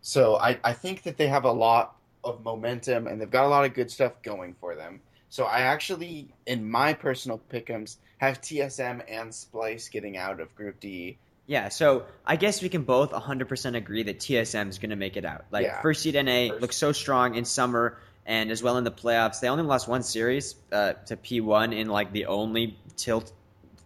So 0.01 0.37
I, 0.37 0.59
I 0.65 0.73
think 0.73 1.03
that 1.03 1.17
they 1.17 1.29
have 1.29 1.45
a 1.45 1.53
lot 1.53 1.97
of 2.25 2.45
momentum 2.45 3.07
and 3.07 3.21
they've 3.21 3.31
got 3.31 3.45
a 3.45 3.49
lot 3.49 3.65
of 3.65 3.75
good 3.75 3.91
stuff 3.91 4.21
going 4.23 4.55
for 4.61 4.75
them. 4.75 5.01
So 5.29 5.45
I 5.45 5.61
actually, 5.61 6.29
in 6.47 6.69
my 6.69 6.95
personal 6.95 7.41
pickums, 7.51 7.97
have 8.19 8.41
TSM 8.41 9.03
and 9.09 9.31
Splyce 9.31 9.91
getting 9.91 10.17
out 10.17 10.41
of 10.41 10.55
Group 10.55 10.81
D 10.81 11.19
yeah, 11.47 11.69
so 11.69 12.05
I 12.25 12.37
guess 12.37 12.61
we 12.61 12.69
can 12.69 12.83
both 12.83 13.13
100% 13.13 13.77
agree 13.77 14.03
that 14.05 14.19
TSM 14.19 14.69
is 14.69 14.79
going 14.79 14.91
to 14.91 14.97
make 14.97 15.17
it 15.17 15.25
out. 15.25 15.45
Like 15.51 15.67
yeah. 15.67 15.81
first 15.81 16.03
seed 16.03 16.15
NA 16.15 16.49
first. 16.49 16.61
looks 16.61 16.77
so 16.77 16.93
strong 16.93 17.37
in 17.37 17.45
summer 17.45 17.99
and 18.25 18.51
as 18.51 18.63
well 18.63 18.77
in 18.79 18.85
the 18.85 18.91
playoffs. 18.91 19.41
They 19.41 19.49
only 19.49 19.65
lost 19.65 19.87
one 19.87 20.03
series 20.03 20.57
uh, 20.73 20.95
to 21.07 21.17
P1 21.17 21.75
in 21.75 21.89
like 21.89 22.13
the 22.13 22.27
only 22.27 22.77
tilt 22.97 23.33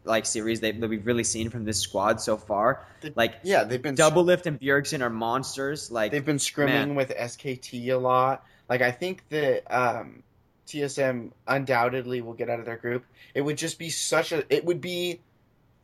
like 0.04 0.24
series 0.24 0.60
that, 0.60 0.80
that 0.80 0.88
we've 0.88 1.04
really 1.04 1.24
seen 1.24 1.50
from 1.50 1.64
this 1.64 1.78
squad 1.78 2.20
so 2.22 2.38
far. 2.38 2.86
Like 3.14 3.34
yeah, 3.42 3.64
they've 3.64 3.82
been 3.82 3.94
Doublelift 3.94 4.46
and 4.46 4.58
Bjergsen 4.58 5.02
are 5.02 5.10
monsters. 5.10 5.90
Like 5.90 6.12
they've 6.12 6.24
been 6.24 6.38
scrimming 6.38 6.66
man. 6.66 6.94
with 6.94 7.10
SKT 7.10 7.88
a 7.88 7.96
lot. 7.96 8.44
Like 8.68 8.80
I 8.80 8.90
think 8.90 9.22
that 9.28 9.64
um, 9.70 10.22
TSM 10.66 11.32
undoubtedly 11.46 12.22
will 12.22 12.32
get 12.32 12.48
out 12.48 12.60
of 12.60 12.64
their 12.64 12.78
group. 12.78 13.04
It 13.34 13.42
would 13.42 13.58
just 13.58 13.78
be 13.78 13.90
such 13.90 14.32
a. 14.32 14.44
It 14.48 14.64
would 14.64 14.80
be 14.80 15.20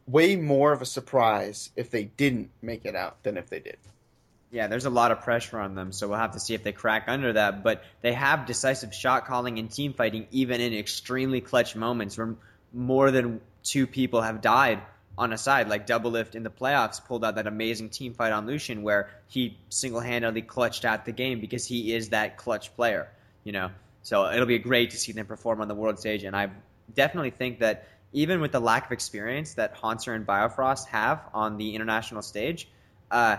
way 0.07 0.37
more 0.37 0.73
of 0.73 0.83
a 0.83 0.87
surprise 0.87 1.71
if 1.77 1.91
they 1.91 2.05
didn't 2.05 2.51
make 2.63 2.85
it 2.85 2.95
out 2.95 3.23
than 3.23 3.37
if 3.37 3.49
they 3.49 3.61
did. 3.61 3.79
Yeah, 4.51 4.69
there's 4.69 4.85
a 4.87 4.91
lot 4.91 5.11
of 5.11 5.23
pressure 5.23 5.59
on 5.59 5.75
them, 5.75 5.93
so 5.93 6.09
we'll 6.09 6.19
have 6.19 6.33
to 6.33 6.41
see 6.41 6.55
if 6.55 6.63
they 6.63 6.73
crack 6.73 7.05
under 7.09 7.33
that. 7.33 7.65
But 7.65 7.83
they 8.01 8.13
have 8.13 8.47
decisive 8.47 8.95
shot 8.95 9.27
calling 9.27 9.59
and 9.59 9.71
team 9.71 9.93
fighting, 9.93 10.27
even 10.31 10.61
in 10.61 10.73
extremely 10.73 11.41
clutch 11.41 11.75
moments 11.75 12.17
where 12.17 12.37
more 12.73 13.11
than 13.11 13.41
two 13.65 13.87
people 13.87 14.23
have 14.23 14.41
died 14.41 14.81
on 15.19 15.33
a 15.33 15.39
side. 15.39 15.69
Like 15.69 15.87
Doublelift 15.87 16.35
in 16.35 16.45
the 16.45 16.51
playoffs 16.51 17.05
pulled 17.05 17.25
out 17.25 17.35
that 17.35 17.47
amazing 17.47 17.91
team 17.91 18.15
fight 18.15 18.33
on 18.33 18.47
Lucian 18.47 18.83
where 18.83 19.11
he 19.27 19.59
single 19.69 20.01
handedly 20.01 20.43
clutched 20.43 20.85
out 20.85 21.05
the 21.05 21.13
game 21.13 21.41
because 21.41 21.67
he 21.67 21.93
is 21.93 22.11
that 22.11 22.37
clutch 22.37 22.75
player, 22.77 23.09
you 23.43 23.53
know. 23.53 23.71
So 24.03 24.31
it'll 24.31 24.47
be 24.47 24.59
great 24.59 24.93
to 24.93 24.97
see 24.97 25.11
them 25.13 25.27
perform 25.27 25.61
on 25.61 25.67
the 25.67 25.75
world 25.75 25.99
stage, 25.99 26.23
and 26.23 26.37
I 26.37 26.51
definitely 26.95 27.31
think 27.31 27.59
that 27.59 27.89
even 28.17 28.41
with 28.41 28.51
the 28.51 28.61
lack 28.61 28.87
of 28.87 28.93
experience 28.93 29.55
that 29.55 29.77
Hauntzer 29.77 30.17
and 30.17 30.27
Biofrost 30.27 30.87
have 30.87 31.21
on 31.35 31.59
the 31.59 31.75
international 31.75 32.23
stage, 32.23 32.67
uh, 33.11 33.37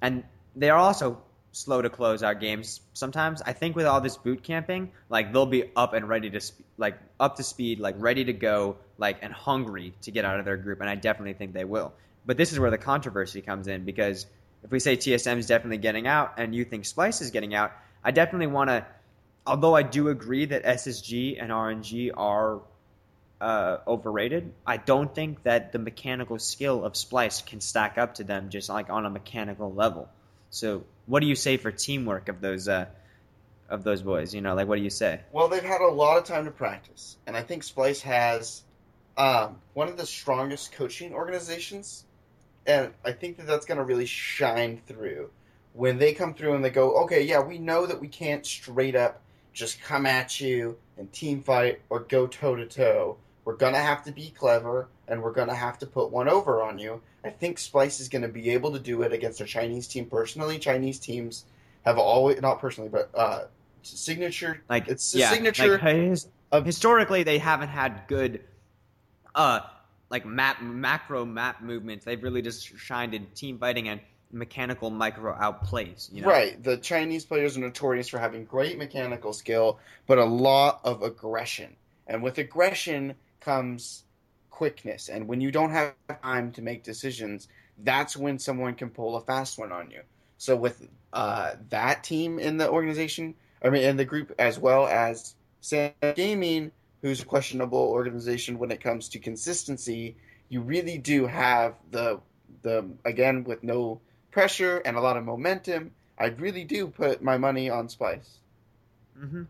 and 0.00 0.24
they 0.56 0.70
are 0.70 0.78
also 0.78 1.20
slow 1.52 1.82
to 1.82 1.90
close 1.90 2.22
out 2.22 2.40
games 2.40 2.80
sometimes. 2.94 3.42
I 3.42 3.52
think 3.52 3.76
with 3.76 3.84
all 3.84 4.00
this 4.00 4.16
boot 4.16 4.42
camping, 4.42 4.92
like 5.10 5.30
they'll 5.30 5.44
be 5.44 5.64
up 5.76 5.92
and 5.92 6.08
ready 6.08 6.30
to 6.30 6.40
sp- 6.40 6.64
like 6.78 6.98
up 7.20 7.36
to 7.36 7.42
speed, 7.42 7.80
like 7.80 7.96
ready 7.98 8.24
to 8.24 8.32
go, 8.32 8.78
like 8.96 9.18
and 9.20 9.30
hungry 9.30 9.92
to 10.02 10.10
get 10.10 10.24
out 10.24 10.38
of 10.38 10.46
their 10.46 10.56
group, 10.56 10.80
and 10.80 10.88
I 10.88 10.94
definitely 10.94 11.34
think 11.34 11.52
they 11.52 11.66
will. 11.66 11.92
But 12.24 12.38
this 12.38 12.50
is 12.50 12.58
where 12.58 12.70
the 12.70 12.78
controversy 12.78 13.42
comes 13.42 13.68
in 13.68 13.84
because 13.84 14.24
if 14.64 14.70
we 14.70 14.80
say 14.80 14.96
TSM 14.96 15.36
is 15.36 15.46
definitely 15.46 15.78
getting 15.78 16.06
out 16.06 16.32
and 16.38 16.54
you 16.54 16.64
think 16.64 16.84
Splyce 16.84 17.20
is 17.20 17.30
getting 17.30 17.54
out, 17.54 17.72
I 18.02 18.12
definitely 18.12 18.46
want 18.46 18.70
to. 18.70 18.86
Although 19.46 19.76
I 19.76 19.82
do 19.82 20.08
agree 20.08 20.46
that 20.46 20.64
SSG 20.64 21.36
and 21.38 21.50
RNG 21.50 22.10
are 22.16 22.60
uh, 23.40 23.78
overrated. 23.86 24.52
I 24.66 24.76
don't 24.76 25.14
think 25.14 25.42
that 25.44 25.72
the 25.72 25.78
mechanical 25.78 26.38
skill 26.38 26.84
of 26.84 26.94
Splyce 26.94 27.44
can 27.44 27.60
stack 27.60 27.98
up 27.98 28.14
to 28.14 28.24
them 28.24 28.50
just 28.50 28.68
like 28.68 28.90
on 28.90 29.06
a 29.06 29.10
mechanical 29.10 29.72
level. 29.72 30.08
So, 30.50 30.84
what 31.06 31.20
do 31.20 31.26
you 31.26 31.34
say 31.34 31.56
for 31.56 31.70
teamwork 31.70 32.28
of 32.28 32.40
those 32.40 32.68
uh, 32.68 32.86
of 33.68 33.84
those 33.84 34.02
boys? 34.02 34.34
You 34.34 34.40
know, 34.40 34.54
like 34.54 34.66
what 34.66 34.76
do 34.76 34.82
you 34.82 34.90
say? 34.90 35.20
Well, 35.32 35.48
they've 35.48 35.62
had 35.62 35.80
a 35.80 35.88
lot 35.88 36.18
of 36.18 36.24
time 36.24 36.46
to 36.46 36.50
practice, 36.50 37.16
and 37.26 37.36
I 37.36 37.42
think 37.42 37.62
Splyce 37.62 38.00
has 38.02 38.62
um, 39.16 39.56
one 39.74 39.88
of 39.88 39.96
the 39.96 40.06
strongest 40.06 40.72
coaching 40.72 41.14
organizations, 41.14 42.04
and 42.66 42.92
I 43.04 43.12
think 43.12 43.36
that 43.36 43.46
that's 43.46 43.66
going 43.66 43.78
to 43.78 43.84
really 43.84 44.06
shine 44.06 44.80
through 44.86 45.30
when 45.78 45.98
they 45.98 46.12
come 46.12 46.34
through 46.34 46.54
and 46.54 46.64
they 46.64 46.70
go, 46.70 47.04
okay, 47.04 47.22
yeah, 47.22 47.40
we 47.40 47.58
know 47.58 47.86
that 47.86 48.00
we 48.00 48.08
can't 48.08 48.44
straight 48.44 48.96
up 48.96 49.22
just 49.52 49.80
come 49.80 50.06
at 50.06 50.40
you 50.40 50.76
and 50.96 51.12
team 51.12 51.40
fight 51.40 51.80
or 51.88 52.00
go 52.00 52.26
toe 52.26 52.56
to 52.56 52.66
toe 52.66 53.16
we're 53.48 53.56
gonna 53.56 53.78
have 53.78 54.04
to 54.04 54.12
be 54.12 54.28
clever, 54.28 54.88
and 55.08 55.22
we're 55.22 55.32
gonna 55.32 55.54
have 55.54 55.78
to 55.78 55.86
put 55.86 56.10
one 56.10 56.28
over 56.28 56.62
on 56.62 56.78
you. 56.78 57.00
I 57.24 57.30
think 57.30 57.56
Splyce 57.56 57.98
is 57.98 58.10
gonna 58.10 58.28
be 58.28 58.50
able 58.50 58.72
to 58.72 58.78
do 58.78 59.00
it 59.00 59.10
against 59.14 59.40
a 59.40 59.46
Chinese 59.46 59.88
team. 59.88 60.04
Personally, 60.04 60.58
Chinese 60.58 60.98
teams 60.98 61.46
have 61.86 61.96
always 61.96 62.42
not 62.42 62.60
personally, 62.60 62.90
but 62.90 63.08
uh, 63.14 63.44
signature 63.80 64.62
like 64.68 64.86
it's 64.88 65.14
yeah, 65.14 65.30
signature. 65.30 65.78
Like 65.82 65.96
his, 65.96 66.28
of, 66.52 66.66
historically, 66.66 67.22
they 67.22 67.38
haven't 67.38 67.70
had 67.70 68.02
good. 68.06 68.42
Uh, 69.34 69.60
like 70.10 70.26
map 70.26 70.60
macro 70.60 71.24
map 71.24 71.62
movements. 71.62 72.04
They've 72.04 72.22
really 72.22 72.42
just 72.42 72.76
shined 72.76 73.14
in 73.14 73.24
team 73.34 73.58
fighting 73.58 73.88
and 73.88 73.98
mechanical 74.30 74.90
micro 74.90 75.34
outplays. 75.34 76.12
You 76.12 76.20
know? 76.20 76.28
Right. 76.28 76.62
The 76.62 76.76
Chinese 76.76 77.24
players 77.24 77.56
are 77.56 77.60
notorious 77.60 78.08
for 78.08 78.18
having 78.18 78.44
great 78.44 78.76
mechanical 78.76 79.32
skill, 79.32 79.78
but 80.06 80.18
a 80.18 80.24
lot 80.26 80.82
of 80.84 81.02
aggression. 81.02 81.76
And 82.06 82.22
with 82.22 82.36
aggression, 82.36 83.14
comes 83.40 84.04
quickness. 84.50 85.08
And 85.08 85.28
when 85.28 85.40
you 85.40 85.50
don't 85.50 85.70
have 85.70 85.94
time 86.22 86.52
to 86.52 86.62
make 86.62 86.82
decisions, 86.82 87.48
that's 87.78 88.16
when 88.16 88.38
someone 88.38 88.74
can 88.74 88.90
pull 88.90 89.16
a 89.16 89.20
fast 89.20 89.58
one 89.58 89.72
on 89.72 89.90
you. 89.90 90.00
So 90.38 90.56
with 90.56 90.88
uh, 91.12 91.52
that 91.70 92.04
team 92.04 92.38
in 92.38 92.56
the 92.56 92.68
organization, 92.68 93.34
I 93.62 93.70
mean, 93.70 93.82
in 93.82 93.96
the 93.96 94.04
group, 94.04 94.34
as 94.38 94.58
well 94.58 94.86
as 94.86 95.34
Sam 95.60 95.92
Gaming, 96.14 96.72
who's 97.02 97.22
a 97.22 97.24
questionable 97.24 97.78
organization 97.78 98.58
when 98.58 98.70
it 98.70 98.80
comes 98.80 99.08
to 99.10 99.18
consistency, 99.18 100.16
you 100.48 100.60
really 100.60 100.98
do 100.98 101.26
have 101.26 101.74
the 101.90 102.20
the 102.62 102.88
again 103.04 103.44
with 103.44 103.62
no 103.62 104.00
pressure 104.30 104.78
and 104.78 104.96
a 104.96 105.00
lot 105.00 105.16
of 105.16 105.24
momentum. 105.24 105.92
I 106.18 106.26
really 106.26 106.64
do 106.64 106.88
put 106.88 107.22
my 107.22 107.38
money 107.38 107.70
on 107.70 107.88
Splyce. 107.88 108.38
Mm-hmm. 109.18 109.42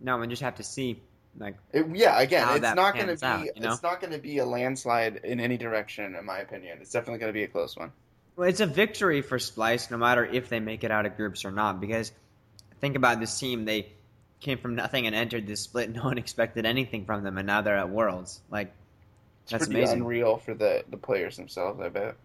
Now 0.00 0.20
we 0.20 0.26
just 0.26 0.42
have 0.42 0.56
to 0.56 0.62
see 0.62 1.00
like 1.38 1.56
it, 1.72 1.86
yeah, 1.94 2.20
again, 2.20 2.46
it's 2.56 2.74
not 2.74 2.94
going 2.94 3.08
to 3.08 3.16
be 3.16 3.26
out, 3.26 3.44
you 3.44 3.62
know? 3.62 3.72
it's 3.72 3.82
not 3.82 4.00
going 4.00 4.12
to 4.12 4.18
be 4.18 4.38
a 4.38 4.44
landslide 4.44 5.20
in 5.24 5.40
any 5.40 5.56
direction, 5.56 6.14
in 6.14 6.24
my 6.26 6.38
opinion. 6.38 6.78
It's 6.80 6.92
definitely 6.92 7.20
going 7.20 7.30
to 7.32 7.38
be 7.38 7.44
a 7.44 7.48
close 7.48 7.76
one. 7.76 7.92
Well, 8.36 8.48
it's 8.48 8.60
a 8.60 8.66
victory 8.66 9.22
for 9.22 9.38
Splyce 9.38 9.90
no 9.90 9.96
matter 9.96 10.24
if 10.24 10.48
they 10.48 10.60
make 10.60 10.84
it 10.84 10.90
out 10.90 11.06
of 11.06 11.16
groups 11.16 11.44
or 11.44 11.50
not. 11.50 11.80
Because 11.80 12.12
think 12.80 12.96
about 12.96 13.18
this 13.20 13.38
team; 13.38 13.64
they 13.64 13.92
came 14.40 14.58
from 14.58 14.74
nothing 14.74 15.06
and 15.06 15.16
entered 15.16 15.46
this 15.46 15.60
split. 15.60 15.90
No 15.94 16.04
one 16.04 16.18
expected 16.18 16.66
anything 16.66 17.06
from 17.06 17.24
them, 17.24 17.38
and 17.38 17.46
now 17.46 17.62
they're 17.62 17.78
at 17.78 17.90
Worlds. 17.90 18.40
Like 18.50 18.72
it's 19.44 19.52
that's 19.52 19.66
amazing. 19.66 20.00
Unreal 20.00 20.36
for 20.36 20.54
the 20.54 20.84
the 20.90 20.98
players 20.98 21.36
themselves, 21.36 21.80
I 21.80 21.88
bet. 21.88 22.16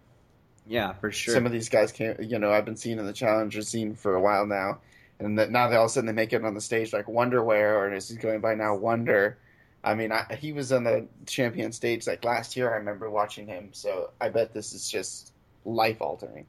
Yeah, 0.66 0.92
for 0.92 1.10
sure. 1.10 1.32
Some 1.32 1.46
of 1.46 1.52
these 1.52 1.70
guys 1.70 1.92
can't. 1.92 2.22
You 2.22 2.38
know, 2.38 2.52
I've 2.52 2.66
been 2.66 2.76
seeing 2.76 2.98
in 2.98 3.06
the 3.06 3.14
challenger 3.14 3.62
scene 3.62 3.94
for 3.94 4.14
a 4.14 4.20
while 4.20 4.46
now 4.46 4.80
and 5.20 5.38
that 5.38 5.50
now 5.50 5.68
they 5.68 5.76
all 5.76 5.84
of 5.84 5.90
a 5.90 5.92
sudden 5.92 6.06
they 6.06 6.12
make 6.12 6.32
it 6.32 6.44
on 6.44 6.54
the 6.54 6.60
stage 6.60 6.92
like 6.92 7.06
Wonderwear 7.06 7.74
or 7.74 7.92
is 7.92 8.08
he 8.08 8.16
going 8.16 8.40
by 8.40 8.54
now 8.54 8.74
Wunder. 8.74 9.38
I 9.82 9.94
mean, 9.94 10.12
I, 10.12 10.36
he 10.38 10.52
was 10.52 10.72
on 10.72 10.84
the 10.84 11.06
champion 11.26 11.72
stage 11.72 12.06
like 12.06 12.24
last 12.24 12.56
year. 12.56 12.72
I 12.72 12.76
remember 12.76 13.08
watching 13.08 13.46
him, 13.46 13.70
so 13.72 14.10
I 14.20 14.28
bet 14.28 14.52
this 14.52 14.72
is 14.72 14.90
just 14.90 15.32
life 15.64 16.00
altering. 16.00 16.46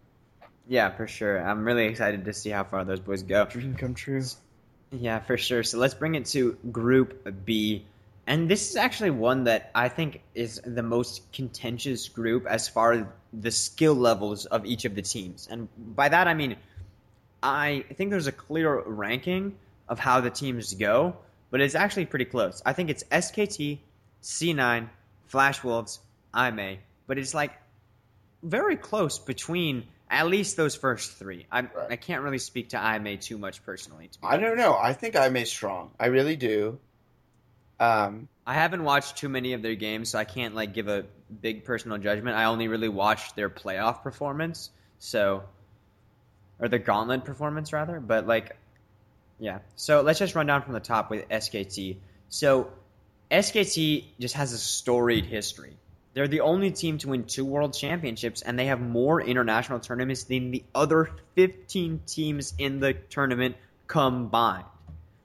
Yeah, 0.67 0.91
for 0.95 1.07
sure. 1.07 1.39
I'm 1.39 1.65
really 1.65 1.85
excited 1.85 2.25
to 2.25 2.33
see 2.33 2.49
how 2.49 2.63
far 2.63 2.83
those 2.85 2.99
boys 2.99 3.23
go. 3.23 3.45
Dream 3.45 3.75
come 3.75 3.93
true. 3.93 4.23
Yeah, 4.91 5.19
for 5.19 5.37
sure. 5.37 5.63
So 5.63 5.77
let's 5.77 5.93
bring 5.93 6.15
it 6.15 6.25
to 6.27 6.57
Group 6.71 7.45
B, 7.45 7.85
And 8.27 8.49
this 8.49 8.69
is 8.69 8.75
actually 8.75 9.11
one 9.11 9.43
that 9.45 9.71
I 9.73 9.89
think 9.89 10.21
is 10.35 10.61
the 10.65 10.83
most 10.83 11.31
contentious 11.31 12.07
group 12.09 12.45
as 12.47 12.67
far 12.67 12.93
as 12.93 13.05
the 13.33 13.51
skill 13.51 13.95
levels 13.95 14.45
of 14.47 14.65
each 14.65 14.85
of 14.85 14.95
the 14.95 15.01
teams. 15.01 15.47
And 15.49 15.67
by 15.95 16.09
that 16.09 16.27
I 16.27 16.33
mean 16.33 16.55
I 17.41 17.85
think 17.95 18.11
there's 18.11 18.27
a 18.27 18.31
clear 18.31 18.81
ranking 18.81 19.55
of 19.87 19.99
how 19.99 20.21
the 20.21 20.29
teams 20.29 20.73
go, 20.73 21.17
but 21.51 21.61
it's 21.61 21.75
actually 21.75 22.05
pretty 22.05 22.25
close. 22.25 22.61
I 22.65 22.73
think 22.73 22.89
it's 22.89 23.03
SKT, 23.05 23.79
C9, 24.21 24.89
Flash 25.27 25.63
Wolves, 25.63 25.99
IMA, 26.33 26.77
but 27.07 27.17
it's 27.17 27.33
like 27.33 27.53
very 28.43 28.75
close 28.75 29.19
between 29.19 29.85
at 30.09 30.27
least 30.27 30.57
those 30.57 30.75
first 30.75 31.13
three. 31.13 31.45
I 31.51 31.61
Right. 31.61 31.71
I 31.91 31.95
can't 31.95 32.23
really 32.23 32.39
speak 32.39 32.69
to 32.69 32.77
IMA 32.77 33.17
too 33.17 33.37
much 33.37 33.63
personally. 33.63 34.07
To 34.07 34.19
be 34.19 34.27
I 34.27 34.37
don't 34.37 34.57
know. 34.57 34.77
I 34.77 34.93
think 34.93 35.15
IMA's 35.15 35.49
strong. 35.49 35.91
I 35.99 36.07
really 36.07 36.35
do. 36.35 36.79
Um, 37.79 38.27
I 38.45 38.55
haven't 38.55 38.83
watched 38.83 39.17
too 39.17 39.29
many 39.29 39.53
of 39.53 39.61
their 39.61 39.75
games, 39.75 40.09
so 40.09 40.19
I 40.19 40.25
can't 40.25 40.55
like 40.55 40.73
give 40.73 40.87
a 40.87 41.05
big 41.41 41.63
personal 41.63 41.97
judgment. 41.97 42.35
I 42.35 42.45
only 42.45 42.67
really 42.67 42.89
watched 42.89 43.35
their 43.35 43.49
playoff 43.49 44.01
performance, 44.03 44.71
so 44.97 45.43
or 46.59 46.67
the 46.67 46.79
gauntlet 46.79 47.25
performance 47.25 47.73
rather. 47.73 47.99
But 47.99 48.27
like, 48.27 48.55
yeah. 49.39 49.59
So 49.75 50.01
let's 50.01 50.19
just 50.19 50.35
run 50.35 50.45
down 50.47 50.61
from 50.61 50.73
the 50.73 50.79
top 50.79 51.09
with 51.09 51.27
SKT. 51.29 51.97
So 52.29 52.71
SKT 53.31 54.05
just 54.19 54.35
has 54.35 54.53
a 54.53 54.57
storied 54.57 55.25
history. 55.25 55.75
They're 56.13 56.27
the 56.27 56.41
only 56.41 56.71
team 56.71 56.97
to 56.99 57.09
win 57.09 57.25
two 57.25 57.45
world 57.45 57.73
championships, 57.73 58.41
and 58.41 58.57
they 58.57 58.65
have 58.65 58.81
more 58.81 59.21
international 59.21 59.79
tournaments 59.79 60.23
than 60.23 60.51
the 60.51 60.63
other 60.73 61.11
15 61.35 62.01
teams 62.07 62.53
in 62.57 62.79
the 62.79 62.93
tournament 62.93 63.55
combined. 63.87 64.65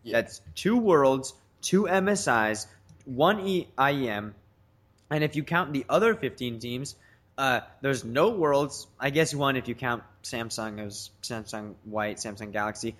Yeah. 0.02 0.20
That's 0.20 0.42
two 0.54 0.76
worlds, 0.76 1.32
two 1.62 1.84
MSIs, 1.84 2.66
one 3.06 3.38
IEM, 3.38 4.34
and 5.10 5.24
if 5.24 5.36
you 5.36 5.42
count 5.42 5.72
the 5.72 5.86
other 5.88 6.14
15 6.14 6.58
teams, 6.58 6.96
uh, 7.36 7.60
there's 7.80 8.04
no 8.04 8.30
worlds. 8.30 8.86
I 8.98 9.10
guess 9.10 9.34
one 9.34 9.56
if 9.56 9.68
you 9.68 9.74
count 9.74 10.02
Samsung 10.22 10.84
as 10.84 11.10
Samsung 11.22 11.74
White, 11.84 12.18
Samsung 12.18 12.52
Galaxy. 12.52 12.96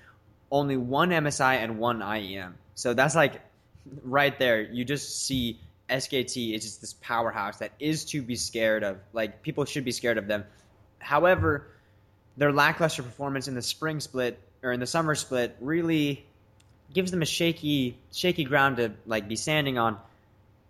Only 0.51 0.76
one 0.76 1.11
MSI 1.11 1.57
and 1.57 1.78
one 1.78 2.01
IEM. 2.01 2.53
So 2.74 2.95
that's 2.95 3.14
like 3.14 3.41
right 4.03 4.37
there. 4.39 4.62
You 4.62 4.85
just 4.85 5.24
see 5.24 5.61
SKT 5.89 6.55
is 6.55 6.62
just 6.62 6.80
this 6.80 6.95
powerhouse 6.95 7.59
that 7.59 7.72
is 7.78 8.05
to 8.07 8.22
be 8.22 8.37
scared 8.37 8.82
of. 8.82 8.99
Like 9.12 9.43
people 9.43 9.64
should 9.64 9.85
be 9.85 9.93
scared 9.93 10.18
of 10.18 10.26
them. 10.26 10.45
However, 10.99 11.66
their 12.37 12.53
lackluster 12.53 13.03
performance 13.03 13.49
in 13.49 13.55
the 13.55 13.62
spring 13.62 14.01
split 14.01 14.39
or 14.62 14.72
in 14.72 14.80
the 14.80 14.87
summer 14.87 15.14
split 15.14 15.57
really 15.61 16.24
gives 16.93 17.11
them 17.11 17.22
a 17.22 17.26
shaky 17.26 17.99
shaky 18.12 18.45
ground 18.45 18.78
to 18.78 18.93
like 19.07 19.28
be 19.28 19.37
standing 19.37 19.78
on. 19.78 19.99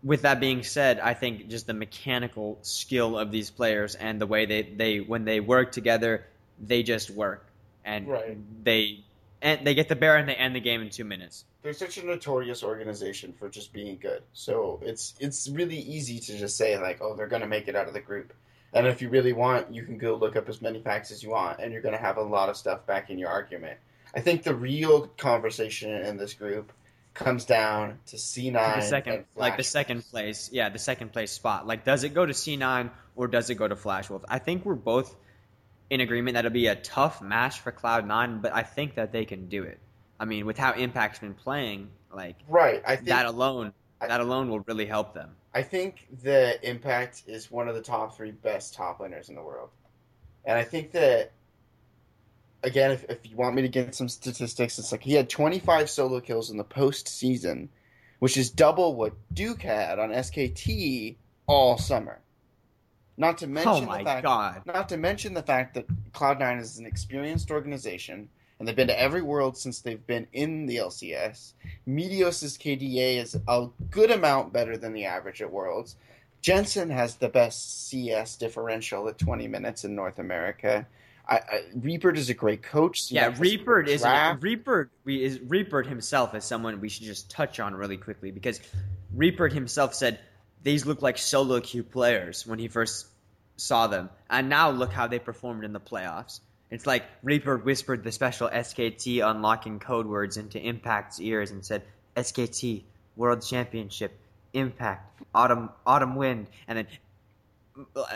With 0.04 0.22
that 0.22 0.38
being 0.38 0.62
said, 0.62 1.00
I 1.00 1.14
think 1.14 1.48
just 1.48 1.66
the 1.66 1.74
mechanical 1.74 2.58
skill 2.62 3.18
of 3.18 3.30
these 3.32 3.50
players 3.50 3.94
and 3.94 4.20
the 4.20 4.26
way 4.26 4.44
they, 4.44 4.62
they 4.62 4.98
when 5.00 5.24
they 5.24 5.40
work 5.40 5.72
together, 5.72 6.26
they 6.60 6.82
just 6.82 7.10
work 7.10 7.46
and 7.84 8.06
Right. 8.06 8.36
they 8.64 9.00
and 9.42 9.66
they 9.66 9.74
get 9.74 9.88
the 9.88 9.96
bear 9.96 10.16
and 10.16 10.28
they 10.28 10.34
end 10.34 10.54
the 10.54 10.60
game 10.60 10.80
in 10.82 10.90
two 10.90 11.04
minutes. 11.04 11.44
they're 11.62 11.72
such 11.72 11.96
a 11.96 12.04
notorious 12.04 12.62
organization 12.62 13.32
for 13.38 13.48
just 13.48 13.72
being 13.72 13.96
good. 13.98 14.22
So 14.34 14.78
it's 14.82 15.14
it's 15.20 15.48
really 15.48 15.78
easy 15.78 16.18
to 16.18 16.36
just 16.38 16.56
say 16.58 16.78
like, 16.78 16.98
oh, 17.00 17.14
they're 17.16 17.26
gonna 17.26 17.46
make 17.46 17.68
it 17.68 17.74
out 17.74 17.88
of 17.88 17.94
the 17.94 18.00
group. 18.00 18.34
And 18.74 18.86
if 18.86 19.00
you 19.00 19.08
really 19.08 19.32
want, 19.32 19.72
you 19.72 19.84
can 19.84 19.96
go 19.96 20.14
look 20.16 20.36
up 20.36 20.48
as 20.48 20.60
many 20.60 20.80
facts 20.82 21.10
as 21.12 21.22
you 21.22 21.30
want, 21.30 21.60
and 21.60 21.72
you're 21.72 21.80
gonna 21.82 21.96
have 21.96 22.18
a 22.18 22.22
lot 22.22 22.48
of 22.50 22.56
stuff 22.58 22.84
back 22.86 23.08
in 23.08 23.18
your 23.18 23.30
argument. 23.30 23.78
I 24.14 24.20
think 24.20 24.42
the 24.42 24.54
real 24.54 25.06
conversation 25.16 25.90
in 25.90 26.16
this 26.18 26.34
group 26.34 26.72
comes 27.14 27.44
down 27.44 27.98
to 28.06 28.18
C 28.18 28.50
nine, 28.50 28.80
the 28.80 28.84
second 28.84 29.24
like 29.36 29.56
the 29.56 29.62
second 29.62 30.02
place 30.10 30.50
yeah 30.52 30.68
the 30.68 30.78
second 30.78 31.12
place 31.12 31.30
spot 31.30 31.66
like 31.66 31.84
does 31.84 32.02
it 32.04 32.12
go 32.12 32.26
to 32.26 32.32
c9 32.32 32.90
or 33.16 33.28
does 33.28 33.50
it 33.50 33.54
go 33.54 33.68
to 33.68 33.76
flash 33.76 34.10
wolf 34.10 34.24
i 34.28 34.38
think 34.38 34.64
we're 34.64 34.74
both 34.74 35.14
in 35.90 36.00
agreement 36.00 36.34
that 36.34 36.44
it'll 36.44 36.52
be 36.52 36.66
a 36.66 36.74
tough 36.74 37.22
match 37.22 37.60
for 37.60 37.70
cloud 37.70 38.06
9 38.06 38.40
but 38.40 38.52
i 38.52 38.62
think 38.62 38.96
that 38.96 39.12
they 39.12 39.24
can 39.24 39.48
do 39.48 39.62
it 39.62 39.78
i 40.18 40.24
mean 40.24 40.44
with 40.44 40.58
how 40.58 40.72
impact's 40.72 41.20
been 41.20 41.34
playing 41.34 41.88
like 42.12 42.36
Right. 42.48 42.82
I 42.86 42.96
think 42.96 43.08
that 43.08 43.26
alone 43.26 43.72
I- 44.00 44.08
that 44.08 44.20
alone 44.20 44.50
will 44.50 44.60
really 44.60 44.86
help 44.86 45.14
them 45.14 45.36
I 45.54 45.62
think 45.62 46.08
the 46.24 46.58
Impact 46.68 47.22
is 47.28 47.48
one 47.48 47.68
of 47.68 47.76
the 47.76 47.80
top 47.80 48.16
three 48.16 48.32
best 48.32 48.74
top 48.74 48.98
laners 48.98 49.28
in 49.28 49.36
the 49.36 49.40
world. 49.42 49.70
And 50.44 50.58
I 50.58 50.64
think 50.64 50.90
that, 50.90 51.30
again, 52.64 52.90
if, 52.90 53.04
if 53.08 53.18
you 53.30 53.36
want 53.36 53.54
me 53.54 53.62
to 53.62 53.68
get 53.68 53.94
some 53.94 54.08
statistics, 54.08 54.78
it's 54.78 54.90
like 54.90 55.02
he 55.02 55.12
had 55.12 55.28
25 55.28 55.88
solo 55.88 56.20
kills 56.20 56.50
in 56.50 56.56
the 56.56 56.64
postseason, 56.64 57.68
which 58.18 58.36
is 58.36 58.50
double 58.50 58.94
what 58.94 59.12
Duke 59.32 59.62
had 59.62 59.98
on 59.98 60.10
SKT 60.10 61.16
all 61.46 61.78
summer. 61.78 62.20
Not 63.16 63.38
to 63.38 63.46
mention 63.46 63.88
oh 63.88 63.98
the 63.98 64.04
fact, 64.04 64.24
god 64.24 64.62
not 64.66 64.88
to 64.88 64.96
mention 64.96 65.34
the 65.34 65.42
fact 65.42 65.74
that 65.74 65.86
Cloud9 66.12 66.60
is 66.60 66.78
an 66.78 66.86
experienced 66.86 67.52
organization, 67.52 68.28
and 68.58 68.66
they've 68.66 68.74
been 68.74 68.88
to 68.88 69.00
every 69.00 69.22
world 69.22 69.56
since 69.56 69.80
they've 69.80 70.04
been 70.04 70.26
in 70.32 70.66
the 70.66 70.76
LCS. 70.76 71.52
Meteos' 71.86 72.58
KDA 72.58 73.22
is 73.22 73.36
a 73.46 73.68
good 73.90 74.10
amount 74.10 74.52
better 74.52 74.76
than 74.76 74.94
the 74.94 75.04
average 75.04 75.42
at 75.42 75.52
Worlds. 75.52 75.94
Jensen 76.42 76.90
has 76.90 77.16
the 77.16 77.28
best 77.28 77.88
CS 77.88 78.36
differential 78.36 79.08
at 79.08 79.16
20 79.16 79.46
minutes 79.48 79.84
in 79.84 79.94
North 79.94 80.18
America. 80.18 80.86
I, 81.26 81.36
I, 81.36 81.60
Reaper 81.74 82.10
is 82.10 82.28
a 82.28 82.34
great 82.34 82.62
coach. 82.62 83.10
yeah 83.10 83.30
Siakis 83.30 83.40
reaper 83.40 83.80
is 83.80 84.02
draft. 84.02 84.42
reaper 84.42 84.90
we 85.04 85.22
is 85.22 85.40
reaper 85.40 85.82
himself 85.82 86.34
is 86.34 86.44
someone 86.44 86.80
we 86.80 86.88
should 86.88 87.04
just 87.04 87.30
touch 87.30 87.60
on 87.60 87.74
really 87.74 87.96
quickly 87.96 88.30
because 88.30 88.60
reaper 89.14 89.48
himself 89.48 89.94
said 89.94 90.18
these 90.62 90.84
look 90.86 91.02
like 91.02 91.16
solo 91.18 91.60
queue 91.60 91.82
players 91.82 92.46
when 92.46 92.58
he 92.58 92.68
first 92.68 93.06
saw 93.56 93.86
them 93.86 94.10
and 94.28 94.48
now 94.48 94.70
look 94.70 94.92
how 94.92 95.06
they 95.06 95.18
performed 95.18 95.64
in 95.64 95.72
the 95.72 95.80
playoffs 95.80 96.40
it's 96.70 96.86
like 96.86 97.04
reaper 97.22 97.56
whispered 97.56 98.04
the 98.04 98.12
special 98.12 98.48
skt 98.48 99.24
unlocking 99.24 99.78
code 99.78 100.06
words 100.06 100.36
into 100.36 100.58
impact's 100.58 101.20
ears 101.20 101.50
and 101.50 101.64
said 101.64 101.82
skt 102.16 102.82
world 103.16 103.42
championship 103.42 104.12
impact 104.52 105.22
autumn 105.34 105.70
autumn 105.86 106.16
wind 106.16 106.48
and 106.68 106.78
then 106.78 106.86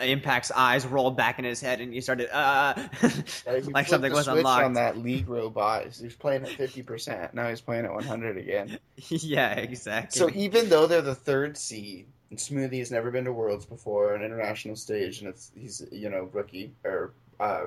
impact's 0.01 0.51
eyes 0.51 0.85
rolled 0.85 1.17
back 1.17 1.37
in 1.37 1.45
his 1.45 1.59
head 1.59 1.81
and 1.81 1.93
he 1.93 1.99
started 1.99 2.33
uh 2.35 2.73
he 3.01 3.61
like 3.71 3.87
something 3.87 4.11
was 4.11 4.27
unlocked 4.27 4.63
on 4.63 4.73
that 4.73 4.97
league 4.97 5.27
robot. 5.29 5.87
He 5.93 6.05
was 6.05 6.15
playing 6.15 6.43
at 6.43 6.49
50%. 6.49 7.33
Now 7.33 7.49
he's 7.49 7.61
playing 7.61 7.85
at 7.85 7.93
100 7.93 8.37
again. 8.37 8.79
yeah, 9.09 9.53
exactly. 9.53 10.17
So 10.17 10.29
even 10.33 10.69
though 10.69 10.87
they're 10.87 11.01
the 11.01 11.15
third 11.15 11.57
seed, 11.57 12.07
and 12.29 12.39
Smoothie 12.39 12.79
has 12.79 12.91
never 12.91 13.11
been 13.11 13.25
to 13.25 13.33
Worlds 13.33 13.65
before, 13.65 14.13
an 14.13 14.23
international 14.23 14.75
stage, 14.75 15.19
and 15.19 15.29
it's 15.29 15.51
he's 15.55 15.83
you 15.91 16.09
know 16.09 16.29
rookie 16.31 16.71
or 16.85 17.13
uh, 17.39 17.63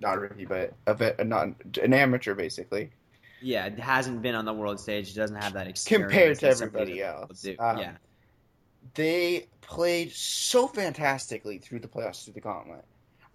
not 0.00 0.18
rookie, 0.18 0.46
but 0.46 0.74
a 0.86 0.94
vet, 0.94 1.24
not 1.26 1.48
an 1.80 1.94
amateur 1.94 2.34
basically 2.34 2.90
yeah, 3.40 3.68
hasn't 3.78 4.22
been 4.22 4.34
on 4.34 4.44
the 4.44 4.52
world 4.52 4.80
stage. 4.80 5.14
Doesn't 5.14 5.36
have 5.36 5.52
that 5.54 5.66
experience 5.66 6.10
compared 6.10 6.38
to 6.40 6.48
everybody 6.48 7.02
else. 7.02 7.46
Um, 7.58 7.78
yeah, 7.78 7.92
They 8.94 9.46
played 9.60 10.12
so 10.12 10.66
fantastically 10.66 11.58
through 11.58 11.80
the 11.80 11.88
playoffs, 11.88 12.24
through 12.24 12.34
the 12.34 12.40
gauntlet. 12.40 12.84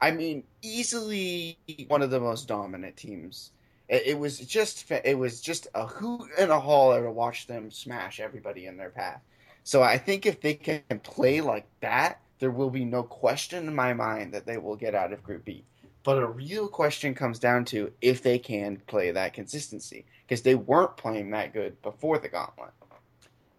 I 0.01 0.11
mean, 0.11 0.43
easily 0.61 1.57
one 1.87 2.01
of 2.01 2.09
the 2.09 2.19
most 2.19 2.47
dominant 2.47 2.97
teams. 2.97 3.51
It, 3.87 4.03
it 4.07 4.19
was 4.19 4.39
just 4.39 4.89
it 4.91 5.17
was 5.17 5.41
just 5.41 5.67
a 5.75 5.85
hoot 5.85 6.29
and 6.37 6.51
a 6.51 6.59
holler 6.59 7.03
to 7.03 7.11
watch 7.11 7.47
them 7.47 7.71
smash 7.71 8.19
everybody 8.19 8.65
in 8.65 8.77
their 8.77 8.89
path. 8.89 9.21
So 9.63 9.81
I 9.81 9.97
think 9.97 10.25
if 10.25 10.41
they 10.41 10.55
can 10.55 10.99
play 11.03 11.39
like 11.39 11.67
that, 11.79 12.19
there 12.39 12.51
will 12.51 12.69
be 12.69 12.83
no 12.83 13.03
question 13.03 13.67
in 13.67 13.75
my 13.75 13.93
mind 13.93 14.33
that 14.33 14.45
they 14.45 14.57
will 14.57 14.75
get 14.75 14.95
out 14.95 15.13
of 15.13 15.23
Group 15.23 15.45
B. 15.45 15.63
But 16.03 16.21
a 16.21 16.27
real 16.27 16.67
question 16.67 17.15
comes 17.15 17.39
down 17.39 17.63
to 17.65 17.93
if 18.01 18.21
they 18.21 18.37
can 18.37 18.81
play 18.87 19.11
that 19.11 19.33
consistency 19.33 20.05
because 20.27 20.41
they 20.41 20.55
weren't 20.55 20.97
playing 20.97 21.31
that 21.31 21.53
good 21.53 21.81
before 21.81 22.17
the 22.17 22.27
gauntlet. 22.27 22.71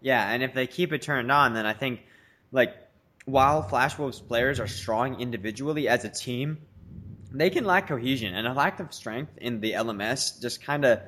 Yeah, 0.01 0.29
and 0.29 0.43
if 0.43 0.53
they 0.53 0.67
keep 0.67 0.93
it 0.93 1.01
turned 1.01 1.31
on, 1.31 1.53
then 1.53 1.65
I 1.65 1.73
think 1.73 2.01
like 2.51 2.75
while 3.25 3.63
Flash 3.63 3.97
Wolves 3.97 4.19
players 4.19 4.59
are 4.59 4.67
strong 4.67 5.19
individually 5.19 5.87
as 5.87 6.05
a 6.05 6.09
team, 6.09 6.59
they 7.31 7.49
can 7.49 7.65
lack 7.65 7.87
cohesion 7.87 8.33
and 8.33 8.47
a 8.47 8.53
lack 8.53 8.79
of 8.79 8.93
strength 8.93 9.37
in 9.37 9.59
the 9.59 9.73
LMS 9.73 10.41
just 10.41 10.63
kind 10.63 10.85
of 10.85 10.99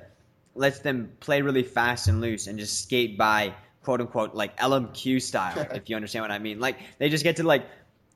lets 0.56 0.80
them 0.80 1.12
play 1.20 1.42
really 1.42 1.64
fast 1.64 2.08
and 2.08 2.20
loose 2.20 2.48
and 2.48 2.60
just 2.60 2.82
skate 2.82 3.18
by 3.18 3.54
quote 3.84 4.02
unquote 4.02 4.36
like 4.36 4.58
LMQ 4.58 5.22
style, 5.22 5.68
if 5.74 5.90
you 5.90 5.96
understand 5.96 6.24
what 6.24 6.32
I 6.32 6.40
mean. 6.40 6.60
Like 6.60 6.78
they 6.98 7.10
just 7.10 7.24
get 7.24 7.38
to 7.38 7.44
like, 7.44 7.66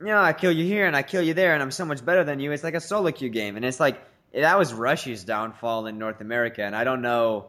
you 0.00 0.06
know, 0.06 0.20
I 0.20 0.32
kill 0.32 0.52
you 0.52 0.64
here 0.64 0.86
and 0.86 0.96
I 0.96 1.02
kill 1.02 1.22
you 1.22 1.32
there 1.32 1.54
and 1.54 1.62
I'm 1.62 1.70
so 1.70 1.84
much 1.84 2.04
better 2.04 2.24
than 2.24 2.40
you. 2.40 2.52
It's 2.52 2.64
like 2.64 2.74
a 2.74 2.80
solo 2.80 3.12
queue 3.12 3.30
game, 3.30 3.56
and 3.56 3.64
it's 3.64 3.80
like 3.80 4.00
that 4.34 4.58
was 4.58 4.74
Rush's 4.74 5.24
downfall 5.24 5.86
in 5.86 5.98
North 5.98 6.20
America, 6.20 6.62
and 6.62 6.74
I 6.74 6.84
don't 6.84 7.02
know 7.02 7.46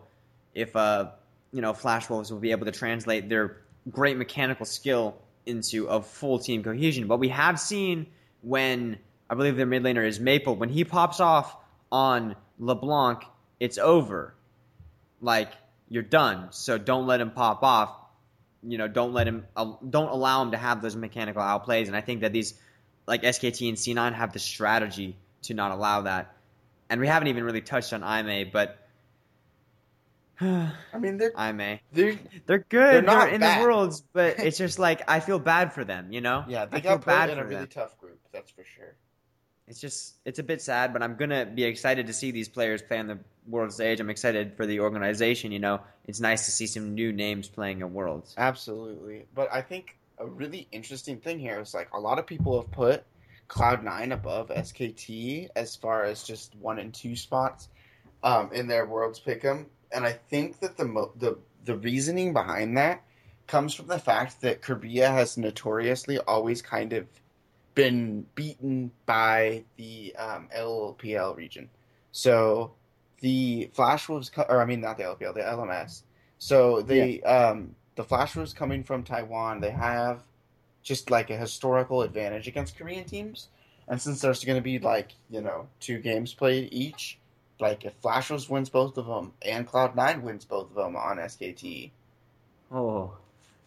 if 0.54 0.76
uh 0.76 1.10
you 1.54 1.62
know 1.62 1.74
Flash 1.74 2.10
Wolves 2.10 2.32
will 2.32 2.40
be 2.40 2.52
able 2.52 2.66
to 2.66 2.72
translate 2.72 3.30
their 3.30 3.62
great 3.90 4.18
mechanical 4.18 4.66
skill 4.66 5.16
into 5.46 5.88
a 5.88 6.02
full 6.02 6.40
team 6.40 6.64
cohesion. 6.64 7.08
But 7.08 7.20
we 7.20 7.30
have 7.30 7.60
seen 7.60 8.08
when 8.42 8.98
I 9.30 9.36
believe 9.36 9.56
their 9.56 9.66
mid 9.66 9.84
laner 9.84 10.06
is 10.06 10.20
Maple 10.20 10.56
when 10.56 10.70
he 10.70 10.84
pops 10.84 11.20
off 11.20 11.56
on 11.92 12.36
LeBlanc, 12.60 13.24
it's 13.60 13.78
over. 13.78 14.34
Like 15.22 15.52
you're 15.90 16.04
done. 16.04 16.48
So 16.52 16.78
don't 16.78 17.08
let 17.08 17.22
him 17.22 17.32
pop 17.32 17.64
off. 17.64 17.96
you 18.66 18.78
know, 18.78 18.88
don't 18.88 19.14
let 19.14 19.28
him, 19.28 19.46
uh, 19.56 19.74
don't 19.88 20.10
allow 20.10 20.42
him 20.42 20.52
to 20.52 20.58
have 20.58 20.82
those 20.82 20.96
mechanical 20.96 21.42
outplays. 21.42 21.88
And 21.88 21.96
I 21.96 22.02
think 22.02 22.22
that 22.22 22.32
these, 22.32 22.54
like 23.06 23.24
SKT 23.24 23.68
and 23.70 23.78
C9, 23.78 24.14
have 24.14 24.34
the 24.34 24.40
strategy 24.40 25.18
to 25.44 25.54
not 25.54 25.72
allow 25.72 26.02
that. 26.02 26.36
And 26.90 27.02
we 27.02 27.08
haven't 27.08 27.28
even 27.28 27.44
really 27.44 27.62
touched 27.62 27.94
on 27.94 28.04
IMA, 28.04 28.50
but 28.52 28.83
I 30.42 30.72
mean, 31.00 31.18
they're 31.18 31.32
IMA, 31.38 31.80
they're 31.92 32.18
they're 32.46 32.58
good. 32.60 32.68
They're 32.70 32.92
They're, 32.94 33.02
not 33.02 33.34
in 33.34 33.42
bad. 33.42 33.62
the 33.62 33.66
worlds, 33.66 34.04
but 34.14 34.40
it's 34.40 34.58
just 34.66 34.80
like 34.80 35.02
I 35.08 35.20
feel 35.20 35.40
bad 35.40 35.74
for 35.74 35.84
them. 35.86 36.12
You 36.12 36.22
know? 36.22 36.44
yeah 36.48 36.66
they 36.66 36.78
I 36.78 36.82
feel 36.82 36.92
got 36.98 37.06
bad 37.06 37.30
in 37.30 37.38
a 37.40 37.44
really 37.44 37.56
them. 37.62 37.68
tough 37.68 37.98
group. 38.00 38.20
That's 38.32 38.52
for 38.52 38.64
sure. 38.64 38.96
It's 39.68 39.80
just 39.80 40.16
it's 40.26 40.40
a 40.40 40.44
bit 40.44 40.62
sad, 40.62 40.92
but 40.92 41.02
I'm 41.02 41.16
gonna 41.16 41.46
be 41.46 41.64
excited 41.64 42.08
to 42.08 42.14
see 42.14 42.32
these 42.32 42.50
players 42.50 42.82
play 42.82 43.00
on 43.00 43.08
the 43.08 43.20
world 43.48 43.72
stage. 43.72 44.00
I'm 44.00 44.10
excited 44.10 44.56
for 44.58 44.66
the 44.66 44.80
organization. 44.80 45.52
You 45.52 45.60
know, 45.60 45.80
it's 46.06 46.20
nice 46.20 46.46
to 46.46 46.52
see 46.52 46.68
some 46.68 46.94
new 46.94 47.14
names 47.14 47.48
playing 47.48 47.82
at 47.82 47.90
Worlds. 47.90 48.34
Absolutely. 48.38 49.26
But 49.34 49.50
I 49.54 49.62
think 49.62 49.98
a 50.18 50.26
really 50.26 50.68
interesting 50.72 51.18
thing 51.18 51.40
here 51.40 51.60
is 51.60 51.74
like 51.74 51.90
a 51.94 52.00
lot 52.00 52.20
of 52.20 52.26
people 52.28 52.60
have 52.62 52.72
put 52.72 53.04
Cloud9 53.50 54.14
above 54.14 54.50
SKT 54.50 55.50
as 55.56 55.76
far 55.76 56.04
as 56.04 56.24
just 56.24 56.56
one 56.56 56.80
and 56.80 56.94
two 56.94 57.16
spots 57.16 57.70
um, 58.24 58.50
in 58.54 58.68
their 58.68 58.86
Worlds 58.86 59.20
Pick'em. 59.20 59.66
And 59.94 60.06
I 60.06 60.14
think 60.14 60.60
that 60.60 60.78
the, 60.78 60.86
mo- 60.86 61.12
the 61.18 61.38
the 61.66 61.78
reasoning 61.78 62.34
behind 62.34 62.78
that 62.78 63.04
comes 63.48 63.74
from 63.74 63.88
the 63.88 64.00
fact 64.00 64.42
that 64.42 64.62
Korea 64.62 65.10
has 65.10 65.38
notoriously 65.38 66.18
always 66.20 66.62
kind 66.62 66.94
of 66.94 67.08
been 67.76 68.26
beaten 68.36 68.92
by 69.06 69.64
the 69.78 70.16
um, 70.18 70.50
LPL 70.56 71.36
region. 71.36 71.70
So 72.12 72.74
the 73.20 73.70
Flash 73.74 74.08
Wolves, 74.10 74.30
co- 74.30 74.46
or 74.48 74.62
I 74.62 74.66
mean 74.66 74.82
not 74.82 74.98
the 74.98 75.04
LPL, 75.04 75.34
the 75.34 75.42
LMS. 75.42 76.04
So 76.38 76.82
they 76.82 77.22
um, 77.22 77.76
the 77.96 78.04
Flash 78.04 78.36
Wolves 78.36 78.54
coming 78.54 78.84
from 78.84 79.04
Taiwan, 79.04 79.62
they 79.62 79.72
have 79.72 80.24
just 80.82 81.10
like 81.10 81.30
a 81.30 81.38
historical 81.38 82.02
advantage 82.02 82.48
against 82.48 82.78
Korean 82.78 83.06
teams. 83.06 83.48
And 83.88 84.02
since 84.02 84.22
there's 84.22 84.44
going 84.44 84.58
to 84.58 84.64
be 84.64 84.80
like 84.80 85.14
you 85.30 85.42
know 85.42 85.68
two 85.80 86.00
games 86.00 86.34
played 86.34 86.70
each, 86.72 87.18
like 87.60 87.86
if 87.86 87.94
Flash 88.02 88.30
Wolves 88.30 88.50
wins 88.50 88.70
both 88.70 88.98
of 88.98 89.06
them 89.06 89.34
and 89.42 89.68
Cloud 89.68 89.96
Nine 89.96 90.22
wins 90.22 90.46
both 90.46 90.70
of 90.70 90.76
them 90.76 90.96
on 90.96 91.18
SKT, 91.18 91.92
Oh, 92.72 93.14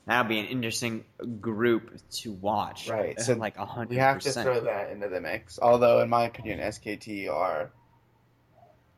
that'll 0.06 0.28
be 0.28 0.40
an 0.40 0.46
interesting 0.46 1.04
group 1.40 1.92
to 2.10 2.32
watch. 2.32 2.88
Right, 2.88 3.18
so 3.20 3.34
like 3.34 3.56
a 3.56 3.64
hundred. 3.64 3.90
we 3.90 3.96
have 3.96 4.18
to 4.20 4.32
throw 4.32 4.60
that 4.60 4.90
into 4.90 5.08
the 5.08 5.20
mix. 5.20 5.58
Although 5.60 6.00
in 6.00 6.08
my 6.08 6.24
opinion, 6.24 6.60
SKT 6.60 7.30
are 7.32 7.70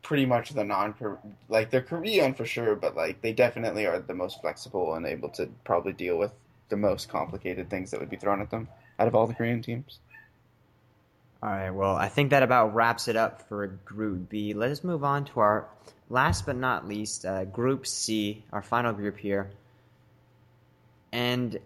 pretty 0.01 0.25
much 0.25 0.51
the 0.51 0.63
non 0.63 0.95
like 1.49 1.69
they're 1.69 1.81
Korean 1.81 2.33
for 2.33 2.45
sure, 2.45 2.75
but 2.75 2.95
like 2.95 3.21
they 3.21 3.33
definitely 3.33 3.85
are 3.85 3.99
the 3.99 4.13
most 4.15 4.41
flexible 4.41 4.95
and 4.95 5.05
able 5.05 5.29
to 5.29 5.47
probably 5.63 5.93
deal 5.93 6.17
with 6.17 6.31
the 6.69 6.77
most 6.77 7.09
complicated 7.09 7.69
things 7.69 7.91
that 7.91 7.99
would 7.99 8.09
be 8.09 8.15
thrown 8.17 8.41
at 8.41 8.49
them 8.49 8.67
out 8.97 9.07
of 9.07 9.15
all 9.15 9.27
the 9.27 9.33
Korean 9.33 9.61
teams. 9.61 9.99
All 11.41 11.49
right. 11.49 11.69
Well, 11.69 11.95
I 11.95 12.09
think 12.09 12.31
that 12.31 12.43
about 12.43 12.75
wraps 12.75 13.07
it 13.07 13.15
up 13.15 13.47
for 13.47 13.67
Group 13.67 14.27
B. 14.27 14.53
Let 14.53 14.71
us 14.71 14.83
move 14.83 15.05
on 15.05 15.23
to 15.25 15.39
our 15.39 15.69
last 16.09 16.45
but 16.45 16.57
not 16.57 16.85
least, 16.85 17.25
uh, 17.25 17.45
Group 17.45 17.87
C, 17.87 18.43
our 18.51 18.61
final 18.61 18.91
group 18.91 19.17
here. 19.17 19.49
And 21.13 21.57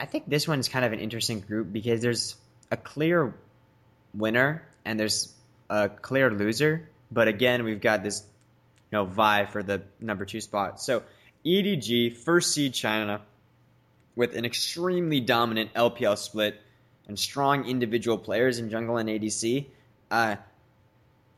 I 0.00 0.06
think 0.06 0.28
this 0.28 0.48
one's 0.48 0.68
kind 0.68 0.84
of 0.84 0.92
an 0.92 0.98
interesting 0.98 1.38
group 1.38 1.72
because 1.72 2.00
there's 2.00 2.34
a 2.72 2.76
clear 2.76 3.32
winner 4.12 4.66
and 4.84 4.98
there's 4.98 5.32
a 5.70 5.88
clear 5.88 6.30
loser. 6.32 6.88
But 7.12 7.28
again, 7.28 7.62
we've 7.62 7.80
got 7.80 8.02
this, 8.02 8.24
you 8.90 8.98
know, 8.98 9.04
vie 9.04 9.46
for 9.46 9.62
the 9.62 9.82
number 10.00 10.24
two 10.24 10.40
spot. 10.40 10.80
So 10.80 11.04
EDG, 11.44 12.16
first 12.16 12.52
seed 12.52 12.74
China, 12.74 13.20
with 14.16 14.34
an 14.34 14.44
extremely 14.44 15.20
dominant 15.20 15.72
LPL 15.74 16.18
split 16.18 16.60
and 17.08 17.18
strong 17.18 17.66
individual 17.66 18.18
players 18.18 18.58
in 18.58 18.70
jungle 18.70 18.96
and 18.96 19.08
ADC. 19.08 19.66
Uh, 20.10 20.36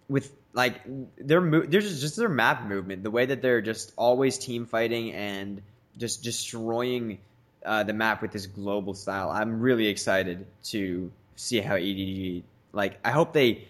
with 0.08 0.34
like 0.52 0.80
their 1.18 1.40
mo- 1.40 1.66
there's 1.66 2.00
just 2.00 2.16
their 2.16 2.28
map 2.28 2.66
movement, 2.66 3.02
the 3.02 3.10
way 3.10 3.26
that 3.26 3.42
they're 3.42 3.60
just 3.60 3.92
always 3.96 4.38
team 4.38 4.66
fighting 4.66 5.12
and 5.12 5.62
just 5.96 6.22
destroying 6.22 7.18
uh, 7.64 7.82
the 7.82 7.92
map 7.92 8.22
with 8.22 8.32
this 8.32 8.46
global 8.46 8.94
style. 8.94 9.30
I'm 9.30 9.60
really 9.60 9.86
excited 9.86 10.46
to 10.64 11.10
see 11.36 11.60
how 11.60 11.74
EDG 11.76 12.42
like. 12.72 12.98
I 13.04 13.10
hope 13.10 13.32
they 13.32 13.66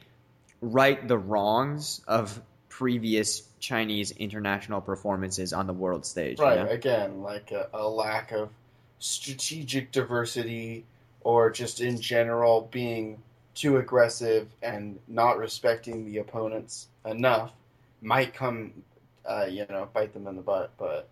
right 0.61 1.07
the 1.07 1.19
wrongs 1.19 2.01
of 2.07 2.41
previous 2.69 3.43
Chinese 3.59 4.13
international 4.13 4.81
performances 4.81 5.53
on 5.53 5.67
the 5.67 5.73
world 5.73 6.07
stage. 6.07 6.39
you 6.39 6.45
Right. 6.45 6.57
know? 6.65 6.69
Again, 6.71 7.23
like 7.23 7.51
a, 7.51 7.69
a 7.75 7.89
lack 7.89 8.31
of 8.31 8.51
strategic 9.01 9.91
diversity 9.91 10.85
or 11.29 11.51
just 11.51 11.83
in 11.83 12.01
general 12.01 12.71
being 12.73 13.23
too 13.55 13.77
aggressive 13.77 14.49
and 14.63 14.99
not 15.09 15.37
respecting 15.37 16.07
the 16.07 16.17
opponents 16.17 16.89
enough 17.05 17.53
might 18.01 18.33
come, 18.33 18.73
uh, 19.27 19.45
you 19.45 19.67
know, 19.69 19.87
bite 19.93 20.15
them 20.15 20.27
in 20.27 20.37
the 20.37 20.41
butt. 20.41 20.71
But 20.79 21.07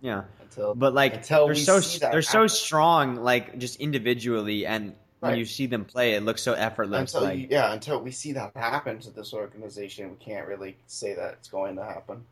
Yeah. 0.00 0.22
until 0.40 0.76
But 0.76 0.94
like 0.94 1.14
Until 1.14 1.46
they're 1.46 1.56
so 1.56 1.80
they're 1.80 2.22
so 2.22 2.46
strong, 2.46 3.16
like 3.16 3.58
just 3.58 3.80
individually, 3.80 4.66
and 4.66 4.94
when 5.18 5.36
you 5.36 5.44
see 5.44 5.66
them 5.66 5.84
play, 5.84 6.14
it 6.14 6.22
looks 6.22 6.42
so 6.42 6.52
effortless. 6.52 7.12
until 7.12 7.28
like 7.28 7.38
you, 7.40 7.48
yeah, 7.50 7.72
until 7.72 8.00
we 8.00 8.12
see 8.12 8.30
that 8.34 8.52
happen 8.54 9.00
to 9.00 9.10
this 9.10 9.34
organization, 9.34 10.10
we 10.10 10.16
can't 10.24 10.46
really 10.46 10.76
say 10.86 11.12
that 11.14 11.32
it's 11.32 11.48
going 11.48 11.74
to 11.74 11.82
happen. 11.82 12.24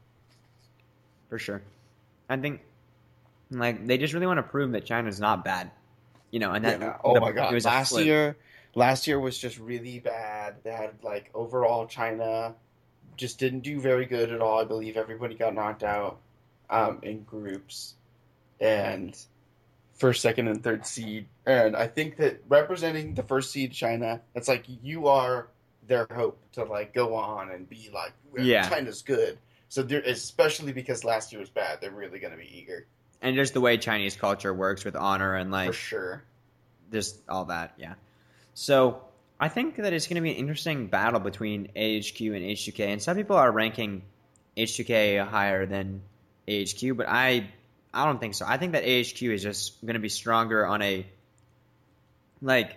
for 1.29 1.41
sure. 1.41 1.63
I 2.29 2.37
think 2.37 2.61
like 3.51 3.89
they 3.89 3.99
just 3.99 4.15
really 4.15 4.29
want 4.29 4.39
to 4.39 4.45
prove 4.45 4.71
that 4.71 4.85
China's 4.85 5.19
not 5.19 5.45
bad, 5.45 5.73
you 6.35 6.41
know. 6.41 6.51
And 6.51 6.65
that 6.65 6.81
Yeah. 6.81 6.97
Oh 7.05 7.15
the- 7.15 7.21
my 7.21 7.31
god! 7.31 7.53
it 7.53 7.55
was 7.55 7.65
Last 7.65 7.97
year, 8.01 8.37
last 8.75 9.07
year 9.07 9.21
was 9.21 9.39
just 9.39 9.57
really 9.61 10.01
bad. 10.01 10.57
They 10.65 10.73
had 10.73 10.91
like 11.05 11.31
overall 11.33 11.87
China 11.87 12.57
just 13.17 13.39
didn't 13.39 13.61
do 13.61 13.79
very 13.81 14.05
good 14.05 14.33
at 14.33 14.41
all. 14.41 14.59
I 14.61 14.65
believe 14.65 14.97
everybody 14.97 15.37
got 15.37 15.55
knocked 15.55 15.85
out 15.85 16.19
um, 16.69 16.99
in 17.03 17.23
groups, 17.23 17.95
and 18.61 19.17
first, 19.95 20.23
second, 20.23 20.49
and 20.49 20.61
third 20.61 20.85
seed. 20.85 21.27
And 21.47 21.77
I 21.77 21.87
think 21.87 22.17
that 22.17 22.43
representing 22.49 23.15
the 23.15 23.23
first 23.23 23.53
seed 23.53 23.71
China, 23.71 24.21
it's 24.35 24.49
like 24.49 24.65
you 24.83 25.07
are 25.07 25.47
their 25.87 26.09
hope 26.13 26.41
to 26.55 26.65
like 26.65 26.93
go 26.93 27.15
on 27.15 27.51
and 27.53 27.69
be 27.69 27.91
like, 27.95 28.13
Yeah. 28.37 28.69
China's 28.69 29.03
good. 29.03 29.39
So 29.69 29.85
they're 29.85 30.01
especially 30.01 30.73
because 30.73 31.05
last 31.05 31.31
year 31.33 31.41
was 31.41 31.51
bad, 31.51 31.81
they're 31.81 31.91
really 31.93 32.19
going 32.19 32.33
to 32.33 32.39
be 32.39 32.59
eager 32.59 32.87
and 33.25 33.35
just 33.35 33.55
the 33.55 33.61
way 33.61 33.79
Chinese 33.79 34.15
culture 34.15 34.53
works 34.53 34.85
with 34.85 34.95
honor 34.95 35.35
and 35.35 35.51
like 35.51 35.69
for 35.69 35.73
sure. 35.73 36.25
just 36.93 37.19
all 37.29 37.47
that, 37.47 37.75
yeah. 37.79 37.95
So 38.53 39.03
I 39.41 39.49
think 39.49 39.77
that 39.77 39.93
it's 39.93 40.07
going 40.07 40.17
to 40.17 40.21
be 40.21 40.31
an 40.31 40.37
interesting 40.37 40.87
battle 40.87 41.21
between 41.21 41.71
AHQ 41.75 42.37
and 42.37 42.45
H2K, 42.45 42.81
and 42.81 43.03
some 43.03 43.17
people 43.17 43.37
are 43.37 43.51
ranking 43.51 44.03
H2K 44.57 45.27
higher 45.27 45.65
than 45.65 46.03
AHQ, 46.47 46.97
but 46.97 47.09
I 47.09 47.51
I 47.95 48.05
don't 48.05 48.21
think 48.21 48.35
so. 48.35 48.45
I 48.47 48.59
think 48.59 48.73
that 48.73 48.85
AHQ 48.85 49.33
is 49.33 49.43
just 49.43 49.81
going 49.81 49.95
to 49.95 50.01
be 50.01 50.11
stronger 50.11 50.67
on 50.67 50.83
a 50.83 51.07
like 52.43 52.77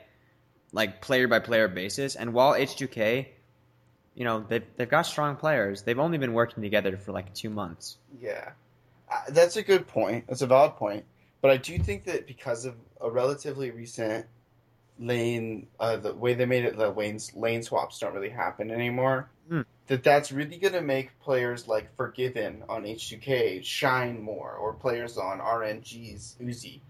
like 0.72 1.02
player 1.02 1.28
by 1.28 1.40
player 1.40 1.68
basis, 1.68 2.16
and 2.16 2.34
while 2.34 2.54
H2K, 2.54 3.28
you 4.16 4.24
know, 4.24 4.46
they've 4.48 4.64
they've 4.78 4.90
got 4.90 5.02
strong 5.02 5.36
players. 5.36 5.82
They've 5.82 6.00
only 6.00 6.18
been 6.18 6.34
working 6.34 6.64
together 6.64 6.96
for 6.96 7.12
like 7.12 7.34
two 7.34 7.50
months. 7.50 7.98
Yeah, 8.22 8.52
that's 9.30 9.56
a 9.56 9.64
good 9.64 9.88
point. 9.88 10.26
That's 10.28 10.42
a 10.42 10.48
valid 10.48 10.76
point. 10.76 11.06
But 11.42 11.52
I 11.52 11.58
do 11.58 11.78
think 11.78 12.06
that 12.06 12.28
because 12.28 12.66
of 12.66 12.76
a 13.00 13.10
relatively 13.10 13.72
recent 13.72 14.26
lane, 15.00 15.68
uh, 15.80 15.98
the 15.98 16.14
way 16.14 16.34
they 16.34 16.46
made 16.46 16.66
it, 16.66 16.78
the 16.78 16.90
lanes 16.90 17.34
lane 17.36 17.64
swaps 17.64 18.00
don't 18.00 18.14
really 18.14 18.30
happen 18.30 18.72
anymore. 18.72 19.30
Hmm. 19.48 19.62
That 19.88 20.04
that's 20.04 20.32
really 20.32 20.58
gonna 20.58 20.82
make 20.82 21.20
players 21.20 21.68
like 21.68 21.96
Forgiven 21.96 22.64
on 22.68 22.84
H2K 22.84 23.64
shine 23.64 24.22
more, 24.22 24.54
or 24.56 24.74
players 24.74 25.18
on 25.18 25.40
RNG's 25.40 26.36
Uzi. 26.42 26.82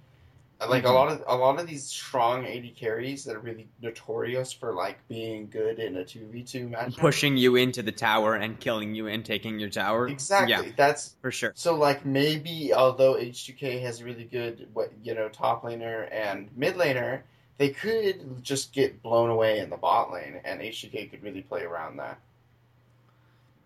Like 0.60 0.86
a 0.86 0.88
Mhm. 0.88 0.94
lot 0.94 1.10
of 1.10 1.24
a 1.28 1.36
lot 1.36 1.60
of 1.60 1.68
these 1.68 1.86
strong 1.86 2.46
AD 2.46 2.76
carries 2.76 3.26
that 3.26 3.36
are 3.36 3.40
really 3.40 3.68
notorious 3.80 4.52
for 4.52 4.74
like 4.74 5.08
being 5.08 5.50
good 5.50 5.78
in 5.78 5.96
a 5.98 6.04
two 6.04 6.28
v 6.32 6.42
two 6.42 6.68
match. 6.70 6.98
Pushing 6.98 7.38
you 7.38 7.56
into 7.56 7.84
the 7.84 7.92
tower 7.92 8.34
and 8.34 8.60
killing 8.60 8.96
you 8.96 9.06
and 9.08 9.24
taking 9.24 9.60
your 9.60 9.70
tower. 9.70 10.08
Exactly. 10.08 10.68
Yeah, 10.68 10.72
That's 10.76 11.16
for 11.22 11.32
sure. 11.32 11.52
So 11.54 11.76
like 11.76 12.06
maybe 12.06 12.74
although 12.74 13.16
H2K 13.18 13.82
has 13.82 14.02
a 14.02 14.06
really 14.06 14.24
good 14.24 14.68
what 14.74 14.92
you 15.04 15.14
know 15.14 15.30
top 15.30 15.64
laner 15.64 16.12
and 16.12 16.50
mid 16.56 16.76
laner, 16.76 17.22
they 17.60 17.70
could 17.70 18.44
just 18.44 18.74
get 18.74 19.04
blown 19.04 19.30
away 19.30 19.60
in 19.60 19.70
the 19.70 19.78
bot 19.78 20.12
lane, 20.12 20.42
and 20.44 20.60
H2K 20.60 21.12
could 21.12 21.22
really 21.22 21.44
play 21.44 21.64
around 21.64 21.98
that. 21.98 22.20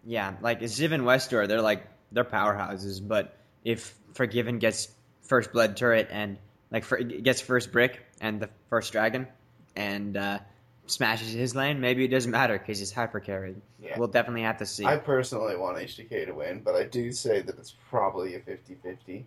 Yeah, 0.05 0.33
like 0.41 0.59
Ziv 0.61 0.91
and 0.91 1.05
Westdoor, 1.05 1.47
they're 1.47 1.61
like 1.61 1.83
they're 2.11 2.25
powerhouses. 2.25 3.05
But 3.05 3.37
if 3.63 3.95
Forgiven 4.13 4.59
gets 4.59 4.89
first 5.21 5.53
blood 5.53 5.77
turret 5.77 6.09
and 6.11 6.37
like 6.71 6.83
for, 6.83 6.97
gets 6.97 7.41
first 7.41 7.71
brick 7.71 8.01
and 8.19 8.39
the 8.39 8.49
first 8.69 8.91
dragon 8.91 9.27
and 9.75 10.17
uh, 10.17 10.39
smashes 10.87 11.31
his 11.31 11.55
lane, 11.55 11.81
maybe 11.81 12.05
it 12.05 12.09
doesn't 12.09 12.31
matter 12.31 12.57
because 12.57 12.79
he's 12.79 12.91
hyper 12.91 13.19
carried. 13.19 13.61
Yeah. 13.81 13.97
We'll 13.97 14.07
definitely 14.07 14.43
have 14.43 14.57
to 14.57 14.65
see. 14.65 14.85
I 14.85 14.97
personally 14.97 15.55
want 15.57 15.77
H2K 15.77 16.27
to 16.27 16.33
win, 16.33 16.61
but 16.63 16.75
I 16.75 16.83
do 16.83 17.11
say 17.11 17.41
that 17.41 17.57
it's 17.57 17.75
probably 17.89 18.35
a 18.35 18.39
50-50. 18.39 19.23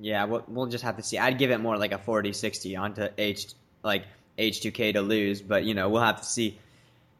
Yeah, 0.00 0.24
we'll, 0.24 0.44
we'll 0.48 0.66
just 0.66 0.84
have 0.84 0.96
to 0.96 1.02
see. 1.02 1.18
I'd 1.18 1.38
give 1.38 1.50
it 1.50 1.58
more 1.58 1.76
like 1.76 1.92
a 1.92 1.98
40-60 1.98 2.78
onto 2.78 3.08
H 3.16 3.48
like 3.82 4.04
H2K 4.38 4.94
to 4.94 5.02
lose, 5.02 5.42
but 5.42 5.64
you 5.64 5.74
know 5.74 5.88
we'll 5.88 6.02
have 6.02 6.20
to 6.20 6.26
see. 6.26 6.58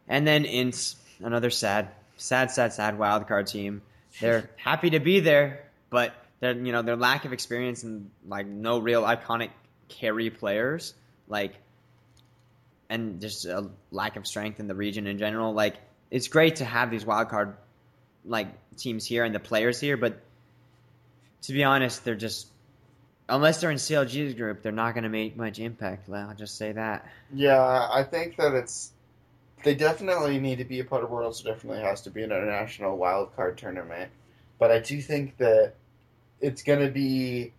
And 0.08 0.26
then 0.26 0.44
in 0.44 0.72
another 1.20 1.50
sad, 1.50 1.88
sad, 2.16 2.50
sad, 2.50 2.72
sad 2.72 2.98
wild 2.98 3.26
card 3.26 3.46
team. 3.46 3.82
They're 4.20 4.48
happy 4.56 4.90
to 4.90 5.00
be 5.00 5.20
there, 5.20 5.64
but 5.90 6.14
they're 6.40 6.52
you 6.52 6.72
know 6.72 6.82
their 6.82 6.96
lack 6.96 7.24
of 7.24 7.32
experience 7.32 7.82
and 7.82 8.10
like 8.26 8.46
no 8.46 8.78
real 8.78 9.02
iconic 9.02 9.50
carry 9.88 10.30
players, 10.30 10.94
like, 11.26 11.54
and 12.88 13.20
just 13.20 13.44
a 13.44 13.70
lack 13.90 14.16
of 14.16 14.26
strength 14.26 14.60
in 14.60 14.68
the 14.68 14.74
region 14.74 15.06
in 15.06 15.18
general. 15.18 15.52
Like, 15.52 15.76
it's 16.10 16.28
great 16.28 16.56
to 16.56 16.64
have 16.64 16.90
these 16.90 17.04
wild 17.04 17.28
card 17.28 17.56
like 18.24 18.48
teams 18.76 19.04
here 19.06 19.24
and 19.24 19.34
the 19.34 19.40
players 19.40 19.80
here, 19.80 19.96
but 19.96 20.20
to 21.42 21.52
be 21.52 21.64
honest, 21.64 22.04
they're 22.04 22.14
just 22.14 22.48
unless 23.28 23.60
they're 23.60 23.70
in 23.70 23.76
CLG's 23.76 24.34
group, 24.34 24.62
they're 24.62 24.72
not 24.72 24.94
going 24.94 25.04
to 25.04 25.10
make 25.10 25.36
much 25.36 25.58
impact. 25.58 26.08
I'll 26.10 26.34
just 26.34 26.56
say 26.56 26.72
that. 26.72 27.06
Yeah, 27.32 27.60
I 27.60 28.02
think 28.02 28.36
that 28.36 28.54
it's 28.54 28.92
they 29.64 29.74
definitely 29.74 30.38
need 30.38 30.58
to 30.58 30.64
be 30.64 30.80
a 30.80 30.84
part 30.84 31.04
of 31.04 31.10
Worlds. 31.10 31.42
Definitely 31.42 31.82
has 31.82 32.02
to 32.02 32.10
be 32.10 32.22
an 32.22 32.30
international 32.30 32.96
wild 32.96 33.34
card 33.34 33.58
tournament, 33.58 34.10
but 34.58 34.70
I 34.70 34.78
do 34.78 35.00
think 35.00 35.36
that 35.38 35.74
it's 36.40 36.62
going 36.62 36.80
to 36.80 36.90
be 36.90 37.52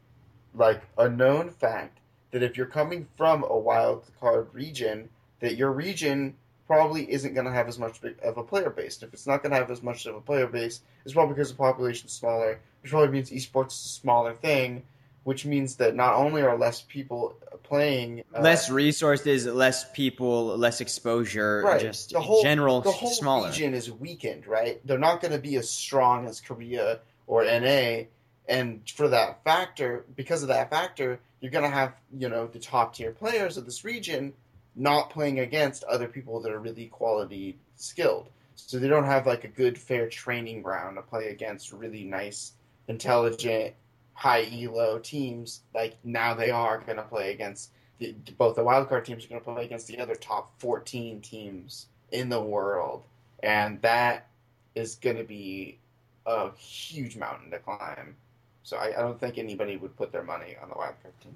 like 0.53 0.81
a 0.97 1.09
known 1.09 1.49
fact 1.49 1.99
that 2.31 2.43
if 2.43 2.57
you're 2.57 2.65
coming 2.65 3.07
from 3.17 3.43
a 3.43 3.57
wild 3.57 4.05
card 4.19 4.47
region, 4.53 5.09
that 5.39 5.55
your 5.55 5.71
region 5.71 6.35
probably 6.67 7.11
isn't 7.11 7.33
going 7.33 7.47
to 7.47 7.51
have 7.51 7.67
as 7.67 7.79
much 7.79 7.99
of 8.23 8.37
a 8.37 8.43
player 8.43 8.69
base. 8.69 9.01
And 9.01 9.07
if 9.07 9.13
it's 9.13 9.25
not 9.25 9.41
going 9.41 9.51
to 9.51 9.57
have 9.57 9.71
as 9.71 9.81
much 9.81 10.05
of 10.05 10.15
a 10.15 10.21
player 10.21 10.45
base, 10.45 10.81
it's 11.03 11.13
probably 11.13 11.33
because 11.33 11.49
the 11.49 11.57
population 11.57 12.07
is 12.07 12.13
smaller, 12.13 12.59
which 12.81 12.91
probably 12.91 13.09
means 13.09 13.31
esports 13.31 13.71
is 13.71 13.85
a 13.85 13.89
smaller 13.89 14.33
thing, 14.35 14.83
which 15.23 15.45
means 15.45 15.77
that 15.77 15.95
not 15.95 16.13
only 16.13 16.43
are 16.43 16.57
less 16.57 16.81
people 16.81 17.35
playing, 17.63 18.23
uh, 18.35 18.41
less 18.41 18.69
resources, 18.69 19.47
less 19.47 19.89
people, 19.91 20.57
less 20.57 20.79
exposure, 20.79 21.63
right. 21.65 21.81
just 21.81 22.11
the 22.11 22.19
whole, 22.19 22.43
general 22.43 22.81
the 22.81 22.91
whole 22.91 23.09
smaller. 23.09 23.47
region 23.47 23.73
is 23.73 23.91
weakened, 23.91 24.45
right? 24.45 24.79
They're 24.85 24.99
not 24.99 25.21
going 25.21 25.31
to 25.33 25.39
be 25.39 25.55
as 25.55 25.69
strong 25.69 26.27
as 26.27 26.39
Korea 26.39 26.99
or 27.25 27.45
NA, 27.45 28.03
and 28.49 28.81
for 28.89 29.07
that 29.07 29.43
factor, 29.43 30.05
because 30.15 30.41
of 30.41 30.49
that 30.49 30.71
factor, 30.71 31.19
you're 31.39 31.51
going 31.51 31.63
to 31.63 31.69
have 31.69 31.93
you 32.17 32.27
know 32.27 32.47
the 32.47 32.59
top 32.59 32.95
tier 32.95 33.11
players 33.11 33.55
of 33.55 33.65
this 33.65 33.85
region 33.85 34.33
not 34.75 35.09
playing 35.09 35.39
against 35.39 35.83
other 35.85 36.07
people 36.07 36.41
that 36.41 36.51
are 36.51 36.59
really 36.59 36.87
quality 36.87 37.57
skilled. 37.75 38.29
So 38.55 38.77
they 38.77 38.87
don't 38.87 39.05
have 39.05 39.25
like 39.25 39.43
a 39.43 39.49
good 39.49 39.77
fair 39.77 40.09
training 40.09 40.61
ground 40.61 40.97
to 40.97 41.01
play 41.01 41.29
against 41.29 41.71
really 41.71 42.03
nice, 42.03 42.53
intelligent, 42.87 43.73
high 44.13 44.47
elo 44.51 44.99
teams. 44.99 45.61
Like 45.73 45.95
now 46.03 46.33
they 46.33 46.49
are 46.49 46.79
going 46.79 46.97
to 46.97 47.03
play 47.03 47.31
against 47.31 47.71
the, 47.99 48.15
both 48.37 48.55
the 48.55 48.63
wildcard 48.63 49.05
teams 49.05 49.25
are 49.25 49.29
going 49.29 49.41
to 49.41 49.53
play 49.53 49.65
against 49.65 49.87
the 49.87 49.99
other 49.99 50.15
top 50.15 50.51
14 50.59 51.21
teams 51.21 51.87
in 52.11 52.29
the 52.29 52.41
world, 52.41 53.03
and 53.43 53.81
that 53.81 54.27
is 54.75 54.95
going 54.95 55.17
to 55.17 55.23
be 55.23 55.77
a 56.25 56.51
huge 56.55 57.17
mountain 57.17 57.51
to 57.51 57.59
climb. 57.59 58.15
So 58.63 58.77
I, 58.77 58.87
I 58.97 59.01
don't 59.01 59.19
think 59.19 59.37
anybody 59.37 59.77
would 59.77 59.95
put 59.95 60.11
their 60.11 60.23
money 60.23 60.55
on 60.61 60.69
the 60.69 60.75
wildcard 60.75 61.13
teams. 61.23 61.35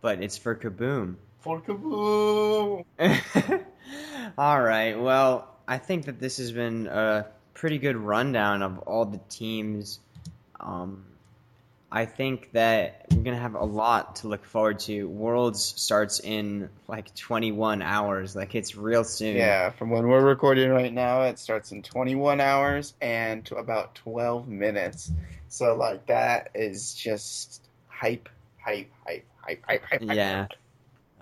But 0.00 0.22
it's 0.22 0.36
for 0.36 0.54
Kabum. 0.54 1.16
For 1.40 1.60
Kabum! 1.60 2.84
all 4.38 4.60
right. 4.60 4.98
Well, 5.00 5.48
I 5.66 5.78
think 5.78 6.06
that 6.06 6.20
this 6.20 6.38
has 6.38 6.52
been 6.52 6.86
a 6.86 7.26
pretty 7.54 7.78
good 7.78 7.96
rundown 7.96 8.62
of 8.62 8.78
all 8.80 9.04
the 9.04 9.20
teams. 9.28 10.00
Um, 10.60 11.04
I 11.90 12.06
think 12.06 12.52
that 12.52 13.03
we're 13.24 13.30
gonna 13.30 13.42
have 13.42 13.54
a 13.54 13.64
lot 13.64 14.16
to 14.16 14.28
look 14.28 14.44
forward 14.44 14.78
to. 14.80 15.08
Worlds 15.08 15.62
starts 15.62 16.20
in 16.20 16.68
like 16.88 17.14
21 17.14 17.80
hours, 17.80 18.36
like 18.36 18.54
it's 18.54 18.76
real 18.76 19.02
soon. 19.02 19.36
Yeah, 19.36 19.70
from 19.70 19.88
when 19.88 20.06
we're 20.06 20.22
recording 20.22 20.70
right 20.70 20.92
now, 20.92 21.22
it 21.22 21.38
starts 21.38 21.72
in 21.72 21.82
21 21.82 22.38
hours 22.42 22.92
and 23.00 23.42
to 23.46 23.56
about 23.56 23.94
12 23.94 24.46
minutes. 24.46 25.10
So 25.48 25.74
like 25.74 26.04
that 26.06 26.50
is 26.54 26.92
just 26.92 27.66
hype, 27.88 28.28
hype, 28.62 28.90
hype, 29.06 29.24
hype, 29.40 29.64
hype, 29.66 29.82
hype. 29.84 30.02
Yeah. 30.02 30.40
Hype. 30.42 30.50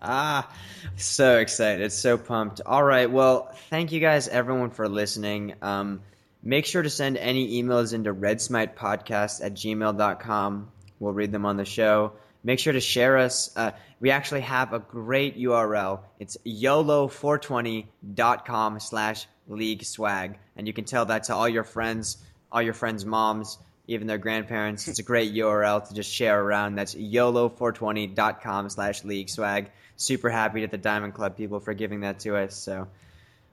Ah, 0.04 0.52
so 0.96 1.38
excited, 1.38 1.92
so 1.92 2.18
pumped. 2.18 2.60
All 2.66 2.82
right, 2.82 3.08
well, 3.08 3.54
thank 3.70 3.92
you 3.92 4.00
guys, 4.00 4.26
everyone, 4.26 4.70
for 4.70 4.88
listening. 4.88 5.54
Um, 5.62 6.00
make 6.42 6.66
sure 6.66 6.82
to 6.82 6.90
send 6.90 7.16
any 7.16 7.62
emails 7.62 7.94
into 7.94 8.12
redsmitepodcast 8.12 9.44
at 9.44 9.54
gmail.com. 9.54 10.71
We'll 11.02 11.12
read 11.12 11.32
them 11.32 11.44
on 11.44 11.56
the 11.56 11.64
show. 11.64 12.12
Make 12.44 12.58
sure 12.58 12.72
to 12.72 12.80
share 12.80 13.18
us. 13.18 13.54
Uh, 13.56 13.70
we 14.00 14.10
actually 14.10 14.40
have 14.42 14.72
a 14.72 14.78
great 14.78 15.38
URL. 15.38 16.00
It's 16.18 16.36
yolo420.com 16.46 18.80
slash 18.80 19.26
league 19.48 19.84
swag. 19.84 20.38
And 20.56 20.66
you 20.66 20.72
can 20.72 20.84
tell 20.84 21.04
that 21.06 21.24
to 21.24 21.34
all 21.34 21.48
your 21.48 21.64
friends, 21.64 22.18
all 22.50 22.62
your 22.62 22.74
friends' 22.74 23.04
moms, 23.04 23.58
even 23.86 24.06
their 24.06 24.18
grandparents. 24.18 24.88
It's 24.88 24.98
a 24.98 25.04
great 25.04 25.34
URL 25.34 25.86
to 25.88 25.94
just 25.94 26.12
share 26.12 26.40
around. 26.40 26.76
That's 26.76 26.94
yolo420.com 26.94 28.70
slash 28.70 29.04
league 29.04 29.28
swag 29.28 29.70
super 30.02 30.30
happy 30.30 30.62
to 30.62 30.66
the 30.66 30.78
Diamond 30.78 31.14
Club 31.14 31.36
people 31.36 31.60
for 31.60 31.74
giving 31.74 32.00
that 32.00 32.20
to 32.20 32.36
us. 32.36 32.56
So, 32.56 32.88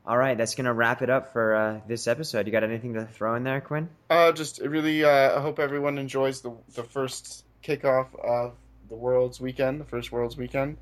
all 0.10 0.18
right, 0.18 0.36
that's 0.36 0.56
gonna 0.56 0.74
wrap 0.74 1.04
it 1.04 1.10
up 1.12 1.32
for 1.32 1.54
uh, 1.54 1.80
this 1.88 2.08
episode. 2.08 2.48
You 2.48 2.52
got 2.52 2.64
anything 2.64 2.96
to 2.96 3.06
throw 3.06 3.36
in 3.36 3.44
there, 3.44 3.62
Quinn? 3.62 3.90
Uh, 4.10 4.32
just 4.32 4.60
really, 4.60 5.04
uh, 5.04 5.38
I 5.38 5.40
hope 5.40 5.60
everyone 5.60 6.00
enjoys 6.00 6.42
the 6.42 6.52
the 6.74 6.84
first 6.84 7.46
kickoff 7.64 8.08
of 8.20 8.56
the 8.90 8.96
Worlds 8.96 9.40
weekend, 9.40 9.80
the 9.80 9.86
first 9.86 10.12
Worlds 10.12 10.36
weekend. 10.36 10.78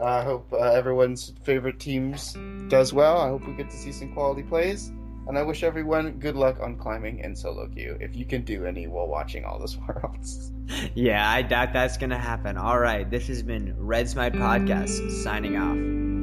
Uh, 0.00 0.04
I 0.04 0.22
hope 0.22 0.52
uh, 0.52 0.58
everyone's 0.58 1.32
favorite 1.42 1.80
teams 1.80 2.36
does 2.68 2.92
well. 2.92 3.18
I 3.18 3.26
hope 3.30 3.48
we 3.48 3.54
get 3.54 3.68
to 3.68 3.76
see 3.76 3.90
some 3.90 4.12
quality 4.14 4.44
plays. 4.44 4.92
And 5.26 5.36
I 5.36 5.42
wish 5.42 5.64
everyone 5.64 6.12
good 6.20 6.36
luck 6.36 6.60
on 6.60 6.78
climbing 6.78 7.18
in 7.18 7.34
solo 7.34 7.66
queue 7.66 7.98
if 8.00 8.14
you 8.14 8.24
can 8.24 8.42
do 8.42 8.64
any 8.64 8.86
while 8.86 9.08
watching 9.08 9.44
all 9.44 9.58
this 9.58 9.76
worlds. 9.88 10.52
Yeah, 10.94 11.28
I 11.28 11.42
doubt 11.42 11.72
that's 11.72 11.96
gonna 11.96 12.16
happen. 12.16 12.56
All 12.56 12.78
right, 12.78 13.10
this 13.10 13.26
has 13.26 13.42
been 13.42 13.74
Red 13.76 14.08
Smite 14.08 14.34
Podcast 14.34 15.10
signing 15.24 15.56
off. 15.56 16.17